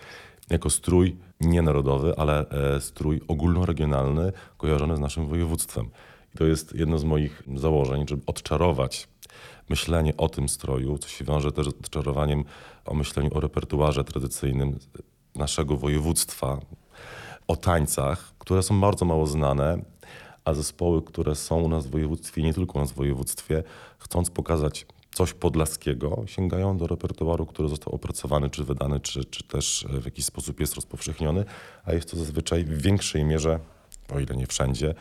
jako 0.50 0.70
strój 0.70 1.16
nie 1.40 1.62
narodowy, 1.62 2.14
ale 2.16 2.48
e, 2.48 2.80
strój 2.80 3.20
ogólnoregionalny 3.28 4.32
kojarzony 4.56 4.96
z 4.96 5.00
naszym 5.00 5.26
województwem. 5.26 5.90
I 6.34 6.38
to 6.38 6.44
jest 6.44 6.74
jedno 6.74 6.98
z 6.98 7.04
moich 7.04 7.42
założeń, 7.56 8.08
żeby 8.08 8.22
odczarować 8.26 9.08
myślenie 9.68 10.16
o 10.16 10.28
tym 10.28 10.48
stroju, 10.48 10.98
co 10.98 11.08
się 11.08 11.24
wiąże 11.24 11.52
też 11.52 11.66
z 11.66 11.68
odczarowaniem 11.68 12.44
o 12.84 12.94
myśleniu 12.94 13.30
o 13.34 13.40
repertuarze 13.40 14.04
tradycyjnym 14.04 14.78
naszego 15.34 15.76
województwa, 15.76 16.60
o 17.48 17.56
tańcach, 17.56 18.32
które 18.38 18.62
są 18.62 18.80
bardzo 18.80 19.04
mało 19.04 19.26
znane, 19.26 19.78
a 20.44 20.54
zespoły, 20.54 21.02
które 21.02 21.34
są 21.34 21.60
u 21.60 21.68
nas 21.68 21.86
w 21.86 21.90
województwie, 21.90 22.42
nie 22.42 22.54
tylko 22.54 22.78
u 22.78 22.82
nas 22.82 22.92
w 22.92 22.94
województwie, 22.94 23.62
chcąc 23.98 24.30
pokazać 24.30 24.86
coś 25.14 25.32
podlaskiego, 25.32 26.22
sięgają 26.26 26.76
do 26.76 26.86
repertuaru, 26.86 27.46
który 27.46 27.68
został 27.68 27.94
opracowany, 27.94 28.50
czy 28.50 28.64
wydany, 28.64 29.00
czy, 29.00 29.24
czy 29.24 29.44
też 29.44 29.86
w 29.88 30.04
jakiś 30.04 30.24
sposób 30.24 30.60
jest 30.60 30.74
rozpowszechniony, 30.74 31.44
a 31.84 31.92
jest 31.92 32.10
to 32.10 32.16
zazwyczaj 32.16 32.64
w 32.64 32.82
większej 32.82 33.24
mierze, 33.24 33.60
o 34.14 34.20
ile 34.20 34.36
nie 34.36 34.46
wszędzie, 34.46 34.94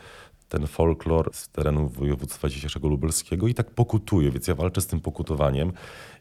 ten 0.48 0.66
folklor 0.66 1.30
z 1.32 1.48
terenu 1.48 1.88
województwa 1.88 2.48
dzisiejszego 2.48 2.88
lubelskiego 2.88 3.48
i 3.48 3.54
tak 3.54 3.70
pokutuje, 3.70 4.30
więc 4.30 4.48
ja 4.48 4.54
walczę 4.54 4.80
z 4.80 4.86
tym 4.86 5.00
pokutowaniem, 5.00 5.72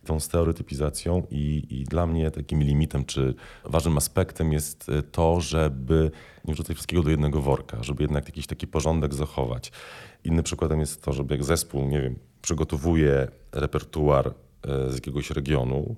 tą 0.06 0.20
stereotypizacją 0.20 1.24
i, 1.32 1.68
i 1.70 1.84
dla 1.84 2.08
mnie 2.08 2.32
takim 2.32 2.64
limitem 2.64 3.06
czy 3.06 3.34
ważnym 3.64 3.98
aspektem 3.98 4.54
jest 4.54 4.92
to, 5.12 5.42
żeby 5.42 6.12
nie 6.46 6.54
wrzucać 6.54 6.76
wszystkiego 6.76 7.04
do 7.04 7.10
jednego 7.10 7.42
worka, 7.42 7.84
żeby 7.84 8.04
jednak 8.04 8.26
jakiś 8.26 8.48
taki 8.48 8.68
porządek 8.68 9.14
zachować. 9.14 9.72
Innym 10.24 10.44
przykładem 10.44 10.80
jest 10.80 11.04
to, 11.04 11.14
żeby 11.14 11.34
jak 11.34 11.44
zespół, 11.44 11.88
nie 11.88 12.02
wiem, 12.02 12.20
przygotowuje 12.44 13.28
repertuar 13.52 14.28
e, 14.28 14.90
z 14.90 14.94
jakiegoś 14.94 15.32
regionu 15.32 15.96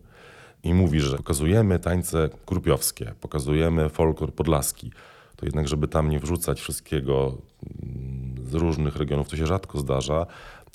i 0.64 0.74
mówi, 0.74 1.00
że 1.00 1.18
pokazujemy 1.18 1.80
tańce 1.80 2.30
krupiowskie, 2.46 3.14
pokazujemy 3.22 3.90
folklor 3.90 4.34
podlaski, 4.34 4.92
to 5.36 5.46
jednak, 5.46 5.68
żeby 5.68 5.88
tam 5.88 6.10
nie 6.10 6.20
wrzucać 6.20 6.62
wszystkiego 6.62 7.38
mm, 7.84 8.48
z 8.48 8.54
różnych 8.54 8.96
regionów, 8.96 9.30
to 9.30 9.38
się 9.38 9.48
rzadko 9.48 9.80
zdarza, 9.80 10.26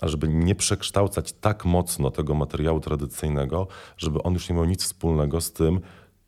a 0.00 0.08
żeby 0.08 0.28
nie 0.28 0.54
przekształcać 0.54 1.32
tak 1.32 1.64
mocno 1.64 2.10
tego 2.10 2.34
materiału 2.34 2.80
tradycyjnego, 2.80 3.66
żeby 3.96 4.22
on 4.22 4.32
już 4.34 4.48
nie 4.48 4.54
miał 4.54 4.64
nic 4.64 4.82
wspólnego 4.84 5.40
z 5.40 5.52
tym, 5.52 5.80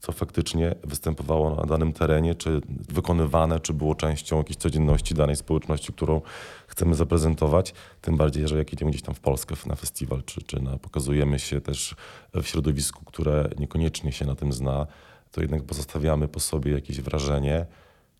co 0.02 0.12
faktycznie 0.12 0.74
występowało 0.84 1.54
na 1.54 1.62
danym 1.62 1.92
terenie, 1.92 2.34
czy 2.34 2.60
wykonywane, 2.68 3.60
czy 3.60 3.74
było 3.74 3.94
częścią 3.94 4.38
jakiejś 4.38 4.56
codzienności 4.56 5.14
danej 5.14 5.36
społeczności, 5.36 5.92
którą 5.92 6.20
chcemy 6.66 6.94
zaprezentować. 6.94 7.74
Tym 8.00 8.16
bardziej, 8.16 8.48
że 8.48 8.58
jak 8.58 8.72
idziemy 8.72 8.90
gdzieś 8.90 9.02
tam 9.02 9.14
w 9.14 9.20
Polskę 9.20 9.54
na 9.66 9.74
festiwal, 9.74 10.22
czy, 10.22 10.42
czy 10.42 10.62
na, 10.62 10.78
pokazujemy 10.78 11.38
się 11.38 11.60
też 11.60 11.96
w 12.34 12.46
środowisku, 12.46 13.04
które 13.04 13.48
niekoniecznie 13.58 14.12
się 14.12 14.26
na 14.26 14.34
tym 14.34 14.52
zna, 14.52 14.86
to 15.32 15.40
jednak 15.40 15.62
pozostawiamy 15.62 16.28
po 16.28 16.40
sobie 16.40 16.72
jakieś 16.72 17.00
wrażenie, 17.00 17.66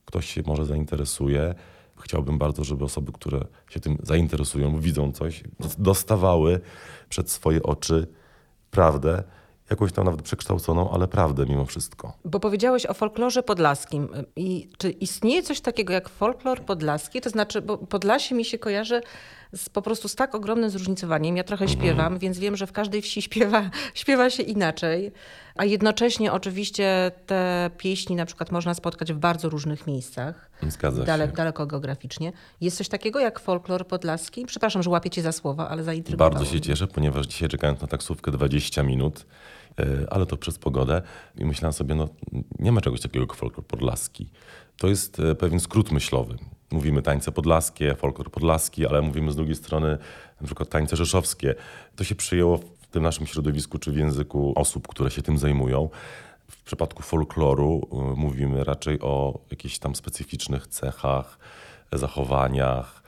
ktoś 0.05 0.27
się 0.27 0.43
może 0.47 0.65
zainteresuje. 0.65 1.55
Chciałbym 2.01 2.39
bardzo, 2.39 2.65
żeby 2.65 2.85
osoby, 2.85 3.13
które 3.13 3.45
się 3.69 3.81
tym 3.81 3.99
zainteresują, 4.03 4.81
widzą 4.81 5.13
coś, 5.13 5.43
dostawały 5.79 6.61
przed 7.09 7.31
swoje 7.31 7.63
oczy 7.63 8.07
prawdę, 8.71 9.25
jakąś 9.73 9.93
tam 9.93 10.05
nawet 10.05 10.23
przekształconą, 10.23 10.91
ale 10.91 11.09
prawdę 11.09 11.47
mimo 11.47 11.65
wszystko. 11.65 12.13
Bo 12.25 12.41
powiedziałeś 12.41 12.87
o 12.87 12.95
folklorze 12.95 13.43
podlaskim. 13.43 14.09
I 14.37 14.69
czy 14.79 14.91
istnieje 14.91 15.43
coś 15.43 15.61
takiego 15.61 15.93
jak 15.93 16.09
folklor 16.09 16.61
podlaski? 16.61 17.21
To 17.21 17.31
znaczy, 17.31 17.63
bo 17.63 17.79
Podlasie 17.79 18.35
mi 18.35 18.45
się 18.45 18.59
kojarzy 18.59 19.03
z, 19.53 19.69
po 19.69 19.83
prostu 19.83 20.09
z 20.09 20.15
tak 20.15 20.35
ogromnym 20.35 20.71
zróżnicowaniem. 20.71 21.37
Ja 21.37 21.45
trochę 21.45 21.69
śpiewam, 21.69 22.19
więc 22.19 22.39
wiem, 22.39 22.57
że 22.57 22.67
w 22.67 22.73
każdej 22.73 23.03
wsi 23.03 23.23
śpiewa, 23.29 23.71
śpiewa 23.95 24.31
się 24.31 24.43
inaczej. 24.43 25.13
A 25.57 25.65
jednocześnie 25.65 26.33
oczywiście 26.33 27.13
te 27.27 27.71
pieśni 27.79 28.17
na 28.17 28.27
przykład 28.27 28.53
można 28.53 28.75
spotkać 28.75 29.13
w 29.13 29.19
bardzo 29.19 29.49
różnych 29.49 29.87
miejscach. 29.87 30.51
Zgadza 30.69 31.05
daleko, 31.05 31.33
się. 31.33 31.37
Daleko 31.37 31.67
geograficznie. 31.67 32.33
Jest 32.61 32.77
coś 32.77 32.89
takiego 32.89 33.21
jak 33.21 33.41
folklor 33.41 33.87
podlaski? 33.87 34.47
Przepraszam, 34.47 34.83
że 34.83 34.91
łapię 34.91 35.11
cię 35.11 35.23
za 35.23 35.33
słowa, 35.33 35.69
ale 35.69 35.85
zaintrygowało 35.85 36.31
Bardzo 36.31 36.53
się 36.53 36.61
cieszę, 36.61 36.87
ponieważ 36.87 37.27
dzisiaj 37.27 37.49
czekając 37.49 37.81
na 37.81 37.87
taksówkę 37.87 38.31
20 38.31 38.83
minut, 38.83 39.27
e, 39.79 39.85
ale 40.11 40.27
to 40.27 40.37
przez 40.37 40.59
pogodę 40.59 41.03
i 41.39 41.45
myślałem 41.45 41.73
sobie, 41.73 41.95
no 41.95 42.09
nie 42.59 42.73
ma 42.73 42.81
czegoś 42.81 43.01
takiego 43.01 43.25
jak 43.25 43.35
folklor 43.35 43.67
podlaski. 43.67 44.31
To 44.77 44.89
jest 44.89 45.21
e, 45.21 45.35
pewien 45.35 45.61
skrót 45.61 45.93
myślowy. 45.93 46.39
Mówimy 46.73 47.03
tańce 47.03 47.33
podlaskie, 47.33 47.95
folklor 47.95 48.31
podlaski, 48.31 48.87
ale 48.87 49.03
mówimy 49.03 49.33
z 49.33 49.37
drugiej 49.37 49.55
strony 49.55 49.99
na 50.41 50.47
przykład 50.47 50.69
tańce 50.69 50.97
rzeszowskie. 50.97 51.55
To 51.97 52.05
się 52.05 52.15
przyjęło 52.15 52.59
w 52.59 52.87
tym 52.87 53.03
naszym 53.03 53.27
środowisku 53.27 53.79
czy 53.79 53.93
w 53.93 53.97
języku 53.97 54.53
osób, 54.57 54.89
które 54.89 55.11
się 55.11 55.23
tym 55.23 55.39
zajmują. 55.39 55.89
W 56.51 56.63
przypadku 56.63 57.03
folkloru 57.03 57.89
y, 57.93 58.17
mówimy 58.17 58.65
raczej 58.65 59.01
o 59.01 59.39
jakichś 59.51 59.79
tam 59.79 59.95
specyficznych 59.95 60.67
cechach, 60.67 61.39
zachowaniach 61.93 63.03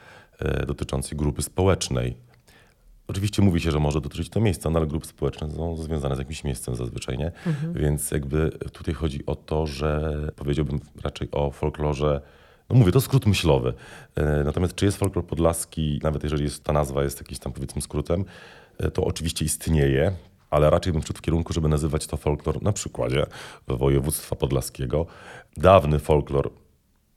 y, 0.61 0.65
dotyczących 0.65 1.17
grupy 1.17 1.41
społecznej. 1.41 2.17
Oczywiście 3.07 3.41
mówi 3.41 3.61
się, 3.61 3.71
że 3.71 3.79
może 3.79 4.01
dotyczyć 4.01 4.29
to 4.29 4.39
miejsca, 4.39 4.69
no 4.69 4.79
ale 4.79 4.87
grupy 4.87 5.07
społeczne 5.07 5.51
są 5.51 5.77
związane 5.77 6.15
z 6.15 6.19
jakimś 6.19 6.43
miejscem 6.43 6.75
zazwyczaj, 6.75 7.17
nie? 7.17 7.31
Więc 7.73 8.11
jakby 8.11 8.51
tutaj 8.71 8.93
chodzi 8.93 9.25
o 9.25 9.35
to, 9.35 9.67
że 9.67 10.13
powiedziałbym 10.35 10.79
raczej 11.03 11.27
o 11.31 11.51
folklorze 11.51 12.21
no 12.69 12.75
mówię, 12.75 12.91
to 12.91 13.01
skrót 13.01 13.25
myślowy. 13.25 13.73
E, 14.15 14.43
Natomiast 14.43 14.75
czy 14.75 14.85
jest 14.85 14.97
folklor 14.97 15.25
podlaski, 15.25 15.99
nawet 16.03 16.23
jeżeli 16.23 16.43
jest, 16.43 16.63
ta 16.63 16.73
nazwa 16.73 17.03
jest 17.03 17.19
jakimś 17.19 17.39
tam 17.39 17.53
powiedzmy 17.53 17.81
skrótem, 17.81 18.25
e, 18.77 18.91
to 18.91 19.03
oczywiście 19.03 19.45
istnieje, 19.45 20.11
ale 20.49 20.69
raczej 20.69 20.93
bym 20.93 21.01
szedł 21.01 21.19
w 21.19 21.21
kierunku, 21.21 21.53
żeby 21.53 21.67
nazywać 21.67 22.07
to 22.07 22.17
folklor 22.17 22.61
na 22.61 22.73
przykładzie 22.73 23.25
województwa 23.67 24.35
podlaskiego. 24.35 25.05
Dawny 25.57 25.99
folklor 25.99 26.49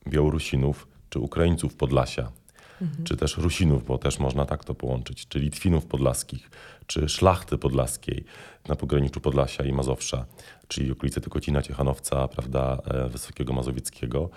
Białorusinów 0.09 0.88
czy 1.11 1.18
Ukraińców 1.18 1.74
Podlasia, 1.74 2.32
czy 3.05 3.16
też 3.16 3.36
Rusinów, 3.36 3.84
bo 3.84 3.99
też 3.99 4.18
można 4.18 4.44
tak 4.44 4.64
to 4.64 4.74
połączyć, 4.74 5.28
czy 5.28 5.38
Litwinów 5.38 5.86
podlaskich, 5.86 6.51
czy 6.86 7.09
szlachty 7.09 7.59
podlaskiej 7.59 8.24
na 8.68 8.76
pograniczu 8.76 9.20
Podlasia 9.20 9.64
i 9.64 9.72
Mazowsza, 9.72 10.24
czyli 10.68 10.92
okolice 10.92 11.20
Tykocina, 11.20 11.62
Ciechanowca, 11.62 12.28
prawda, 12.28 12.78
e, 12.84 13.09
Wysokiego 13.09 13.53
Mazowieckiego. 13.53 14.30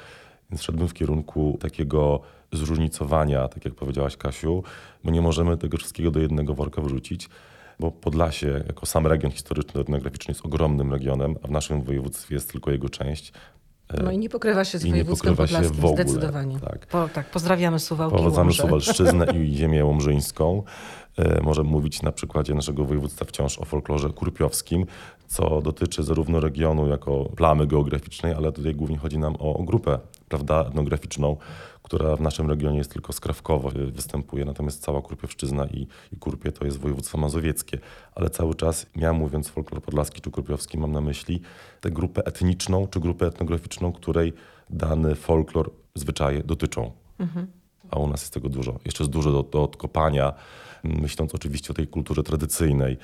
Więc 0.51 0.61
szedłbym 0.61 0.87
w 0.87 0.93
kierunku 0.93 1.57
takiego 1.61 2.19
zróżnicowania, 2.51 3.47
tak 3.47 3.65
jak 3.65 3.73
powiedziałaś 3.75 4.17
Kasiu, 4.17 4.63
bo 5.03 5.11
nie 5.11 5.21
możemy 5.21 5.57
tego 5.57 5.77
wszystkiego 5.77 6.11
do 6.11 6.19
jednego 6.19 6.53
worka 6.53 6.81
wrzucić, 6.81 7.29
bo 7.79 7.91
Podlasie 7.91 8.63
jako 8.67 8.85
sam 8.85 9.07
region 9.07 9.31
historyczno-etnograficzny 9.31 10.31
jest 10.31 10.45
ogromnym 10.45 10.91
regionem, 10.91 11.35
a 11.43 11.47
w 11.47 11.51
naszym 11.51 11.81
województwie 11.81 12.35
jest 12.35 12.51
tylko 12.51 12.71
jego 12.71 12.89
część. 12.89 13.33
No 14.03 14.11
i 14.11 14.17
nie 14.17 14.29
pokrywa 14.29 14.65
się 14.65 14.77
z 14.77 14.83
I 14.83 14.85
nie 14.85 14.91
województwem 14.91 15.35
pokrywa 15.35 15.63
się 15.63 15.69
w 15.69 15.85
ogóle, 15.85 16.03
zdecydowanie. 16.03 16.59
tak. 16.59 16.87
Po, 16.87 17.09
tak, 17.13 17.29
pozdrawiamy 17.29 17.79
Suwałki 17.79 18.17
Powodzamy. 18.17 18.53
Suwalszczyznę 18.53 19.25
i 19.25 19.53
ziemię 19.57 19.85
łomżyńską. 19.85 20.63
E, 21.17 21.41
Możemy 21.41 21.69
mówić 21.69 22.01
na 22.01 22.11
przykładzie 22.11 22.53
naszego 22.53 22.85
województwa 22.85 23.25
wciąż 23.25 23.59
o 23.59 23.65
folklorze 23.65 24.09
kurpiowskim, 24.09 24.85
co 25.27 25.61
dotyczy 25.61 26.03
zarówno 26.03 26.39
regionu 26.39 26.87
jako 26.87 27.25
plamy 27.35 27.67
geograficznej, 27.67 28.33
ale 28.33 28.51
tutaj 28.51 28.75
głównie 28.75 28.97
chodzi 28.97 29.17
nam 29.17 29.35
o 29.39 29.63
grupę 29.63 29.99
prawda, 30.31 30.65
etnograficzną, 30.67 31.37
która 31.83 32.15
w 32.15 32.21
naszym 32.21 32.49
regionie 32.49 32.77
jest 32.77 32.91
tylko 32.91 33.13
skrawkowo 33.13 33.69
e, 33.69 33.91
występuje, 33.91 34.45
natomiast 34.45 34.83
cała 34.83 35.01
Kurpiowszczyzna 35.01 35.65
i, 35.65 35.87
i 36.11 36.17
Kurpie 36.17 36.51
to 36.51 36.65
jest 36.65 36.79
województwo 36.79 37.17
mazowieckie. 37.17 37.79
Ale 38.15 38.29
cały 38.29 38.55
czas, 38.55 38.85
ja 38.95 39.13
mówiąc 39.13 39.49
folklor 39.49 39.81
podlaski 39.81 40.21
czy 40.21 40.31
kurpiowski, 40.31 40.77
mam 40.77 40.91
na 40.91 41.01
myśli 41.01 41.41
tę 41.81 41.91
grupę 41.91 42.25
etniczną 42.25 42.87
czy 42.87 42.99
grupę 42.99 43.25
etnograficzną, 43.25 43.91
której 43.91 44.33
dany 44.69 45.15
folklor, 45.15 45.71
zwyczaje 45.95 46.43
dotyczą 46.43 46.91
a 47.91 47.99
u 47.99 48.07
nas 48.07 48.21
jest 48.21 48.33
tego 48.33 48.49
dużo. 48.49 48.79
Jeszcze 48.85 49.03
jest 49.03 49.11
dużo 49.11 49.31
do, 49.31 49.43
do 49.43 49.63
odkopania, 49.63 50.33
myśląc 50.83 51.35
oczywiście 51.35 51.71
o 51.71 51.73
tej 51.73 51.87
kulturze 51.87 52.23
tradycyjnej. 52.23 52.97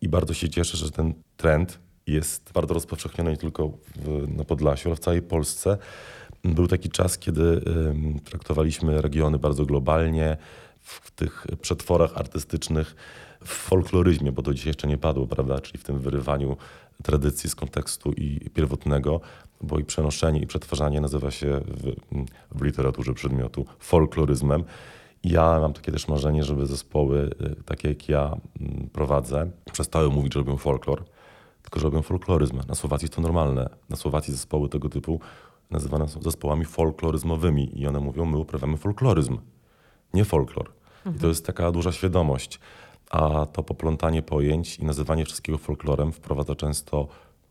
I 0.00 0.08
bardzo 0.08 0.34
się 0.34 0.48
cieszę, 0.48 0.76
że 0.76 0.90
ten 0.90 1.14
trend 1.36 1.78
jest 2.06 2.52
bardzo 2.52 2.74
rozpowszechniony 2.74 3.30
nie 3.30 3.36
tylko 3.36 3.68
w, 3.96 4.28
na 4.36 4.44
Podlasiu, 4.44 4.88
ale 4.88 4.96
w 4.96 5.00
całej 5.00 5.22
Polsce. 5.22 5.78
Był 6.54 6.66
taki 6.66 6.90
czas, 6.90 7.18
kiedy 7.18 7.60
traktowaliśmy 8.24 9.02
regiony 9.02 9.38
bardzo 9.38 9.66
globalnie, 9.66 10.36
w, 10.80 11.10
tych 11.10 11.46
przetworach 11.60 12.16
artystycznych, 12.16 12.96
w 13.44 13.48
folkloryzmie, 13.48 14.32
bo 14.32 14.42
to 14.42 14.54
dzisiaj 14.54 14.70
jeszcze 14.70 14.88
nie 14.88 14.98
padło, 14.98 15.26
prawda, 15.26 15.60
czyli 15.60 15.78
w 15.78 15.84
tym 15.84 15.98
wyrywaniu 15.98 16.56
tradycji 17.02 17.50
z 17.50 17.54
kontekstu 17.54 18.12
i 18.12 18.50
pierwotnego, 18.54 19.20
bo 19.60 19.78
i 19.78 19.84
przenoszenie 19.84 20.40
i 20.40 20.46
przetwarzanie 20.46 21.00
nazywa 21.00 21.30
się 21.30 21.60
w, 21.66 21.94
w 22.58 22.62
literaturze 22.62 23.14
przedmiotu 23.14 23.66
folkloryzmem. 23.78 24.64
Ja 25.24 25.60
mam 25.60 25.72
takie 25.72 25.92
też 25.92 26.08
marzenie, 26.08 26.44
żeby 26.44 26.66
zespoły 26.66 27.30
y, 27.60 27.64
takie 27.64 27.88
jak 27.88 28.08
ja 28.08 28.36
prowadzę 28.92 29.50
przestały 29.72 30.10
mówić, 30.10 30.34
że 30.34 30.40
robią 30.40 30.56
folklor, 30.56 31.04
tylko 31.62 31.80
że 31.80 31.84
robią 31.84 32.02
folkloryzm. 32.02 32.60
Na 32.68 32.74
Słowacji 32.74 33.04
jest 33.04 33.14
to 33.14 33.20
normalne. 33.20 33.70
Na 33.88 33.96
Słowacji 33.96 34.32
zespoły 34.32 34.68
tego 34.68 34.88
typu 34.88 35.20
nazywane 35.70 36.08
są 36.08 36.22
zespołami 36.22 36.64
folkloryzmowymi 36.64 37.80
i 37.80 37.86
one 37.86 38.00
mówią, 38.00 38.24
my 38.24 38.36
uprawiamy 38.38 38.76
folkloryzm, 38.76 39.38
nie 40.14 40.24
folklor. 40.24 40.70
I 41.16 41.18
to 41.18 41.26
jest 41.28 41.46
taka 41.46 41.72
duża 41.72 41.92
świadomość. 41.92 42.60
A 43.10 43.46
to 43.46 43.62
poplątanie 43.62 44.22
pojęć 44.22 44.78
i 44.78 44.84
nazywanie 44.84 45.24
wszystkiego 45.24 45.58
folklorem 45.58 46.12
wprowadza 46.12 46.54
często 46.54 47.08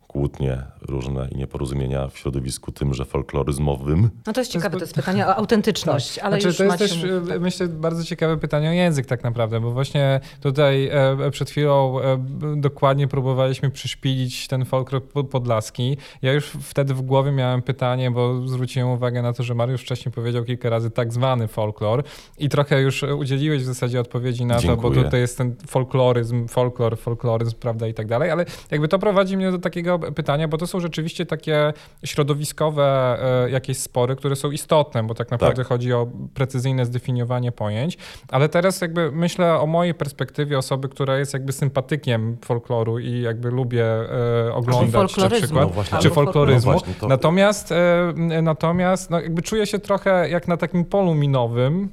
kłótnie 0.08 0.64
różne 0.82 1.28
i 1.32 1.36
nieporozumienia 1.36 2.08
w 2.08 2.18
środowisku 2.18 2.72
tymże 2.72 3.06
folkloryzmowym. 3.06 4.10
No 4.28 4.34
to 4.34 4.42
jest 4.42 4.52
ciekawe, 4.52 4.78
to 4.78 4.84
jest 4.84 4.94
pytanie 4.94 5.28
o 5.28 5.36
autentyczność, 5.42 6.16
tak. 6.16 6.26
ale 6.26 6.36
znaczy, 6.36 6.48
już 6.48 6.58
to 6.58 6.64
jest 6.64 6.82
macie 6.82 6.94
też, 6.94 7.30
tak. 7.30 7.42
myślę, 7.42 7.68
bardzo 7.68 8.04
ciekawe 8.04 8.38
pytanie 8.38 8.70
o 8.70 8.74
język 8.74 9.06
tak 9.06 9.24
naprawdę, 9.24 9.60
bo 9.60 9.72
właśnie 9.72 10.20
tutaj 10.42 10.88
e, 10.88 11.32
przed 11.32 11.50
chwilą 11.50 12.02
e, 12.02 12.18
dokładnie 12.56 13.08
próbowaliśmy 13.08 13.70
przyszpilić 13.70 14.48
ten 14.48 14.66
folklor 14.66 15.02
podlaski. 15.30 15.98
Ja 16.22 16.34
już 16.34 16.46
wtedy 16.46 16.94
w 16.94 17.02
głowie 17.02 17.32
miałem 17.32 17.62
pytanie, 17.62 18.12
bo 18.12 18.48
zwróciłem 18.48 18.90
uwagę 18.90 19.22
na 19.22 19.34
to, 19.34 19.44
że 19.44 19.56
Mariusz 19.56 19.82
wcześniej 19.82 20.14
powiedział 20.14 20.44
kilka 20.44 20.70
razy 20.70 20.92
tak 20.92 21.14
zwany 21.14 21.48
folklor 21.48 22.04
i 22.38 22.50
trochę 22.50 22.82
już 22.82 23.04
udzieliłeś 23.04 23.62
w 23.62 23.66
zasadzie 23.66 24.00
odpowiedzi 24.00 24.46
na 24.46 24.60
Dziękuję. 24.60 24.94
to, 24.94 25.02
bo 25.02 25.04
tutaj 25.04 25.20
jest 25.20 25.38
ten 25.38 25.56
folkloryzm, 25.68 26.48
folklor, 26.48 26.98
folkloryzm, 26.98 27.56
prawda, 27.60 27.88
i 27.88 27.94
tak 27.94 28.08
dalej, 28.08 28.32
ale 28.32 28.46
jakby 28.72 28.88
to 28.88 29.00
prowadzi 29.00 29.38
mnie 29.38 29.52
do 29.52 29.60
takiego 29.60 29.97
pytania, 30.00 30.48
bo 30.48 30.58
to 30.58 30.68
są 30.68 30.80
rzeczywiście 30.80 31.26
takie 31.26 31.74
środowiskowe 32.06 33.18
e, 33.46 33.50
jakieś 33.50 33.78
spory, 33.78 34.16
które 34.16 34.36
są 34.36 34.52
istotne, 34.52 35.04
bo 35.04 35.14
tak 35.14 35.32
naprawdę 35.32 35.64
tak. 35.64 35.68
chodzi 35.68 35.94
o 35.94 36.08
precyzyjne 36.34 36.86
zdefiniowanie 36.86 37.52
pojęć, 37.52 37.98
ale 38.28 38.50
teraz 38.50 38.82
jakby 38.82 39.12
myślę 39.12 39.60
o 39.60 39.66
mojej 39.66 39.94
perspektywie 39.94 40.58
osoby, 40.58 40.90
która 40.90 41.18
jest 41.18 41.34
jakby 41.34 41.52
sympatykiem 41.52 42.38
folkloru 42.46 43.00
i 43.00 43.22
jakby 43.22 43.52
lubię 43.52 43.86
e, 43.86 44.54
oglądać 44.54 45.18
na 45.18 45.30
przykład, 45.30 45.70
no 45.92 46.00
czy 46.00 46.10
folkloryzmu. 46.10 46.72
No 46.72 46.78
właśnie, 46.78 46.94
to... 46.94 47.08
Natomiast, 47.08 47.72
e, 47.72 48.14
natomiast 48.42 49.10
no 49.10 49.20
jakby 49.20 49.42
czuję 49.42 49.66
się 49.66 49.80
trochę 49.80 50.30
jak 50.30 50.48
na 50.48 50.58
takim 50.58 50.86
polu 50.86 51.16
minowym, 51.16 51.90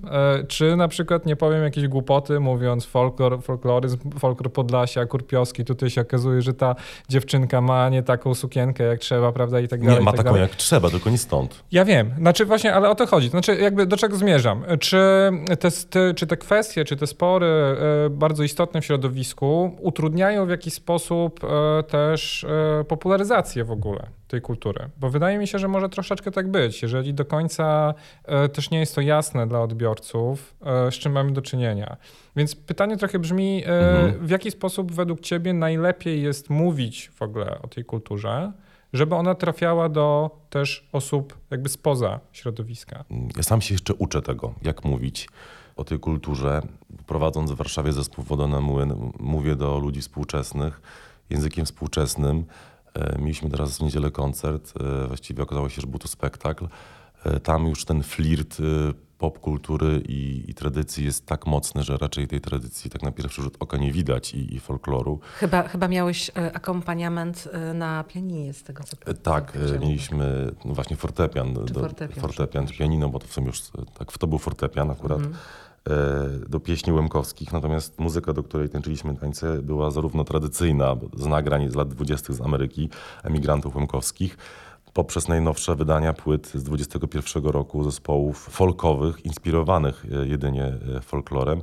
czy 0.48 0.76
na 0.76 0.88
przykład 0.88 1.26
nie 1.26 1.36
powiem 1.36 1.62
jakieś 1.62 1.88
głupoty 1.88 2.40
mówiąc 2.40 2.84
folklor, 2.86 3.42
folkloryzm, 3.42 4.11
folklor 4.18 4.52
Podlasia, 4.52 5.07
Kurpiowski, 5.07 5.64
tutaj 5.64 5.90
się 5.90 6.00
okazuje, 6.00 6.42
że 6.42 6.55
ta 6.55 6.74
dziewczynka 7.09 7.61
ma 7.61 7.88
nie 7.95 8.03
taką 8.03 8.34
sukienkę 8.34 8.84
jak 8.84 9.01
trzeba, 9.01 9.32
prawda, 9.32 9.61
i 9.61 9.68
tak 9.68 9.80
dalej. 9.80 9.99
Nie, 9.99 10.05
ma 10.05 10.11
tak 10.11 10.18
taką 10.18 10.30
dalej. 10.30 10.42
jak 10.42 10.57
trzeba, 10.57 10.90
tylko 10.90 11.11
nie 11.11 11.18
stąd. 11.18 11.64
Ja 11.72 11.84
wiem, 11.84 12.14
znaczy 12.18 12.45
właśnie, 12.45 12.74
ale 12.74 12.90
o 12.90 12.95
to 12.95 13.07
chodzi. 13.07 13.28
Znaczy 13.28 13.57
jakby 13.57 13.86
do 13.86 13.97
czego 13.97 14.16
zmierzam? 14.16 14.64
Czy 14.80 14.99
te, 15.61 15.70
te, 15.90 16.14
czy 16.14 16.26
te 16.26 16.36
kwestie, 16.36 16.84
czy 16.84 16.97
te 16.97 17.07
spory 17.07 17.47
e, 17.47 18.11
bardzo 18.11 18.42
istotne 18.42 18.80
w 18.80 18.84
środowisku 18.84 19.76
utrudniają 19.80 20.47
w 20.47 20.51
jakiś 20.51 20.74
sposób 20.74 21.40
e, 21.45 21.82
też 21.82 22.45
e, 22.45 22.84
popularyzację 22.84 23.64
w 23.64 23.70
ogóle 23.70 24.07
tej 24.35 24.43
kultury? 24.43 24.91
Bo 24.97 25.11
wydaje 25.11 25.39
mi 25.39 25.47
się, 25.47 25.59
że 25.59 25.68
może 25.68 25.89
troszeczkę 25.89 26.30
tak 26.30 26.51
być, 26.51 26.82
jeżeli 26.82 27.14
do 27.14 27.24
końca 27.24 27.95
też 28.53 28.70
nie 28.70 28.78
jest 28.78 28.95
to 28.95 29.01
jasne 29.01 29.47
dla 29.47 29.61
odbiorców, 29.61 30.55
z 30.91 30.95
czym 30.95 31.12
mamy 31.12 31.32
do 31.32 31.43
czynienia. 31.43 31.97
Więc 32.37 32.57
pytanie 32.57 32.97
trochę 32.97 33.18
brzmi, 33.18 33.64
mhm. 33.64 34.26
w 34.26 34.30
jaki 34.30 34.51
sposób 34.51 34.93
według 34.93 35.20
ciebie 35.20 35.53
najlepiej 35.53 36.22
jest 36.22 36.51
mówić 36.51 37.11
w 37.14 37.22
ogóle 37.22 37.62
o 37.62 37.68
tej 37.68 37.85
kulturze, 37.85 38.53
żeby 38.93 39.14
ona 39.14 39.35
trafiała 39.35 39.89
do 39.89 40.30
też 40.51 40.89
osób 40.93 41.39
jakby 41.51 41.68
spoza 41.68 42.20
środowiska. 42.32 43.05
Ja 43.37 43.43
sam 43.43 43.61
się 43.61 43.74
jeszcze 43.74 43.95
uczę 43.95 44.22
tego, 44.22 44.55
jak 44.62 44.85
mówić 44.85 45.28
o 45.76 45.85
tej 45.85 45.99
kulturze. 45.99 46.62
Prowadząc 47.07 47.51
w 47.51 47.55
Warszawie 47.55 47.93
zespół 47.93 48.24
Woda 48.24 48.47
na 48.47 48.61
Młyn, 48.61 49.12
mówię 49.20 49.57
do 49.57 49.78
ludzi 49.78 50.01
współczesnych 50.01 50.80
językiem 51.30 51.64
współczesnym. 51.64 52.45
E, 52.95 53.18
mieliśmy 53.18 53.51
teraz 53.51 53.78
w 53.78 53.80
niedzielę 53.80 54.11
koncert, 54.11 54.72
e, 54.80 55.07
właściwie 55.07 55.42
okazało 55.42 55.68
się, 55.68 55.80
że 55.80 55.86
był 55.86 55.99
to 55.99 56.09
spektakl. 56.09 56.68
E, 57.24 57.40
tam 57.40 57.66
już 57.66 57.84
ten 57.84 58.03
flirt 58.03 58.59
popkultury 59.18 60.03
i, 60.09 60.51
i, 60.51 60.55
tradycji 60.55 61.05
jest 61.05 61.26
tak 61.26 61.47
mocny, 61.47 61.82
że 61.82 61.97
raczej 61.97 62.28
tej 62.28 62.40
tradycji 62.40 62.90
tak 62.90 63.03
na 63.03 63.12
pierwszy 63.12 63.42
rzut 63.42 63.57
oka 63.61 63.76
nie 63.76 63.92
widać 63.92 64.34
i, 64.34 64.55
i 64.55 64.61
folkloru. 64.61 65.20
Chyba, 65.36 65.68
chyba 65.68 65.88
miałeś 65.88 66.30
akompaniament 66.55 67.49
na 67.74 68.05
pianinie 68.05 68.53
z 68.53 68.62
tego, 68.62 68.84
co 68.84 68.97
Tak, 69.14 69.59
mieliśmy 69.80 70.51
no 70.64 70.74
właśnie 70.74 70.97
fortepian, 70.97 71.55
do, 71.55 71.80
fortepian, 71.80 72.20
fortepian 72.20 72.66
pianino, 72.66 73.09
bo 73.09 73.18
to 73.18 73.26
w 73.26 73.32
sumie 73.32 73.47
już 73.47 73.62
tak, 73.99 74.18
to 74.18 74.26
był 74.26 74.38
fortepian 74.38 74.90
akurat. 74.90 75.18
Mhm. 75.18 75.36
Do 76.49 76.61
pieśni 76.61 76.93
Łemkowskich, 76.93 77.53
natomiast 77.53 77.99
muzyka, 77.99 78.32
do 78.32 78.43
której 78.43 78.68
tańczyliśmy 78.68 79.16
tańce, 79.16 79.62
była 79.62 79.91
zarówno 79.91 80.24
tradycyjna, 80.24 80.97
z 81.16 81.26
nagrań 81.26 81.70
z 81.70 81.74
lat 81.74 81.89
20. 81.89 82.32
z 82.32 82.41
Ameryki, 82.41 82.89
emigrantów 83.24 83.76
Łemkowskich, 83.76 84.37
poprzez 84.95 85.28
najnowsze 85.28 85.76
wydania 85.76 86.12
płyt 86.12 86.47
z 86.55 86.62
21 86.62 87.45
roku 87.45 87.85
zespołów 87.85 88.39
folkowych, 88.39 89.24
inspirowanych 89.24 90.07
e, 90.12 90.26
jedynie 90.26 90.64
e, 90.64 91.01
folklorem. 91.01 91.62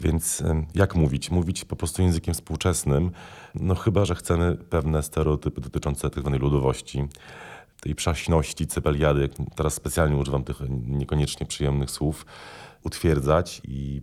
Więc 0.00 0.40
e, 0.40 0.66
jak 0.74 0.94
mówić? 0.94 1.30
Mówić 1.30 1.64
po 1.64 1.76
prostu 1.76 2.02
językiem 2.02 2.34
współczesnym, 2.34 3.10
no 3.54 3.74
chyba, 3.74 4.04
że 4.04 4.14
chcemy 4.14 4.56
pewne 4.70 5.02
stereotypy 5.02 5.60
dotyczące 5.60 6.10
tak 6.10 6.20
zwanej 6.20 6.40
ludowości, 6.40 7.04
tej 7.80 7.94
przaśności, 7.94 8.66
cepeliady, 8.66 9.28
teraz 9.54 9.74
specjalnie 9.74 10.16
używam 10.16 10.44
tych 10.44 10.56
niekoniecznie 10.86 11.46
przyjemnych 11.46 11.90
słów, 11.90 12.26
utwierdzać 12.84 13.62
i 13.64 14.02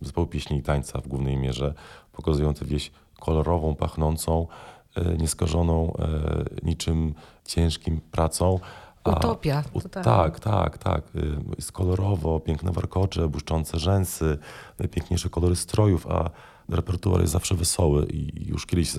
zespoły 0.00 0.26
pieśni 0.26 0.58
i 0.58 0.62
tańca 0.62 1.00
w 1.00 1.08
głównej 1.08 1.36
mierze 1.36 1.74
pokazują 2.12 2.54
tę 2.54 2.64
wieś 2.64 2.90
kolorową, 3.20 3.74
pachnącą, 3.74 4.46
E, 4.94 5.16
nieskażoną 5.16 5.96
e, 5.98 6.44
niczym 6.62 7.14
ciężkim 7.44 8.00
pracą. 8.10 8.58
Utopia. 9.04 9.64
U, 9.72 9.80
tak, 9.80 10.40
tak, 10.40 10.78
tak. 10.78 11.04
E, 11.04 11.20
jest 11.56 11.72
kolorowo, 11.72 12.40
piękne 12.40 12.72
warkocze, 12.72 13.28
błyszczące 13.28 13.78
rzęsy, 13.78 14.38
najpiękniejsze 14.78 15.30
kolory 15.30 15.56
strojów, 15.56 16.06
a 16.06 16.30
repertuar 16.68 17.20
jest 17.20 17.32
zawsze 17.32 17.54
wesoły 17.54 18.06
i 18.06 18.48
już 18.48 18.66
kiedyś 18.66 18.92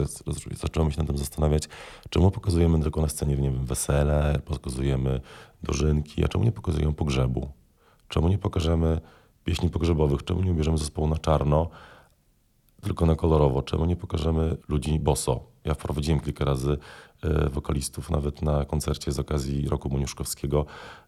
zacząłem 0.62 0.92
się 0.92 0.98
nad 0.98 1.08
tym 1.08 1.18
zastanawiać, 1.18 1.70
czemu 2.10 2.32
pokazujemy 2.32 2.80
tylko 2.80 3.02
na 3.02 3.10
scenie, 3.10 3.36
nie 3.36 3.52
wiem, 3.52 3.66
wesele, 3.66 4.40
pokazujemy 4.46 5.22
dożynki, 5.64 6.26
a 6.26 6.28
czemu 6.28 6.44
nie 6.44 6.52
pokazujemy 6.52 6.94
pogrzebu? 6.94 7.50
Czemu 8.10 8.28
nie 8.28 8.38
pokażemy 8.38 9.02
pieśni 9.44 9.70
pogrzebowych? 9.70 10.24
Czemu 10.24 10.42
nie 10.42 10.52
ubierzemy 10.52 10.78
zespołu 10.78 11.08
na 11.08 11.18
czarno, 11.18 11.70
tylko 12.82 13.06
na 13.06 13.16
kolorowo? 13.16 13.62
Czemu 13.62 13.86
nie 13.86 13.96
pokażemy 13.96 14.58
ludzi 14.70 15.00
boso? 15.00 15.54
Ja 15.66 15.74
wprowadziłem 15.74 16.20
kilka 16.20 16.46
razy 16.46 16.78
e, 17.24 17.50
wokalistów, 17.50 18.10
nawet 18.10 18.42
na 18.42 18.66
koncercie 18.66 19.12
z 19.12 19.20
okazji 19.20 19.70
Roku 19.70 19.90
Moniuszkowskiego. 19.90 20.66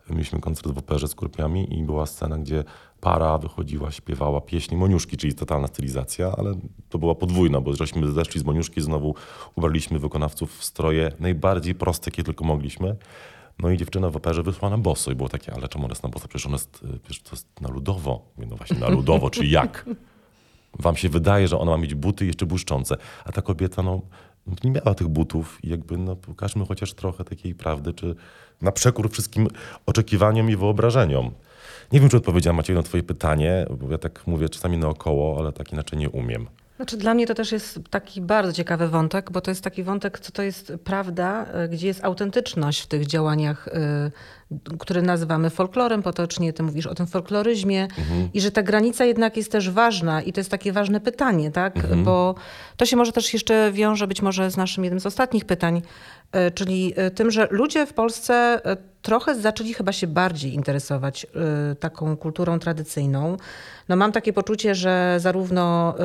Mieliśmy 0.10 0.40
koncert 0.40 0.68
w 0.72 0.78
operze 0.78 1.08
z 1.08 1.16
kurpiami 1.16 1.80
i 1.80 1.84
była 1.84 2.06
scena, 2.06 2.38
gdzie 2.38 2.64
para 3.02 3.38
wychodziła, 3.38 3.92
śpiewała 3.92 4.42
pieśni 4.42 4.78
Moniuszki, 4.78 5.18
czyli 5.18 5.34
totalna 5.34 5.68
stylizacja, 5.68 6.32
ale 6.38 6.54
to 6.90 7.00
była 7.00 7.16
podwójna, 7.16 7.62
bo 7.62 7.74
żeśmy 7.74 8.12
zeszli 8.12 8.42
z 8.42 8.44
Moniuszki, 8.44 8.82
znowu 8.82 9.16
ubraliśmy 9.56 10.00
wykonawców 10.00 10.58
w 10.58 10.64
stroje 10.64 11.12
najbardziej 11.20 11.76
proste, 11.76 12.08
jakie 12.08 12.24
tylko 12.24 12.46
mogliśmy. 12.46 12.96
No 13.60 13.70
i 13.70 13.78
dziewczyna 13.78 14.10
w 14.10 14.16
operze 14.16 14.44
wyszła 14.44 14.70
na 14.70 14.78
boso 14.78 15.12
i 15.12 15.16
było 15.16 15.30
takie, 15.30 15.54
ale 15.54 15.68
czemu 15.68 15.86
ona 15.86 15.92
jest 15.92 16.04
na 16.04 16.10
boso? 16.10 16.28
Przecież 16.28 16.46
ona 16.46 16.56
jest, 16.56 16.86
przecież 17.04 17.24
to 17.24 17.32
jest 17.32 17.62
na 17.62 17.70
ludowo. 17.70 18.22
Mówię, 18.38 18.48
no 18.50 18.56
właśnie, 18.56 18.78
na 18.80 18.90
ludowo, 18.90 19.30
czy 19.30 19.46
jak? 19.46 19.86
Wam 20.80 20.96
się 20.96 21.10
wydaje, 21.10 21.48
że 21.48 21.60
ona 21.60 21.72
ma 21.72 21.78
mieć 21.78 21.96
buty 21.96 22.26
jeszcze 22.26 22.46
błyszczące, 22.46 22.98
a 23.26 23.32
ta 23.32 23.42
kobieta, 23.42 23.84
no, 23.84 24.02
nie 24.64 24.72
miała 24.72 24.94
tych 24.94 25.08
butów 25.08 25.60
i 25.64 25.70
jakby 25.70 25.98
no, 25.98 26.16
pokażmy 26.16 26.66
chociaż 26.66 26.94
trochę 26.94 27.24
takiej 27.24 27.56
prawdy, 27.56 27.94
czy 27.94 28.16
na 28.62 28.72
przekór 28.72 29.10
wszystkim 29.12 29.48
oczekiwaniom 29.86 30.50
i 30.50 30.56
wyobrażeniom. 30.56 31.32
Nie 31.92 32.00
wiem, 32.00 32.10
czy 32.10 32.18
odpowiedziałam 32.18 32.56
Maciej 32.58 32.76
na 32.76 32.84
twoje 32.84 33.04
pytanie, 33.04 33.66
bo 33.80 33.92
ja 33.92 33.98
tak 33.98 34.28
mówię 34.28 34.50
czasami 34.50 34.78
naokoło, 34.78 35.40
ale 35.40 35.52
tak 35.52 35.74
inaczej 35.74 36.00
nie 36.00 36.10
umiem. 36.10 36.48
Znaczy 36.76 36.98
dla 36.98 37.14
mnie 37.14 37.28
to 37.28 37.34
też 37.34 37.52
jest 37.52 37.80
taki 37.90 38.22
bardzo 38.22 38.54
ciekawy 38.54 38.88
wątek, 38.88 39.32
bo 39.32 39.42
to 39.42 39.52
jest 39.52 39.64
taki 39.64 39.84
wątek, 39.84 40.20
co 40.20 40.32
to 40.32 40.42
jest 40.42 40.74
prawda, 40.84 41.46
e, 41.46 41.70
gdzie 41.70 41.88
jest 41.88 42.06
autentyczność 42.06 42.82
w 42.82 42.88
tych 42.88 43.06
działaniach, 43.06 43.68
y, 43.68 44.78
które 44.80 45.02
nazywamy 45.02 45.50
folklorem 45.50 46.04
potocznie. 46.04 46.54
Ty 46.54 46.64
mówisz 46.64 46.88
o 46.88 46.96
tym 46.96 47.08
folkloryzmie 47.08 47.84
mhm. 47.84 48.30
i 48.34 48.42
że 48.42 48.52
ta 48.52 48.64
granica 48.64 49.06
jednak 49.06 49.38
jest 49.38 49.52
też 49.52 49.70
ważna 49.70 50.22
i 50.22 50.34
to 50.34 50.40
jest 50.40 50.52
takie 50.52 50.72
ważne 50.72 51.00
pytanie, 51.00 51.52
tak? 51.52 51.78
Mhm. 51.78 52.04
Bo 52.04 52.36
to 52.78 52.86
się 52.86 52.98
może 52.98 53.12
też 53.12 53.34
jeszcze 53.34 53.72
wiąże 53.72 54.08
być 54.08 54.22
może 54.22 54.52
z 54.52 54.58
naszym 54.58 54.84
jednym 54.84 55.00
z 55.00 55.06
ostatnich 55.06 55.46
pytań, 55.46 55.82
czyli 56.54 56.94
tym, 57.16 57.32
że 57.32 57.48
ludzie 57.52 57.86
w 57.86 57.94
Polsce 57.94 58.62
trochę 59.02 59.36
zaczęli 59.36 59.74
chyba 59.74 59.92
się 59.92 60.08
bardziej 60.08 60.54
interesować 60.54 61.28
taką 61.80 62.18
kulturą 62.18 62.60
tradycyjną. 62.60 63.38
No 63.90 63.96
mam 63.96 64.12
takie 64.12 64.34
poczucie, 64.34 64.76
że 64.76 65.16
zarówno 65.20 65.96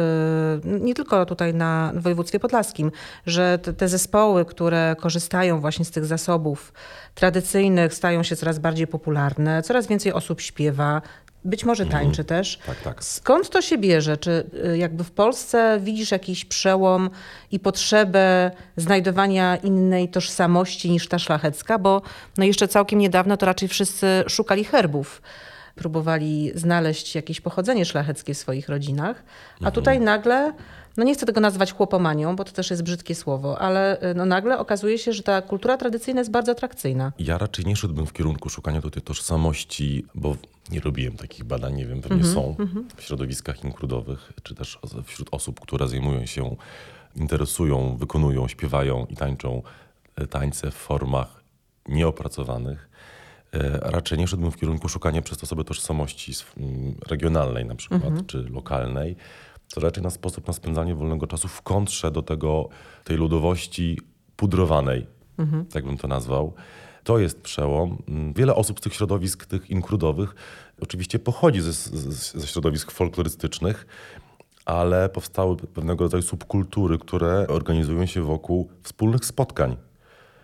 nie 0.65 0.95
tylko 0.95 1.27
tutaj 1.27 1.55
na 1.55 1.93
województwie 1.95 2.41
podlaskim, 2.41 2.93
że 3.27 3.59
te 3.59 3.89
zespoły, 3.89 4.45
które 4.45 4.97
korzystają 4.99 5.61
właśnie 5.61 5.85
z 5.85 5.91
tych 5.91 6.05
zasobów 6.05 6.73
tradycyjnych, 7.15 7.95
stają 7.95 8.23
się 8.23 8.37
coraz 8.37 8.59
bardziej 8.59 8.87
popularne, 8.87 9.63
coraz 9.63 9.87
więcej 9.87 10.13
osób 10.13 10.41
śpiewa, 10.41 11.03
być 11.45 11.65
może 11.65 11.83
mhm. 11.85 12.05
tańczy 12.05 12.25
też. 12.25 12.59
Tak, 12.67 12.81
tak. 12.83 13.05
Skąd 13.05 13.51
to 13.51 13.63
się 13.63 13.79
bierze? 13.79 14.17
Czy 14.17 14.45
y, 14.73 14.79
jakby 14.79 15.05
w 15.05 15.11
Polsce 15.11 15.81
widzisz 15.83 16.11
jakiś 16.11 16.45
przełom 16.45 17.11
i 17.53 17.61
potrzebę 17.61 18.51
znajdowania 18.77 19.57
innej 19.57 20.09
tożsamości 20.09 20.91
niż 20.91 21.09
ta 21.09 21.19
szlachecka? 21.19 21.79
Bo 21.79 22.03
no 22.39 22.45
jeszcze 22.45 22.69
całkiem 22.69 22.99
niedawno 22.99 23.37
to 23.37 23.47
raczej 23.47 23.69
wszyscy 23.69 24.25
szukali 24.29 24.65
herbów 24.65 25.23
próbowali 25.75 26.53
znaleźć 26.55 27.15
jakieś 27.15 27.41
pochodzenie 27.41 27.85
szlacheckie 27.85 28.35
w 28.35 28.39
swoich 28.39 28.69
rodzinach, 28.69 29.23
a 29.55 29.55
Mhm. 29.55 29.73
tutaj 29.73 30.01
nagle, 30.01 30.53
no 30.97 31.05
nie 31.05 31.15
chcę 31.15 31.27
tego 31.27 31.41
nazwać 31.41 31.73
chłopomanią, 31.73 32.37
bo 32.37 32.45
to 32.45 32.53
też 32.53 32.71
jest 32.71 32.83
brzydkie 32.83 33.15
słowo, 33.15 33.59
ale 33.59 34.03
y, 34.11 34.15
no 34.15 34.27
nagle 34.27 34.59
okazuje 34.59 34.99
się, 34.99 35.13
że 35.13 35.23
ta 35.23 35.43
kultura 35.43 35.77
tradycyjna 35.77 36.21
jest 36.21 36.31
bardzo 36.31 36.53
atrakcyjna. 36.53 37.13
Ja 37.19 37.39
raczej 37.39 37.65
nie 37.65 37.77
szedłbym 37.77 38.07
w 38.07 38.13
kierunku 38.13 38.49
szukania 38.49 38.81
tutaj 38.83 39.03
tożsamości, 39.03 40.07
bo 40.15 40.37
nie 40.73 40.81
robiłem 40.81 41.17
takich 41.17 41.45
badań, 41.45 41.75
nie 41.75 41.87
wiem, 41.87 42.01
pewnie 42.03 42.25
są 42.25 42.57
w 42.97 43.03
środowiskach 43.03 43.65
inkludowych, 43.65 44.33
czy 44.43 44.55
też 44.55 44.79
wśród 45.05 45.29
osób, 45.33 45.61
które 45.61 45.89
zajmują 45.89 46.27
się, 46.27 46.57
interesują, 47.17 47.97
wykonują, 47.97 48.49
śpiewają 48.49 49.07
i 49.11 49.17
tańczą 49.17 49.63
e, 50.17 50.27
tańce 50.27 50.71
w 50.71 50.75
formach 50.75 51.43
nieopracowanych. 51.89 52.91
E, 53.55 53.79
Raczej 53.91 54.19
nie 54.19 54.27
szedłbym 54.27 54.51
w 54.51 54.57
kierunku 54.57 54.89
szukania 54.89 55.23
przez 55.23 55.39
to 55.39 55.47
sobie 55.47 55.65
tożsamości 55.65 56.33
sw- 56.33 56.55
m, 56.61 56.95
regionalnej 57.09 57.65
na 57.65 57.75
przykład, 57.75 58.03
czy 58.27 58.39
lokalnej. 58.43 59.17
To 59.75 59.81
raczej 59.81 60.03
na 60.03 60.11
sposób 60.11 60.47
na 60.47 60.53
spędzanie 60.53 60.95
wolnego 60.95 61.27
czasu 61.27 61.49
w 61.49 61.63
kontrze 61.63 62.11
do 62.11 62.23
tego, 62.23 62.69
tej 63.05 63.17
ludowości 63.17 64.01
pudrowanej, 64.37 65.07
tak 65.73 65.85
bym 65.85 65.97
to 65.99 66.09
nazwał. 66.09 66.55
To 67.05 67.19
jest 67.19 67.41
przełom. 67.41 68.03
Mm, 68.09 68.33
Wiele 68.33 68.55
osób 68.55 68.79
z 68.79 68.83
tych 68.83 68.95
środowisk, 68.95 69.47
tych 69.47 69.71
inkludowych, 69.71 70.35
oczywiście 70.81 71.19
pochodzi 71.19 71.61
ze, 71.61 71.73
ze, 71.73 72.41
ze 72.41 72.47
środowisk 72.47 72.91
folklorystycznych, 72.91 73.87
ale 74.65 75.09
powstały 75.09 75.57
pewnego 75.57 76.05
rodzaju 76.05 76.23
subkultury, 76.23 76.99
które 76.99 77.47
organizują 77.49 78.07
się 78.07 78.23
wokół 78.23 78.71
wspólnych 78.83 79.25
spotkań, 79.25 79.77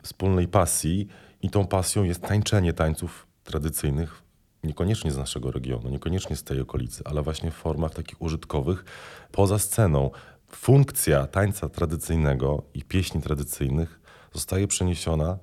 wspólnej 0.03 0.49
pasji 0.49 1.09
i 1.43 1.51
tą 1.51 1.67
pasją 1.67 2.05
jest 2.05 2.21
tańczenie 2.21 2.73
tańców 2.73 3.27
tradycyjnych, 3.45 4.23
niekoniecznie 4.65 5.11
z 5.11 5.17
naszego 5.17 5.51
regionu, 5.51 5.89
niekoniecznie 5.89 6.37
z 6.37 6.45
tej 6.45 6.61
okolicy, 6.61 7.03
ale 7.05 7.23
właśnie 7.23 7.51
w 7.51 7.55
formach 7.55 7.95
takich 7.95 8.23
użytkowych 8.23 8.85
poza 9.33 9.59
sceną. 9.59 10.11
Funkcja 10.51 11.27
tańca 11.27 11.69
tradycyjnego 11.69 12.63
i 12.75 12.83
pieśni 12.83 13.23
tradycyjnych 13.23 14.01
zostaje 14.33 14.69
przeniesiona 14.69 15.39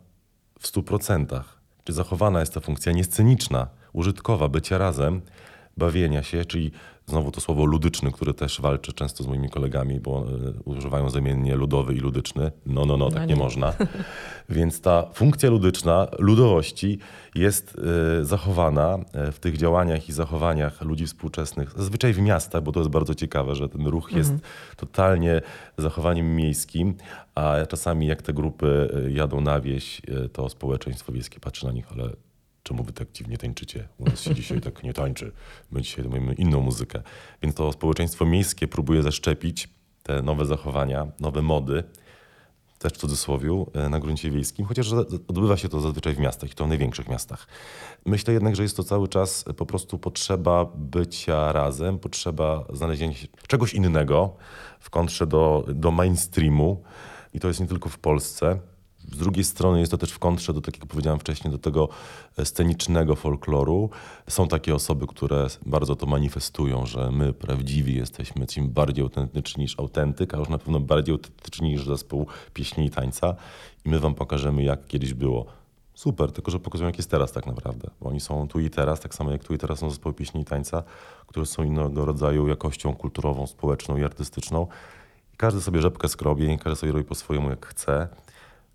w 0.64 0.72
100%. 0.72 1.42
Czy 1.84 1.94
zachowana 1.94 2.40
jest 2.40 2.54
ta 2.54 2.60
funkcja 2.60 2.92
niesceniczna, 2.92 3.68
użytkowa, 3.94 4.50
bycia 4.50 4.78
razem, 4.78 5.22
bawienia 5.78 6.24
się, 6.24 6.46
czyli 6.46 6.72
znowu 7.08 7.32
to 7.32 7.42
słowo 7.42 7.66
ludyczny, 7.66 8.12
które 8.12 8.34
też 8.34 8.62
walczę 8.62 8.94
często 8.94 9.24
z 9.24 9.28
moimi 9.28 9.50
kolegami, 9.50 10.00
bo 10.00 10.26
e, 10.26 10.52
używają 10.66 11.10
zamiennie 11.10 11.56
ludowy 11.56 11.94
i 11.94 11.98
ludyczny. 11.98 12.52
No, 12.66 12.86
no, 12.86 12.98
no, 12.98 13.10
tak 13.10 13.20
No 13.20 13.26
nie 13.26 13.34
nie. 13.34 13.40
można. 13.40 13.74
Więc 14.50 14.82
ta 14.82 15.06
funkcja 15.14 15.50
ludyczna, 15.50 16.08
ludowości 16.20 17.00
jest 17.36 17.78
e, 18.22 18.26
zachowana 18.26 19.00
e, 19.14 19.32
w 19.32 19.40
tych 19.40 19.58
działaniach 19.58 20.10
i 20.10 20.14
zachowaniach 20.14 20.82
ludzi 20.82 21.08
współczesnych, 21.08 21.74
zazwyczaj 21.78 22.14
w 22.14 22.20
miastach, 22.20 22.64
bo 22.64 22.72
to 22.72 22.80
jest 22.80 22.92
bardzo 22.92 23.16
ciekawe, 23.16 23.56
że 23.56 23.70
ten 23.70 23.88
ruch 23.88 24.12
jest 24.12 24.34
totalnie 24.78 25.42
zachowaniem 25.78 26.36
miejskim, 26.36 26.96
a 27.36 27.56
czasami 27.70 28.08
jak 28.08 28.22
te 28.22 28.34
grupy 28.34 28.90
jadą 29.10 29.42
na 29.42 29.62
wieś, 29.62 30.02
to 30.34 30.50
społeczeństwo 30.50 31.12
wiejskie 31.12 31.40
patrzy 31.40 31.66
na 31.66 31.72
nich, 31.72 31.92
ale 31.92 32.10
czemu 32.64 32.84
wy 32.84 32.94
tak 32.94 33.12
dziwnie 33.12 33.38
tańczycie? 33.38 33.88
U 33.98 34.06
nas 34.06 34.22
się 34.22 34.36
dzisiaj 34.36 34.62
tak 34.62 34.84
nie 34.84 34.94
tańczy. 34.94 35.32
My 35.72 35.82
dzisiaj 35.82 36.06
mamy 36.06 36.34
inną 36.34 36.62
muzykę. 36.62 37.02
Więc 37.42 37.56
to 37.56 37.72
społeczeństwo 37.72 38.26
miejskie 38.26 38.68
próbuje 38.68 39.04
zaszczepić 39.04 39.70
te 40.04 40.22
nowe 40.22 40.46
zachowania, 40.46 41.08
nowe 41.20 41.42
mody, 41.42 41.84
też 42.80 42.94
w 42.94 42.98
cudzysłowie, 42.98 43.66
e, 43.74 43.90
na 43.90 44.00
gruncie 44.00 44.32
wiejskim, 44.32 44.66
chociaż 44.66 44.94
odbywa 45.28 45.58
się 45.58 45.70
to 45.70 45.80
zazwyczaj 45.80 46.14
w 46.14 46.20
miastach 46.20 46.52
i 46.52 46.54
to 46.54 46.66
w 46.66 46.68
największych 46.68 47.10
miastach. 47.10 47.48
Myślę 48.06 48.34
jednak, 48.34 48.56
że 48.56 48.64
jest 48.64 48.78
to 48.78 48.84
cały 48.84 49.08
czas 49.08 49.46
po 49.58 49.66
prostu 49.66 50.00
potrzeba 50.00 50.66
bycia 50.76 51.52
razem, 51.52 52.00
potrzeba 52.00 52.66
znalezienia 52.74 53.14
czegoś 53.48 53.74
innego 53.74 54.36
w 54.80 54.90
kontrze 54.90 55.28
do, 55.28 55.66
do 55.68 55.92
mainstreamu 55.92 56.84
i 57.34 57.40
to 57.40 57.48
jest 57.48 57.60
nie 57.60 57.68
tylko 57.68 57.90
w 57.90 58.00
Polsce. 58.00 58.60
Z 59.14 59.18
drugiej 59.18 59.44
strony 59.44 59.80
jest 59.80 59.92
to 59.92 59.98
też 59.98 60.12
w 60.12 60.20
kontrze 60.20 60.54
do, 60.54 60.62
tak 60.62 60.78
jak 60.78 60.86
powiedziałem 60.86 61.20
wcześniej, 61.20 61.52
do 61.52 61.58
tego 61.58 61.90
e, 62.38 62.46
scenicznego 62.46 63.16
folkloru. 63.16 63.90
Są 64.30 64.48
takie 64.48 64.76
osoby, 64.76 65.08
które 65.08 65.48
bardzo 65.66 65.96
to 65.96 66.06
manifestują, 66.06 66.86
że 66.86 67.12
my 67.12 67.34
prawdziwi 67.34 67.96
jesteśmy, 67.96 68.42
jesteśmy 68.42 68.68
bardziej 68.68 69.04
autentyczni 69.04 69.64
niż 69.64 69.80
autentyk, 69.80 70.34
a 70.34 70.38
już 70.38 70.50
na 70.50 70.58
pewno 70.58 70.80
bardziej 70.80 71.14
autentyczni 71.14 71.70
niż 71.70 71.86
zespół 71.86 72.28
pieśni 72.54 72.86
i 72.86 72.90
tańca. 72.90 73.36
I 73.86 73.90
my 73.90 74.00
wam 74.00 74.16
pokażemy, 74.16 74.64
jak 74.64 74.88
kiedyś 74.88 75.14
było. 75.14 75.46
Super, 75.94 76.32
tylko 76.32 76.52
że 76.52 76.60
pokazują, 76.60 76.88
jak 76.88 76.98
jest 76.98 77.12
teraz 77.12 77.32
tak 77.32 77.46
naprawdę. 77.46 77.90
Bo 78.02 78.10
oni 78.10 78.20
są 78.20 78.48
tu 78.48 78.60
i 78.60 78.70
teraz, 78.70 79.00
tak 79.00 79.16
samo 79.16 79.32
jak 79.32 79.44
tu 79.44 79.54
i 79.54 79.58
teraz 79.58 79.80
są 79.80 79.90
zespoły 79.90 80.16
pieśni 80.16 80.42
i 80.42 80.46
tańca, 80.46 80.84
które 81.28 81.46
są 81.46 81.64
innego 81.64 82.06
rodzaju 82.06 82.48
jakością 82.48 82.96
kulturową, 82.96 83.48
społeczną 83.48 83.98
i 83.98 84.04
artystyczną. 84.04 84.68
I 85.34 85.38
każdy 85.38 85.62
sobie 85.62 85.82
rzepkę 85.82 86.10
skrobie, 86.10 86.54
i 86.54 86.60
każdy 86.60 86.76
sobie 86.76 86.92
robi 86.92 87.06
po 87.06 87.16
swojemu, 87.16 87.50
jak 87.50 87.66
chce 87.66 88.08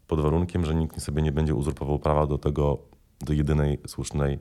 pod 0.08 0.20
warunkiem, 0.20 0.64
że 0.64 0.74
nikt 0.74 1.00
sobie 1.00 1.22
nie 1.22 1.32
będzie 1.32 1.54
uzurpował 1.54 1.98
prawa 1.98 2.26
do 2.26 2.38
tego, 2.38 2.78
do 3.20 3.32
jedynej 3.32 3.78
słusznej 3.86 4.38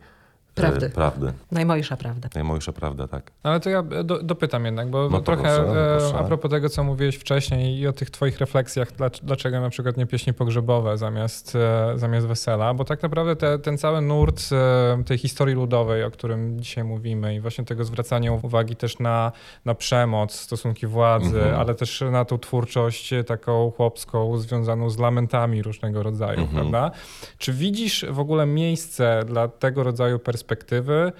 Prawdy. 0.61 0.89
prawdy. 0.89 1.33
Najmojsza 1.51 1.97
prawda. 1.97 2.29
Najmojsza 2.35 2.71
prawda, 2.73 3.07
tak. 3.07 3.31
Ale 3.43 3.59
to 3.59 3.69
ja 3.69 3.83
do, 3.83 4.23
dopytam 4.23 4.65
jednak, 4.65 4.89
bo 4.89 5.09
No 5.09 5.21
trochę 5.21 5.41
proszę, 5.43 5.63
no 5.67 5.79
e, 5.95 5.97
proszę. 5.97 6.17
a 6.17 6.23
propos 6.23 6.51
tego, 6.51 6.69
co 6.69 6.83
mówiłeś 6.83 7.15
wcześniej 7.15 7.79
i 7.79 7.87
o 7.87 7.93
tych 7.93 8.09
twoich 8.09 8.39
refleksjach, 8.39 8.91
dlac- 8.91 9.19
dlaczego 9.23 9.61
na 9.61 9.69
przykład 9.69 9.97
nie 9.97 10.05
pieśni 10.05 10.33
pogrzebowe 10.33 10.97
zamiast, 10.97 11.55
e, 11.55 11.93
zamiast 11.97 12.27
wesela, 12.27 12.73
bo 12.73 12.83
tak 12.85 13.03
naprawdę 13.03 13.35
te, 13.35 13.59
ten 13.59 13.77
cały 13.77 14.01
nurt 14.01 14.41
e, 14.51 15.03
tej 15.03 15.17
historii 15.17 15.55
ludowej, 15.55 16.03
o 16.03 16.11
którym 16.11 16.59
dzisiaj 16.59 16.83
mówimy 16.83 17.35
i 17.35 17.39
właśnie 17.39 17.65
tego 17.65 17.83
zwracania 17.83 18.31
uwagi 18.31 18.75
też 18.75 18.99
na, 18.99 19.31
na 19.65 19.75
przemoc, 19.75 20.33
stosunki 20.33 20.87
władzy, 20.87 21.37
Mhm. 21.37 21.55
ale 21.59 21.75
też 21.75 22.03
na 22.11 22.25
tą 22.25 22.37
twórczość 22.37 23.13
e, 23.13 23.23
taką 23.23 23.71
chłopską 23.71 24.37
związaną 24.37 24.89
z 24.89 24.97
lamentami 24.99 25.61
różnego 25.61 26.03
rodzaju, 26.03 26.39
Mhm. 26.41 26.57
prawda? 26.57 26.91
Czy 27.37 27.53
widzisz 27.53 28.05
w 28.09 28.19
ogóle 28.19 28.45
miejsce 28.45 29.23
dla 29.25 29.47
tego 29.47 29.83
rodzaju 29.83 30.19
perspektywy 30.47 31.11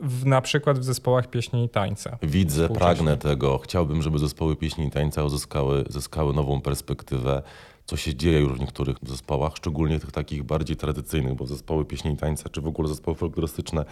w, 0.00 0.26
na 0.26 0.40
przykład 0.40 0.78
w 0.78 0.84
zespołach 0.84 1.30
pieśni 1.30 1.64
i 1.64 1.68
tańca? 1.68 2.18
Widzę, 2.22 2.68
pragnę 2.68 3.16
tego. 3.16 3.58
Chciałbym, 3.58 4.02
żeby 4.02 4.18
zespoły 4.18 4.56
pieśni 4.56 4.86
i 4.86 4.90
tańca 4.90 5.24
uzyskały, 5.24 5.84
zyskały 5.88 6.32
nową 6.32 6.60
perspektywę, 6.60 7.42
co 7.86 7.96
się 7.96 8.14
dzieje 8.14 8.40
już 8.40 8.52
w 8.52 8.60
niektórych 8.60 8.96
zespołach, 9.02 9.56
szczególnie 9.56 10.00
tych 10.00 10.12
takich 10.12 10.42
bardziej 10.42 10.76
tradycyjnych, 10.76 11.34
bo 11.34 11.46
zespoły 11.46 11.84
pieśni 11.84 12.12
i 12.12 12.16
tańca, 12.16 12.48
czy 12.48 12.60
w 12.60 12.66
ogóle 12.66 12.88
zespoły 12.88 13.16
folklorystyczne 13.16 13.84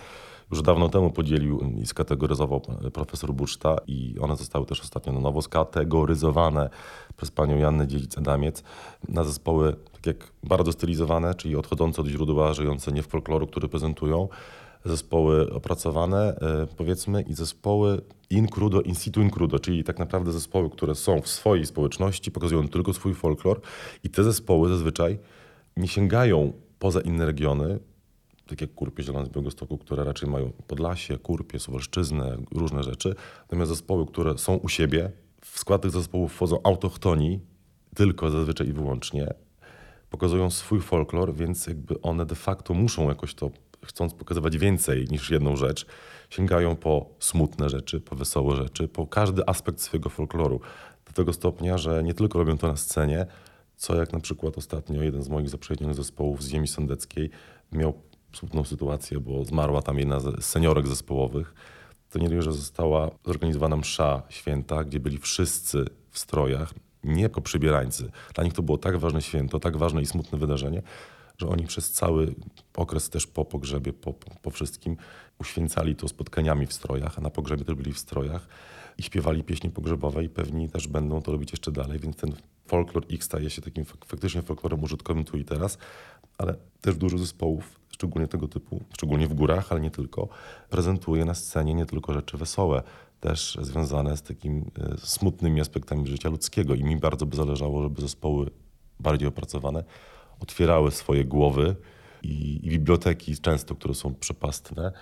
już 0.50 0.62
dawno 0.62 0.88
temu 0.88 1.10
podzielił 1.10 1.60
i 1.82 1.86
skategoryzował 1.86 2.60
profesor 2.92 3.32
Buczta 3.32 3.76
i 3.86 4.16
one 4.20 4.36
zostały 4.36 4.66
też 4.66 4.80
ostatnio 4.80 5.12
na 5.12 5.20
nowo 5.20 5.42
skategoryzowane 5.42 6.70
przez 7.16 7.30
panią 7.30 7.58
Jannę 7.58 7.86
Dziedzic-Adamiec 7.86 8.62
na 9.08 9.24
zespoły 9.24 9.76
tak 9.92 10.06
jak 10.06 10.32
bardzo 10.42 10.72
stylizowane, 10.72 11.34
czyli 11.34 11.56
odchodzące 11.56 12.02
od 12.02 12.08
źródła, 12.08 12.54
żyjące 12.54 12.92
nie 12.92 13.02
w 13.02 13.06
folkloru, 13.06 13.46
który 13.46 13.68
prezentują, 13.68 14.28
zespoły 14.84 15.52
opracowane, 15.52 16.36
e, 16.36 16.66
powiedzmy, 16.76 17.22
i 17.22 17.34
zespoły 17.34 18.00
in 18.30 18.48
crudo, 18.48 18.80
in 18.80 18.94
situ 18.94 19.22
in 19.22 19.30
crudo, 19.30 19.58
czyli 19.58 19.84
tak 19.84 19.98
naprawdę 19.98 20.32
zespoły, 20.32 20.70
które 20.70 20.94
są 20.94 21.20
w 21.20 21.28
swojej 21.28 21.66
społeczności, 21.66 22.30
pokazują 22.30 22.68
tylko 22.68 22.92
swój 22.92 23.14
folklor 23.14 23.60
i 24.04 24.10
te 24.10 24.24
zespoły 24.24 24.68
zazwyczaj 24.68 25.18
nie 25.76 25.88
sięgają 25.88 26.52
poza 26.78 27.00
inne 27.00 27.26
regiony, 27.26 27.78
tak 28.46 28.60
jak 28.60 28.74
Kurpie 28.74 29.02
Zielone 29.02 29.26
z 29.26 29.28
Białegostoku, 29.28 29.78
które 29.78 30.04
raczej 30.04 30.30
mają 30.30 30.52
Podlasie, 30.66 31.18
Kurpie, 31.18 31.58
Suwalszczyznę, 31.58 32.36
różne 32.54 32.82
rzeczy. 32.82 33.14
Natomiast 33.40 33.70
zespoły, 33.70 34.06
które 34.06 34.38
są 34.38 34.54
u 34.54 34.68
siebie, 34.68 35.12
w 35.40 35.58
skład 35.58 35.82
tych 35.82 35.90
zespołów 35.90 36.32
wchodzą 36.32 36.58
autochtoni, 36.64 37.40
tylko 37.94 38.30
zazwyczaj 38.30 38.68
i 38.68 38.72
wyłącznie, 38.72 39.34
pokazują 40.10 40.50
swój 40.50 40.80
folklor, 40.80 41.34
więc 41.34 41.66
jakby 41.66 42.00
one 42.00 42.26
de 42.26 42.34
facto 42.34 42.74
muszą 42.74 43.08
jakoś 43.08 43.34
to, 43.34 43.50
chcąc 43.84 44.14
pokazywać 44.14 44.58
więcej 44.58 45.06
niż 45.10 45.30
jedną 45.30 45.56
rzecz, 45.56 45.86
sięgają 46.30 46.76
po 46.76 47.06
smutne 47.18 47.68
rzeczy, 47.68 48.00
po 48.00 48.16
wesołe 48.16 48.56
rzeczy, 48.56 48.88
po 48.88 49.06
każdy 49.06 49.42
aspekt 49.48 49.80
swojego 49.80 50.10
folkloru. 50.10 50.60
Do 51.06 51.12
tego 51.12 51.32
stopnia, 51.32 51.78
że 51.78 52.02
nie 52.02 52.14
tylko 52.14 52.38
robią 52.38 52.58
to 52.58 52.68
na 52.68 52.76
scenie, 52.76 53.26
co 53.76 53.96
jak 53.96 54.12
na 54.12 54.20
przykład 54.20 54.58
ostatnio 54.58 55.02
jeden 55.02 55.22
z 55.22 55.28
moich 55.28 55.48
zaprzyjaźnionych 55.48 55.96
zespołów 55.96 56.42
z 56.42 56.48
ziemi 56.48 56.68
sądeckiej 56.68 57.30
miał 57.72 57.94
smutną 58.32 58.64
sytuację, 58.64 59.20
bo 59.20 59.44
zmarła 59.44 59.82
tam 59.82 59.98
jedna 59.98 60.20
z 60.20 60.44
seniorek 60.44 60.88
zespołowych. 60.88 61.54
To 62.10 62.18
nie 62.18 62.28
dość, 62.28 62.44
że 62.44 62.52
została 62.52 63.10
zorganizowana 63.24 63.76
msza 63.76 64.22
święta, 64.28 64.84
gdzie 64.84 65.00
byli 65.00 65.18
wszyscy 65.18 65.84
w 66.10 66.18
strojach, 66.18 66.74
nie 67.04 67.22
jako 67.22 67.40
przybierańcy. 67.40 68.10
Dla 68.34 68.44
nich 68.44 68.52
to 68.52 68.62
było 68.62 68.78
tak 68.78 68.96
ważne 68.96 69.22
święto, 69.22 69.60
tak 69.60 69.76
ważne 69.76 70.02
i 70.02 70.06
smutne 70.06 70.38
wydarzenie, 70.38 70.82
że 71.38 71.48
oni 71.48 71.66
przez 71.66 71.92
cały 71.92 72.34
okres 72.76 73.10
też 73.10 73.26
po 73.26 73.44
pogrzebie, 73.44 73.92
po, 73.92 74.12
po, 74.42 74.50
wszystkim 74.50 74.96
uświęcali 75.38 75.96
to 75.96 76.08
spotkaniami 76.08 76.66
w 76.66 76.72
strojach, 76.72 77.18
a 77.18 77.20
na 77.20 77.30
pogrzebie 77.30 77.64
też 77.64 77.74
byli 77.74 77.92
w 77.92 77.98
strojach 77.98 78.48
i 78.98 79.02
śpiewali 79.02 79.44
pieśni 79.44 79.70
pogrzebowe 79.70 80.24
i 80.24 80.28
pewni 80.28 80.68
też 80.68 80.88
będą 80.88 81.22
to 81.22 81.32
robić 81.32 81.50
jeszcze 81.50 81.72
dalej, 81.72 81.98
więc 81.98 82.16
ten 82.16 82.32
folklor 82.66 83.04
X 83.10 83.26
staje 83.26 83.50
się 83.50 83.62
takim 83.62 83.84
fak- 83.84 84.04
faktycznie 84.06 84.42
folklorem 84.42 84.82
użytkowym 84.82 85.24
tu 85.24 85.38
i 85.38 85.44
teraz, 85.44 85.78
ale 86.38 86.54
też 86.80 86.96
dużo 86.96 87.18
zespołów 87.18 87.80
szczególnie 87.88 88.28
tego 88.28 88.48
typu, 88.48 88.80
szczególnie 88.92 89.28
w 89.28 89.34
górach, 89.34 89.72
ale 89.72 89.80
nie 89.80 89.90
tylko, 89.90 90.28
prezentuje 90.70 91.24
na 91.24 91.34
scenie 91.34 91.74
nie 91.74 91.86
tylko 91.86 92.12
rzeczy 92.12 92.36
wesołe, 92.36 92.82
też 93.20 93.58
związane 93.62 94.16
z 94.16 94.22
takimi 94.22 94.62
e, 94.62 94.96
smutnymi 94.98 95.60
aspektami 95.60 96.06
życia 96.06 96.28
ludzkiego. 96.28 96.74
I 96.74 96.84
mi 96.84 96.96
bardzo 96.96 97.26
by 97.26 97.36
zależało, 97.36 97.82
żeby 97.82 98.02
zespoły 98.02 98.50
bardziej 99.00 99.28
opracowane 99.28 99.84
otwierały 100.40 100.90
swoje 100.90 101.24
głowy 101.24 101.76
i, 102.22 102.60
i 102.62 102.70
biblioteki 102.70 103.36
często, 103.36 103.74
które 103.74 103.94
są 103.94 104.14
przepastne, 104.14 104.92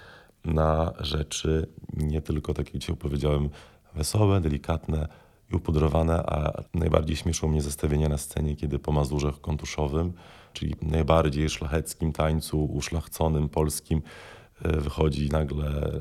na 0.44 0.92
rzeczy 1.00 1.66
nie 1.96 2.20
tylko, 2.20 2.54
tak 2.54 2.66
jak 2.66 2.78
dzisiaj 2.78 2.96
powiedziałem, 2.96 3.50
wesołe, 3.94 4.40
delikatne 4.40 5.08
i 5.52 5.56
upudrowane, 5.56 6.22
a 6.22 6.62
najbardziej 6.74 7.16
śmieszą 7.16 7.48
mnie 7.48 7.62
zestawienia 7.62 8.08
na 8.08 8.18
scenie, 8.18 8.56
kiedy 8.56 8.78
po 8.78 8.92
Mazurze 8.92 9.32
Kontuszowym, 9.40 10.12
czyli 10.52 10.74
najbardziej 10.82 11.50
szlacheckim 11.50 12.12
tańcu, 12.12 12.64
uszlachconym, 12.64 13.48
polskim, 13.48 14.02
e, 14.62 14.80
wychodzi 14.80 15.28
nagle 15.28 15.92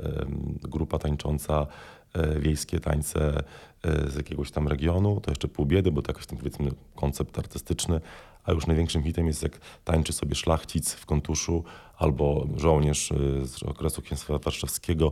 grupa 0.63 0.99
tańcząca 0.99 1.67
e, 2.13 2.39
wiejskie 2.39 2.79
tańce 2.79 3.43
e, 3.84 4.09
z 4.09 4.15
jakiegoś 4.15 4.51
tam 4.51 4.67
regionu, 4.67 5.21
to 5.21 5.32
jeszcze 5.32 5.47
pół 5.47 5.65
biedy, 5.65 5.91
bo 5.91 6.01
to 6.01 6.11
jakiś 6.11 6.25
tam 6.25 6.38
powiedzmy 6.38 6.71
koncept 6.95 7.39
artystyczny, 7.39 8.01
a 8.44 8.52
już 8.52 8.68
największym 8.68 9.04
hitem 9.04 9.28
jest 9.28 9.44
jak 9.44 9.60
tańczy 9.84 10.14
sobie 10.14 10.36
szlachcic 10.36 10.94
w 10.94 11.06
kontuszu 11.06 11.64
albo 12.02 12.48
żołnierz 12.58 13.12
y, 13.12 13.48
z 13.48 13.64
okresu 13.64 14.02
księstwa 14.02 14.39
warszawskiego 14.39 15.12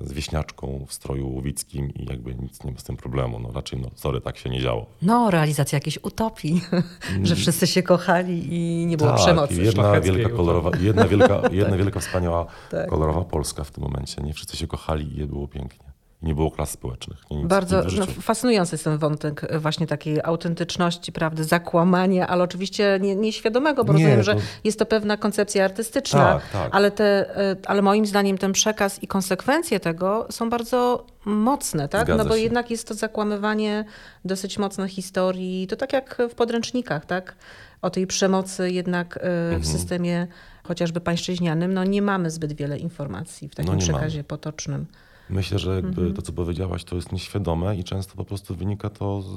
z 0.00 0.12
wieśniaczką 0.12 0.86
w 0.88 0.92
stroju 0.92 1.28
łowickim 1.28 1.94
i 1.94 2.04
jakby 2.04 2.34
nic 2.34 2.64
nie 2.64 2.72
ma 2.72 2.78
z 2.78 2.84
tym 2.84 2.96
problemu. 2.96 3.38
No 3.38 3.52
raczej, 3.52 3.80
no 3.80 3.90
sorry, 3.94 4.20
tak 4.20 4.36
się 4.36 4.50
nie 4.50 4.60
działo. 4.60 4.86
No, 5.02 5.30
realizacja 5.30 5.76
jakiejś 5.76 5.98
utopii, 6.02 6.60
że 7.22 7.36
wszyscy 7.36 7.66
się 7.66 7.82
kochali 7.82 8.54
i 8.54 8.86
nie 8.86 8.96
było 8.96 9.10
tak, 9.10 9.18
przemocy. 9.18 9.62
Jedna 9.62 10.00
wielka, 10.00 10.28
kolorowa, 10.28 10.70
jedna 10.80 11.08
wielka, 11.08 11.42
jedna 11.52 11.76
wielka 11.76 12.00
wspaniała 12.00 12.46
tak. 12.70 12.88
kolorowa 12.88 13.24
Polska 13.24 13.64
w 13.64 13.70
tym 13.70 13.84
momencie. 13.84 14.22
Nie 14.22 14.34
wszyscy 14.34 14.56
się 14.56 14.66
kochali 14.66 15.18
i 15.18 15.26
było 15.26 15.48
pięknie 15.48 15.85
nie 16.22 16.34
było 16.34 16.50
klas 16.50 16.70
społecznych. 16.70 17.18
Nie, 17.30 17.44
Bardzo 17.44 17.82
no, 17.98 18.06
fascynujący 18.06 18.74
jest 18.74 18.84
ten 18.84 18.98
wątek 18.98 19.58
właśnie 19.58 19.86
takiej 19.86 20.20
autentyczności, 20.24 21.12
prawdy, 21.12 21.44
zakłamania, 21.44 22.26
ale 22.26 22.44
oczywiście 22.44 22.98
nie, 23.00 23.16
nieświadomego, 23.16 23.84
bo 23.84 23.92
nie, 23.92 24.16
rozumiem, 24.16 24.18
to... 24.18 24.24
że 24.24 24.36
jest 24.64 24.78
to 24.78 24.86
pewna 24.86 25.16
koncepcja 25.16 25.64
artystyczna, 25.64 26.32
tak, 26.32 26.50
tak. 26.52 26.74
Ale, 26.74 26.90
te, 26.90 27.36
e, 27.36 27.56
ale 27.66 27.82
moim 27.82 28.06
zdaniem 28.06 28.38
ten 28.38 28.52
przekaz 28.52 29.02
i 29.02 29.06
konsekwencje 29.06 29.80
tego 29.80 30.26
są 30.30 30.50
bardzo 30.50 31.06
mocne, 31.24 31.88
tak? 31.88 32.08
no 32.08 32.24
bo 32.24 32.34
się. 32.34 32.40
jednak 32.40 32.70
jest 32.70 32.88
to 32.88 32.94
zakłamywanie 32.94 33.84
dosyć 34.24 34.58
mocnych 34.58 34.90
historii, 34.90 35.66
to 35.66 35.76
tak 35.76 35.92
jak 35.92 36.18
w 36.30 36.34
podręcznikach, 36.34 37.06
tak? 37.06 37.36
O 37.82 37.90
tej 37.90 38.06
przemocy 38.06 38.70
jednak 38.70 39.16
e, 39.16 39.20
w 39.20 39.54
mhm. 39.54 39.64
systemie 39.64 40.26
chociażby 40.62 41.00
pańszczyźnianym, 41.00 41.74
no 41.74 41.84
nie 41.84 42.02
mamy 42.02 42.30
zbyt 42.30 42.52
wiele 42.52 42.78
informacji 42.78 43.48
w 43.48 43.54
takim 43.54 43.72
no 43.72 43.78
przekazie 43.78 44.18
mamy. 44.18 44.24
potocznym. 44.24 44.86
Myślę, 45.30 45.58
że 45.58 45.74
jakby 45.74 45.88
mhm. 46.00 46.14
to, 46.14 46.22
co 46.22 46.32
powiedziałaś, 46.32 46.84
to 46.84 46.96
jest 46.96 47.12
nieświadome 47.12 47.76
i 47.76 47.84
często 47.84 48.16
po 48.16 48.24
prostu 48.24 48.54
wynika 48.54 48.90
to 48.90 49.22
z, 49.22 49.34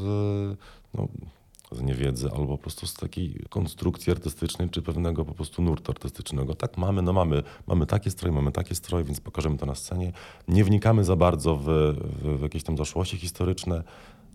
no, 0.94 1.08
z 1.72 1.82
niewiedzy 1.82 2.30
albo 2.32 2.48
po 2.48 2.58
prostu 2.58 2.88
z 2.88 2.94
takiej 2.94 3.44
konstrukcji 3.50 4.12
artystycznej 4.12 4.70
czy 4.70 4.82
pewnego 4.82 5.26
po 5.26 5.34
prostu 5.34 5.62
nurtu 5.62 5.92
artystycznego. 5.92 6.56
Tak 6.56 6.78
mamy, 6.78 7.02
no 7.02 7.14
mamy, 7.14 7.44
mamy 7.68 7.86
takie 7.86 8.12
stroje, 8.12 8.36
mamy 8.36 8.52
takie 8.52 8.76
stroje, 8.76 9.06
więc 9.06 9.20
pokażemy 9.20 9.58
to 9.58 9.66
na 9.66 9.76
scenie. 9.76 10.12
Nie 10.48 10.64
wnikamy 10.64 11.04
za 11.04 11.16
bardzo 11.16 11.56
w, 11.56 11.64
w, 11.64 12.38
w 12.40 12.42
jakieś 12.42 12.64
tam 12.64 12.78
zaszłości 12.78 13.18
historyczne. 13.18 13.84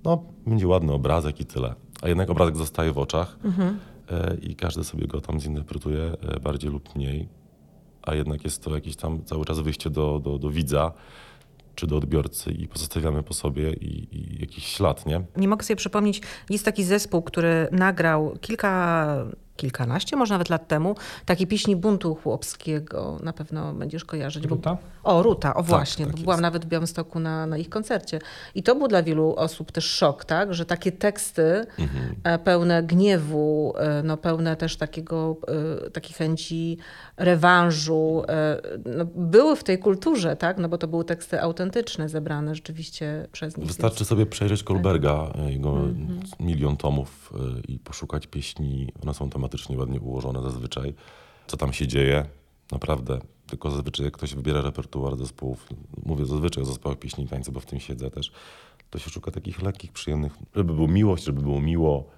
No, 0.05 0.25
będzie 0.47 0.69
ładny 0.69 0.93
obrazek 0.93 1.41
i 1.41 1.47
tyle. 1.47 1.75
A 2.03 2.09
jednak 2.09 2.31
obrazek 2.31 2.57
zostaje 2.57 2.93
w 2.93 2.99
oczach 2.99 3.39
mhm. 3.45 3.79
e, 4.11 4.37
i 4.43 4.57
każdy 4.57 4.85
sobie 4.85 5.07
go 5.07 5.21
tam 5.21 5.41
zinterpretuje 5.41 6.03
e, 6.03 6.41
bardziej 6.41 6.71
lub 6.71 6.97
mniej. 6.97 7.29
A 8.03 8.15
jednak 8.15 8.45
jest 8.45 8.65
to 8.65 8.75
jakieś 8.75 8.97
tam 8.97 9.25
cały 9.25 9.45
czas 9.45 9.61
wyjście 9.61 9.91
do, 9.91 10.21
do, 10.25 10.39
do 10.39 10.51
widza 10.51 10.93
czy 11.75 11.87
do 11.87 11.97
odbiorcy 11.97 12.51
i 12.51 12.69
pozostawiamy 12.69 13.23
po 13.23 13.35
sobie 13.35 13.73
i, 13.73 14.19
i, 14.19 14.41
jakiś 14.41 14.65
ślad, 14.65 15.07
nie? 15.07 15.25
Nie 15.37 15.49
mogę 15.49 15.65
sobie 15.65 15.77
przypomnieć, 15.77 16.21
jest 16.51 16.65
taki 16.65 16.85
zespół, 16.85 17.23
który 17.23 17.69
nagrał 17.73 18.39
kilka 18.41 19.17
kilkanaście, 19.57 20.17
może 20.17 20.35
nawet 20.35 20.51
lat 20.51 20.69
temu, 20.69 20.95
takiej 21.27 21.47
pieśni 21.47 21.77
buntu 21.77 22.15
chłopskiego. 22.15 23.19
Na 23.23 23.33
pewno 23.33 23.75
będziesz 23.75 24.05
kojarzyć. 24.05 24.45
Ruta? 24.45 24.79
Bo, 25.05 25.11
o, 25.11 25.23
Ruta, 25.23 25.55
o 25.55 25.57
tak, 25.57 25.67
właśnie. 25.67 26.07
Tak, 26.07 26.15
tak 26.15 26.25
byłam 26.25 26.41
nawet 26.41 26.65
w 26.65 26.69
Białymstoku 26.69 27.21
na, 27.21 27.47
na 27.47 27.59
ich 27.59 27.69
koncercie. 27.69 28.19
I 28.55 28.63
to 28.63 28.75
był 28.75 28.89
dla 28.89 29.03
wielu 29.03 29.35
osób 29.37 29.73
też 29.73 29.85
szok, 29.85 30.25
tak? 30.25 30.55
Że 30.55 30.67
takie 30.67 30.93
teksty 30.93 31.67
mhm. 31.79 32.15
E, 32.25 32.39
pełne 32.39 32.83
gniewu, 32.83 33.75
e, 33.77 34.03
no, 34.03 34.17
pełne 34.17 34.57
też 34.57 34.77
takiego, 34.77 35.37
e, 35.87 35.91
takiej 35.91 36.15
chęci 36.15 36.79
rewanżu, 37.17 38.23
no, 38.85 39.05
były 39.05 39.57
w 39.57 39.65
tej 39.65 39.79
kulturze, 39.79 40.37
tak? 40.37 40.59
No 40.59 40.69
bo 40.69 40.79
to 40.79 40.89
były 40.89 41.05
teksty 41.05 41.43
autentyczne, 41.43 42.09
zebrane 42.09 42.55
rzeczywiście 42.55 43.29
przez 43.33 43.57
nich. 43.57 43.67
Wystarczy 43.67 43.99
więc... 43.99 44.09
sobie 44.09 44.27
przejrzeć 44.27 44.63
Kolberga, 44.63 45.33
jego 45.47 45.71
mhm. 45.71 46.21
milion 46.41 46.77
tomów 46.77 47.33
i 47.69 47.79
poszukać 47.79 48.27
pieśni. 48.27 48.93
One 49.03 49.15
są 49.15 49.31
tam 49.31 49.44
tematycznie 49.45 49.79
ładnie 49.79 50.01
ułożone 50.01 50.43
zazwyczaj. 50.43 50.95
Co 51.47 51.57
tam 51.57 51.73
się 51.73 51.87
dzieje? 51.87 52.27
Naprawdę. 52.73 53.21
Tylko 53.47 53.71
zazwyczaj 53.71 54.05
jak 54.05 54.15
ktoś 54.15 54.35
wybiera 54.35 54.61
repertuar 54.61 55.17
zespołów, 55.17 55.69
mówię 56.07 56.25
zazwyczaj 56.25 56.63
o 56.63 56.67
zespołach 56.67 56.99
pieśni 56.99 57.25
i 57.25 57.29
tańca, 57.29 57.53
bo 57.53 57.61
w 57.61 57.67
tym 57.67 57.81
siedzę 57.81 58.11
też, 58.11 58.33
to 58.91 58.99
się 58.99 59.11
szuka 59.11 59.31
takich 59.31 59.63
lekkich, 59.63 59.93
przyjemnych, 59.93 60.33
żeby 60.55 60.75
było 60.75 60.89
miłość, 60.89 61.25
żeby 61.25 61.43
było 61.43 61.61
miło. 61.61 62.11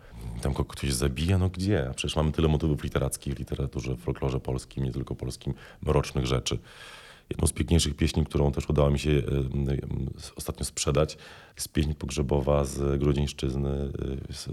Tam 0.42 0.54
ktoś 0.54 0.92
zabija, 0.92 1.38
no 1.38 1.48
gdzie? 1.48 1.88
A 1.90 1.94
przecież 1.94 2.16
mamy 2.16 2.32
tyle 2.32 2.48
motywów 2.48 2.84
literackich 2.84 3.34
w 3.34 3.38
literaturze, 3.38 3.94
w 3.94 4.00
folklorze 4.00 4.40
polskim, 4.40 4.84
nie 4.84 4.92
tylko 4.92 5.14
polskim, 5.14 5.54
mrocznych 5.82 6.26
rzeczy. 6.26 6.58
Jedną 7.30 7.46
z 7.46 7.52
piękniejszych 7.52 7.96
pieśni, 7.96 8.24
którą 8.24 8.52
też 8.52 8.70
udało 8.70 8.90
mi 8.90 8.98
się 8.98 9.22
ostatnio 10.36 10.64
sprzedać, 10.64 11.18
jest 11.56 11.72
pieśń 11.72 11.94
pogrzebowa 11.94 12.64
z 12.64 13.00
Grudzińszczyzny, 13.00 13.92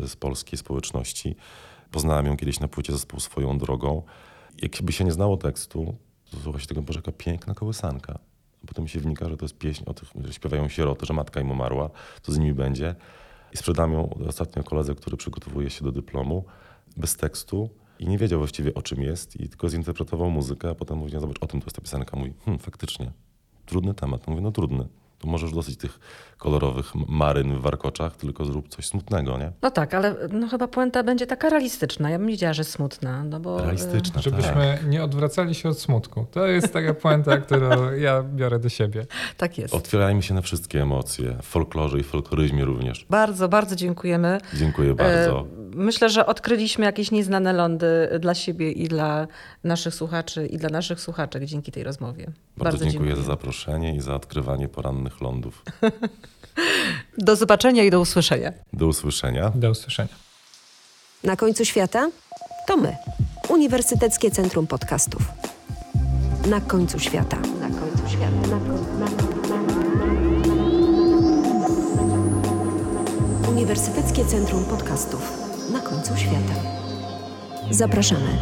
e, 0.02 0.08
z 0.08 0.16
polskiej 0.16 0.60
społeczności. 0.60 1.36
Poznałem 1.94 2.26
ją 2.26 2.38
kiedyś 2.38 2.60
na 2.60 2.68
płycie 2.68 2.94
zespół 2.94 3.20
swoją 3.20 3.58
drogą. 3.58 4.04
Jakby 4.62 4.92
się 4.92 5.04
nie 5.06 5.12
znało 5.12 5.38
tekstu, 5.38 5.96
to 6.32 6.38
słucha 6.38 6.60
się 6.60 6.68
tego, 6.68 6.82
Boże, 6.82 7.00
jaka 7.00 7.12
piękna 7.12 7.54
kołysanka. 7.54 8.20
A 8.64 8.68
potem 8.68 8.88
się 8.88 9.00
wnika, 9.00 9.30
że 9.30 9.38
to 9.38 9.46
jest 9.46 9.58
pieśń 9.58 9.84
o 9.86 9.94
tych, 9.94 10.10
że 10.24 10.34
śpiewają 10.34 10.70
sieroty, 10.70 11.06
że 11.06 11.14
matka 11.14 11.42
im 11.42 11.52
umarła, 11.52 11.90
co 12.22 12.32
z 12.32 12.38
nimi 12.38 12.54
będzie. 12.54 12.96
I 13.54 13.58
sprzedam 13.58 13.94
ją 13.94 14.10
ostatnio 14.28 14.64
koledze, 14.64 14.96
który 14.96 15.18
przygotowuje 15.18 15.70
się 15.70 15.84
do 15.84 15.92
dyplomu, 15.92 16.46
bez 16.98 17.16
tekstu 17.18 17.70
i 18.00 18.08
nie 18.08 18.18
wiedział 18.18 18.40
właściwie 18.40 18.74
o 18.74 18.82
czym 18.82 19.02
jest 19.02 19.36
i 19.36 19.50
tylko 19.50 19.70
zinterpretował 19.70 20.32
muzykę, 20.32 20.70
a 20.70 20.76
potem 20.76 20.98
mówi, 20.98 21.14
no 21.14 21.20
zobacz, 21.20 21.38
o 21.42 21.48
tym 21.48 21.60
to 21.60 21.66
jest 21.66 21.76
ta 21.76 21.82
piosenka. 21.82 22.18
Mówi, 22.18 22.34
hm, 22.46 22.60
faktycznie, 22.60 23.12
trudny 23.66 23.94
temat. 23.94 24.28
Mówię, 24.28 24.42
no 24.42 24.52
trudny 24.52 24.88
to 25.24 25.28
możesz 25.28 25.52
dosyć 25.52 25.78
tych 25.78 26.00
kolorowych 26.38 26.96
maryn 26.96 27.56
w 27.56 27.62
warkoczach, 27.62 28.16
tylko 28.16 28.46
zrób 28.46 28.70
coś 28.70 28.86
smutnego, 28.88 29.38
nie? 29.38 29.52
No 29.62 29.72
tak, 29.72 29.94
ale 29.94 30.16
no 30.32 30.48
chyba 30.48 30.68
puenta 30.68 31.04
będzie 31.04 31.28
taka 31.28 31.50
realistyczna. 31.50 32.10
Ja 32.10 32.20
bym 32.20 32.28
wiedziała, 32.28 32.54
że 32.54 32.64
smutna. 32.64 33.24
No 33.24 33.40
bo, 33.40 33.62
realistyczna, 33.62 34.22
Żebyśmy 34.22 34.78
tak. 34.80 34.88
nie 34.88 35.04
odwracali 35.04 35.56
się 35.56 35.70
od 35.70 35.80
smutku. 35.80 36.26
To 36.32 36.48
jest 36.48 36.74
taka 36.74 36.94
puenta, 36.94 37.38
którą 37.46 37.94
ja 37.94 38.24
biorę 38.24 38.60
do 38.60 38.70
siebie. 38.70 39.06
Tak 39.38 39.58
jest. 39.58 39.74
Otwierajmy 39.74 40.24
się 40.24 40.34
na 40.34 40.42
wszystkie 40.42 40.82
emocje, 40.82 41.38
w 41.42 41.46
folklorze 41.46 42.00
i 42.00 42.04
folkloryzmie 42.04 42.66
również. 42.66 43.06
Bardzo, 43.10 43.50
bardzo 43.50 43.76
dziękujemy. 43.76 44.38
Dziękuję 44.54 44.96
bardzo. 44.96 45.40
E, 45.40 45.46
myślę, 45.76 46.10
że 46.10 46.26
odkryliśmy 46.26 46.86
jakieś 46.86 47.12
nieznane 47.12 47.54
lądy 47.54 47.88
dla 48.20 48.36
siebie 48.36 48.72
i 48.72 48.88
dla 48.88 49.28
naszych 49.64 49.96
słuchaczy 49.96 50.48
i 50.48 50.58
dla 50.58 50.70
naszych 50.70 51.00
słuchaczek 51.00 51.46
dzięki 51.46 51.72
tej 51.72 51.84
rozmowie. 51.84 52.26
Bardzo, 52.26 52.34
bardzo 52.58 52.78
dziękuję, 52.78 52.92
dziękuję 52.92 53.16
za 53.16 53.32
zaproszenie 53.32 53.96
i 53.96 54.02
za 54.02 54.16
odkrywanie 54.16 54.70
porannych 54.70 55.13
lądów. 55.22 55.64
Do 57.18 57.36
zobaczenia 57.36 57.84
i 57.84 57.92
do 57.92 58.00
usłyszenia. 58.00 58.54
Do 58.74 58.88
usłyszenia. 58.88 59.52
Do 59.56 59.70
usłyszenia. 59.70 60.10
Na 61.24 61.36
końcu 61.36 61.66
świata 61.66 62.10
to 62.68 62.78
my, 62.78 62.96
Uniwersyteckie 63.50 64.32
Centrum 64.32 64.68
Podcastów. 64.68 65.22
Na 66.46 66.62
końcu 66.62 67.00
świata. 67.00 67.38
Na 67.60 67.70
końcu 67.80 68.10
świata. 68.10 68.48
Na 68.48 68.60
końcu, 68.60 69.00
na 69.00 69.06
końcu, 69.06 69.34
Uniwersyteckie 73.50 74.26
Centrum 74.26 74.66
Podcastów. 74.66 75.32
Na 75.72 75.80
końcu 75.80 76.18
świata. 76.18 76.54
Zapraszamy. 77.72 78.38